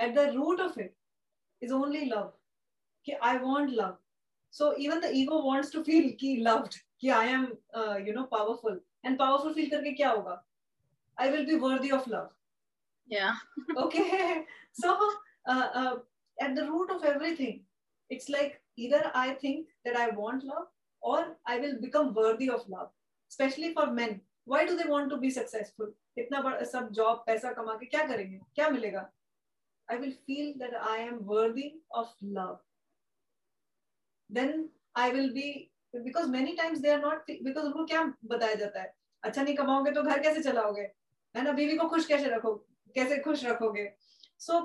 at 0.00 0.14
the 0.14 0.28
root 0.34 0.60
of 0.60 0.80
it 0.80 0.94
is 1.62 1.72
only 1.72 2.04
love 2.04 2.32
I 3.22 3.36
want 3.38 3.72
love. 3.72 3.98
So 4.50 4.74
even 4.78 5.00
the 5.00 5.12
ego 5.12 5.44
wants 5.44 5.70
to 5.70 5.84
feel 5.84 6.12
ki 6.18 6.40
loved, 6.42 6.76
ki 7.00 7.10
I 7.10 7.24
am, 7.24 7.52
uh, 7.74 7.96
you 7.96 8.14
know, 8.14 8.24
powerful. 8.24 8.78
And 9.04 9.18
powerful 9.18 9.54
feel 9.54 9.70
karke 9.70 9.96
kya 9.98 10.14
hoga? 10.16 10.38
I 11.18 11.30
will 11.30 11.46
be 11.46 11.56
worthy 11.56 11.92
of 11.92 12.06
love. 12.06 12.30
Yeah. 13.06 13.34
okay. 13.76 14.44
So 14.72 14.96
uh, 15.46 15.68
uh, 15.74 15.96
at 16.40 16.54
the 16.54 16.70
root 16.70 16.90
of 16.90 17.04
everything, 17.04 17.64
it's 18.10 18.28
like 18.28 18.60
either 18.76 19.10
I 19.14 19.34
think 19.34 19.68
that 19.84 19.96
I 19.96 20.10
want 20.10 20.44
love 20.44 20.66
or 21.02 21.36
I 21.46 21.58
will 21.58 21.80
become 21.80 22.14
worthy 22.14 22.50
of 22.50 22.68
love. 22.68 22.90
Especially 23.30 23.72
for 23.72 23.90
men. 23.90 24.20
Why 24.44 24.64
do 24.64 24.76
they 24.76 24.88
want 24.88 25.10
to 25.10 25.18
be 25.18 25.30
successful? 25.30 25.88
इतना 26.18 26.40
बड़ा 26.42 26.64
सब 26.64 26.90
job 26.96 27.22
पैसा 27.26 27.52
कमा 27.52 27.74
के 27.80 27.86
क्या 27.86 28.06
करेंगे 28.08 28.38
क्या 28.54 28.68
मिलेगा 28.70 29.08
I 29.88 29.96
will 30.02 30.14
feel 30.26 30.54
that 30.60 30.72
I 30.82 30.98
am 31.08 31.18
worthy 31.26 31.66
of 31.94 32.08
love 32.36 32.60
then 34.29 34.69
I 34.95 35.09
will 35.11 35.33
be 35.33 35.71
because 35.93 36.27
many 36.29 36.55
times 36.55 36.81
they 36.81 36.91
are 36.91 37.01
not 37.01 37.25
because 37.27 37.65
उनको 37.65 37.85
क्या 37.85 38.03
बताया 38.33 38.55
जाता 38.55 38.81
है 38.81 38.93
अच्छा 39.23 39.41
नहीं 39.43 39.55
कमाओगे 39.55 39.91
तो 39.91 40.03
घर 40.03 40.21
कैसे 40.21 40.43
चलाओगे 40.43 40.81
है 41.35 41.43
ना 41.43 41.51
बीवी 41.59 41.77
को 41.77 41.87
खुश 41.89 42.05
कैसे 42.05 42.29
रखो 42.35 42.53
कैसे 42.95 43.17
खुश 43.25 43.43
रखोगे 43.45 43.87
so 44.37 44.61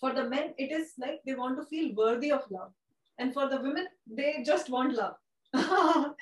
for 0.00 0.12
the 0.12 0.24
men 0.30 0.54
it 0.58 0.72
is 0.78 0.94
like 0.98 1.20
they 1.26 1.34
want 1.34 1.56
to 1.56 1.64
feel 1.66 1.92
worthy 1.94 2.30
of 2.32 2.48
love 2.50 2.72
and 3.18 3.34
for 3.34 3.48
the 3.48 3.60
women 3.66 3.86
they 4.06 4.32
just 4.48 4.70
want 4.70 4.94
love 4.94 5.14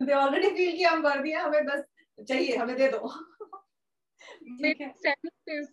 they 0.00 0.12
already 0.12 0.54
feel 0.56 0.72
कि 0.76 0.84
हम 0.84 1.04
worthy 1.04 1.32
हैं 1.32 1.42
हमें 1.42 1.66
बस 1.66 1.84
चाहिए 2.28 2.56
हमें 2.56 2.76
दे 2.76 2.88
दो 2.96 3.12
is 5.48 5.68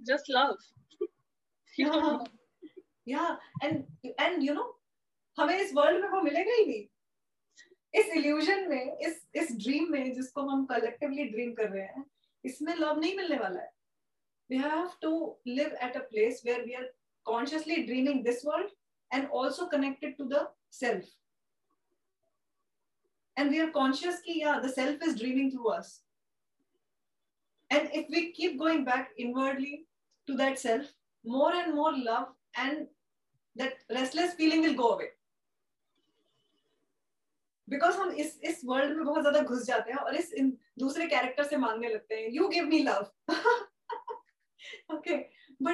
just 0.00 0.28
love 0.28 0.56
yeah 1.78 2.18
yeah 3.06 3.36
and 3.62 3.84
and 4.24 4.42
you 4.42 4.54
know 4.54 4.66
हमें 5.39 5.57
इस 5.59 5.73
वर्ल्ड 5.73 6.01
में 6.01 6.09
वो 6.09 6.21
मिलेगा 6.21 6.53
ही 6.53 6.65
नहीं 6.65 6.85
इस 8.01 8.13
इल्यूजन 8.17 8.67
में 8.69 8.97
इस 9.07 9.21
इस 9.41 9.55
ड्रीम 9.57 9.91
में 9.91 10.13
जिसको 10.13 10.41
हम 10.49 10.65
कलेक्टिवली 10.65 11.25
ड्रीम 11.29 11.53
कर 11.53 11.69
रहे 11.69 11.83
हैं 11.83 12.05
इसमें 12.45 12.73
लव 12.75 12.99
नहीं 12.99 13.15
मिलने 13.17 13.37
वाला 13.37 13.59
है 13.59 13.71
we 14.49 14.57
have 14.57 14.99
to 14.99 15.35
live 15.45 15.73
at 15.79 15.95
a 15.95 16.05
place 16.11 16.41
where 16.43 16.63
we 16.65 16.75
are 16.75 16.87
consciously 17.25 17.85
dreaming 17.85 18.23
this 18.23 18.43
world 18.43 18.71
and 19.11 19.27
also 19.27 19.67
connected 19.67 20.17
to 20.17 20.25
the 20.25 20.47
self 20.71 21.03
and 23.37 23.51
we 23.51 23.59
are 23.59 23.69
conscious 23.69 24.15
that 24.15 24.37
yeah 24.37 24.59
the 24.59 24.69
self 24.69 25.03
is 25.03 25.19
dreaming 25.19 25.51
through 25.51 25.69
us 25.69 26.01
and 27.71 27.89
if 27.93 28.07
we 28.09 28.31
keep 28.31 28.57
going 28.57 28.83
back 28.83 29.09
inwardly 29.17 29.85
to 30.27 30.35
that 30.35 30.59
self 30.59 30.91
more 31.25 31.53
and 31.53 31.75
more 31.75 31.93
love 31.97 32.27
and 32.55 32.87
that 33.55 33.73
restless 33.91 34.33
feeling 34.33 34.61
will 34.61 34.79
go 34.83 34.89
away 34.95 35.09
because 37.69 37.97
हम 37.97 38.11
इस 38.21 38.39
इस 38.49 38.61
world 38.65 38.95
में 38.97 39.05
बहुत 39.05 39.21
ज़्यादा 39.21 39.41
घुस 39.41 39.65
जाते 39.65 39.91
हैं 39.91 39.99
और 39.99 40.15
इस 40.15 40.33
इन 40.41 40.57
दूसरे 40.79 41.07
कैरेक्टर 41.07 41.43
से 41.47 41.57
मांगने 41.57 41.89
लगते 41.89 42.15
हैं 42.15 42.29
you 42.33 42.47
give 42.47 42.65
me 42.67 42.79
love 42.83 43.11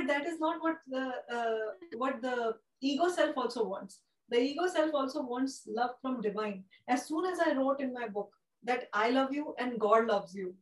that 0.08 0.26
is 0.26 0.39
not 0.39 0.62
what 0.62 0.78
the 0.88 1.14
uh, 1.32 1.66
what 1.98 2.22
the 2.22 2.56
ego 2.82 3.08
self 3.10 3.38
also 3.38 3.64
wants 3.66 4.02
the 4.30 4.39
ego 4.39 4.68
self 4.68 4.93
also 4.93 5.24
wants 5.24 5.56
love 5.68 5.96
from 6.02 6.22
divine 6.22 6.64
as 6.88 7.08
soon 7.08 7.26
as 7.26 7.39
i 7.39 7.54
wrote 7.54 7.82
in 7.82 7.93
my 7.93 8.08
book 8.08 8.32
that 8.64 8.88
i 8.93 9.10
love 9.10 9.34
you 9.34 9.56
and 9.60 9.80
god 9.80 10.08
loves 10.08 10.36
you 10.36 10.54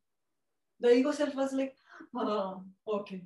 the 0.79 0.93
ego 0.93 1.11
self 1.11 1.35
was 1.35 1.53
like 1.53 1.75
oh, 2.15 2.63
okay 2.87 3.21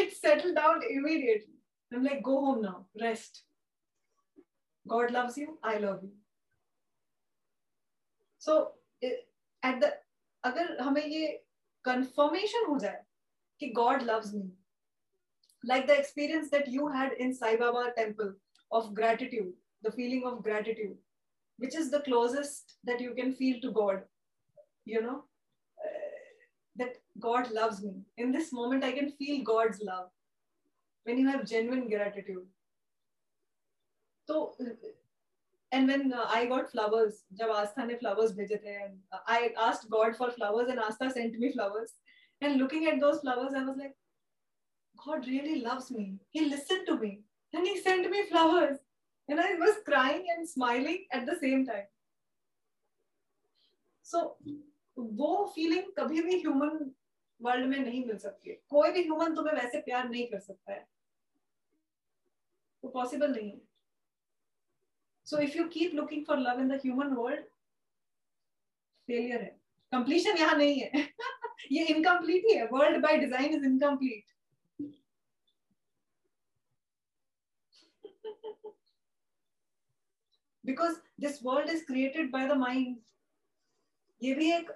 it 0.00 0.16
settled 0.16 0.54
down 0.54 0.80
immediately 0.90 1.58
i'm 1.92 2.04
like 2.04 2.22
go 2.22 2.40
home 2.46 2.62
now 2.62 2.86
rest 3.00 3.42
God 4.87 5.11
loves 5.11 5.37
you, 5.37 5.57
I 5.63 5.77
love 5.77 6.03
you. 6.03 6.11
So 8.37 8.71
at 9.63 9.81
the 9.81 9.91
अगर 10.45 10.77
हमें 10.81 11.05
ये 11.05 11.39
confirmation 11.87 12.67
हो 12.69 12.77
जाए 12.79 13.03
कि 13.59 13.73
God 13.73 14.03
loves 14.03 14.33
me, 14.33 14.51
like 15.63 15.87
the 15.87 15.97
experience 15.97 16.49
that 16.51 16.67
you 16.67 16.87
had 16.87 17.13
in 17.13 17.33
Sai 17.33 17.55
Baba 17.57 17.91
temple 17.97 18.33
of 18.71 18.93
gratitude, 18.93 19.53
the 19.81 19.91
feeling 19.91 20.23
of 20.25 20.43
gratitude, 20.43 20.97
which 21.57 21.75
is 21.75 21.89
the 21.91 22.01
closest 22.01 22.77
that 22.83 23.01
you 23.01 23.13
can 23.13 23.33
feel 23.33 23.59
to 23.61 23.71
God, 23.71 24.03
you 24.85 25.01
know, 25.01 25.23
uh, 25.83 25.89
that 26.75 26.97
God 27.19 27.51
loves 27.51 27.81
me. 27.83 27.93
In 28.17 28.31
this 28.31 28.53
moment, 28.53 28.83
I 28.83 28.91
can 28.91 29.11
feel 29.11 29.43
God's 29.43 29.81
love 29.81 30.09
when 31.03 31.17
you 31.17 31.27
have 31.27 31.45
genuine 31.45 31.89
gratitude. 31.89 32.45
तो 34.32 34.56
and 35.72 35.90
when 35.90 36.12
I 36.14 36.46
got 36.46 36.68
flowers 36.70 37.24
जब 37.32 37.50
आस्था 37.50 37.84
ने 37.84 37.94
flowers 37.94 38.32
भेजे 38.36 38.56
थे 38.64 38.76
I 39.32 39.48
asked 39.66 39.88
God 39.90 40.16
for 40.16 40.30
flowers 40.30 40.70
and 40.70 40.80
Aastha 40.80 41.08
sent 41.10 41.36
me 41.40 41.50
flowers 41.52 41.98
and 42.42 42.56
looking 42.56 42.88
at 42.88 43.00
those 43.00 43.20
flowers 43.20 43.54
I 43.54 43.64
was 43.64 43.78
like 43.78 43.94
God 45.06 45.24
really 45.24 45.54
loves 45.60 45.92
me 45.92 46.04
he 46.34 46.44
listen 46.44 46.84
to 46.84 46.96
me 46.98 47.10
and 47.54 47.66
he 47.66 47.76
sent 47.80 48.06
me 48.10 48.22
flowers 48.22 48.78
and 49.28 49.40
I 49.40 49.54
was 49.58 49.82
crying 49.84 50.30
and 50.30 50.46
smiling 50.48 51.16
at 51.16 51.24
the 51.26 51.36
same 51.38 51.64
time 51.66 51.86
so 54.06 54.26
वो 54.96 55.44
feeling 55.54 55.92
कभी 55.98 56.22
भी 56.22 56.38
human 56.40 56.90
world 57.40 57.66
में 57.66 57.78
नहीं 57.78 58.04
मिल 58.06 58.16
सकती 58.18 58.50
है। 58.50 58.56
कोई 58.68 58.90
भी 58.92 59.02
human 59.02 59.34
तुम्हें 59.34 59.54
वैसे 59.54 59.80
प्यार 59.82 60.08
नहीं 60.08 60.26
कर 60.26 60.38
सकता 60.40 60.72
है। 60.72 60.86
वो 62.82 62.90
पॉसिबल 62.90 63.32
नहीं 63.32 63.50
है। 63.50 63.60
So 65.23 65.39
if 65.41 65.55
you 65.55 65.67
keep 65.67 65.93
looking 65.93 66.23
for 66.25 66.37
love 66.37 66.59
in 66.59 66.67
the 66.67 66.77
human 66.77 67.15
world, 67.15 67.39
failure 69.07 69.39
है 69.39 69.51
completion 69.93 70.37
यहाँ 70.37 70.55
नहीं 70.57 70.79
है 70.79 71.07
ये 71.71 71.85
incomplete 71.93 72.47
ही 72.49 72.53
है 72.55 72.69
world 72.71 73.01
by 73.01 73.17
design 73.17 73.53
is 73.57 73.63
incomplete 73.63 74.25
because 80.63 80.97
this 81.17 81.41
world 81.41 81.69
is 81.69 81.83
created 81.91 82.31
by 82.31 82.45
the 82.47 82.55
mind 82.55 82.97
ये 84.21 84.33
भी 84.35 84.51
एक 84.51 84.71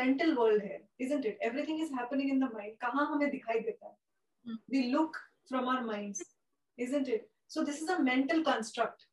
mental 0.00 0.36
world 0.36 0.62
है 0.62 0.80
isn't 1.00 1.24
it 1.24 1.38
everything 1.50 1.80
is 1.80 1.94
happening 2.00 2.34
in 2.34 2.44
the 2.44 2.50
mind 2.56 2.76
कहाँ 2.84 3.06
हमें 3.12 3.30
दिखाई 3.30 3.60
देता 3.60 3.86
है 3.86 4.58
we 4.74 4.84
look 4.92 5.16
from 5.48 5.68
our 5.68 5.82
minds 5.82 6.22
isn't 6.78 7.08
it 7.08 7.30
so 7.46 7.64
this 7.64 7.80
is 7.82 7.88
a 7.88 8.02
mental 8.02 8.44
construct 8.44 9.05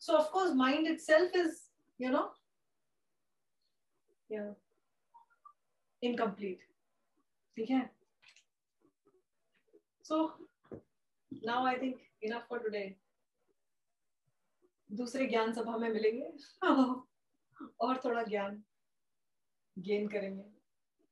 So 0.00 0.16
of 0.16 0.30
course, 0.32 0.54
mind 0.54 0.86
itself 0.86 1.30
is, 1.34 1.64
you 1.98 2.10
know, 2.10 2.30
yeah, 4.30 4.52
incomplete. 6.02 6.60
Okay. 7.58 7.82
So 10.02 10.32
now 11.42 11.66
I 11.66 11.78
think 11.78 11.98
enough 12.22 12.48
for 12.48 12.58
today. 12.58 12.96
दूसरे 14.90 15.26
ज्ञान 15.26 15.52
सभा 15.54 15.76
में 15.78 15.88
मिलेंगे 15.88 16.30
और 17.80 18.00
थोड़ा 18.04 18.22
ज्ञान 18.22 18.62
gain 19.78 20.08
करेंगे 20.08 20.44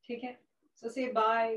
ठीक 0.05 0.25
है 0.25 0.33
सो 0.81 0.89
से 0.91 1.07
बाय 1.13 1.57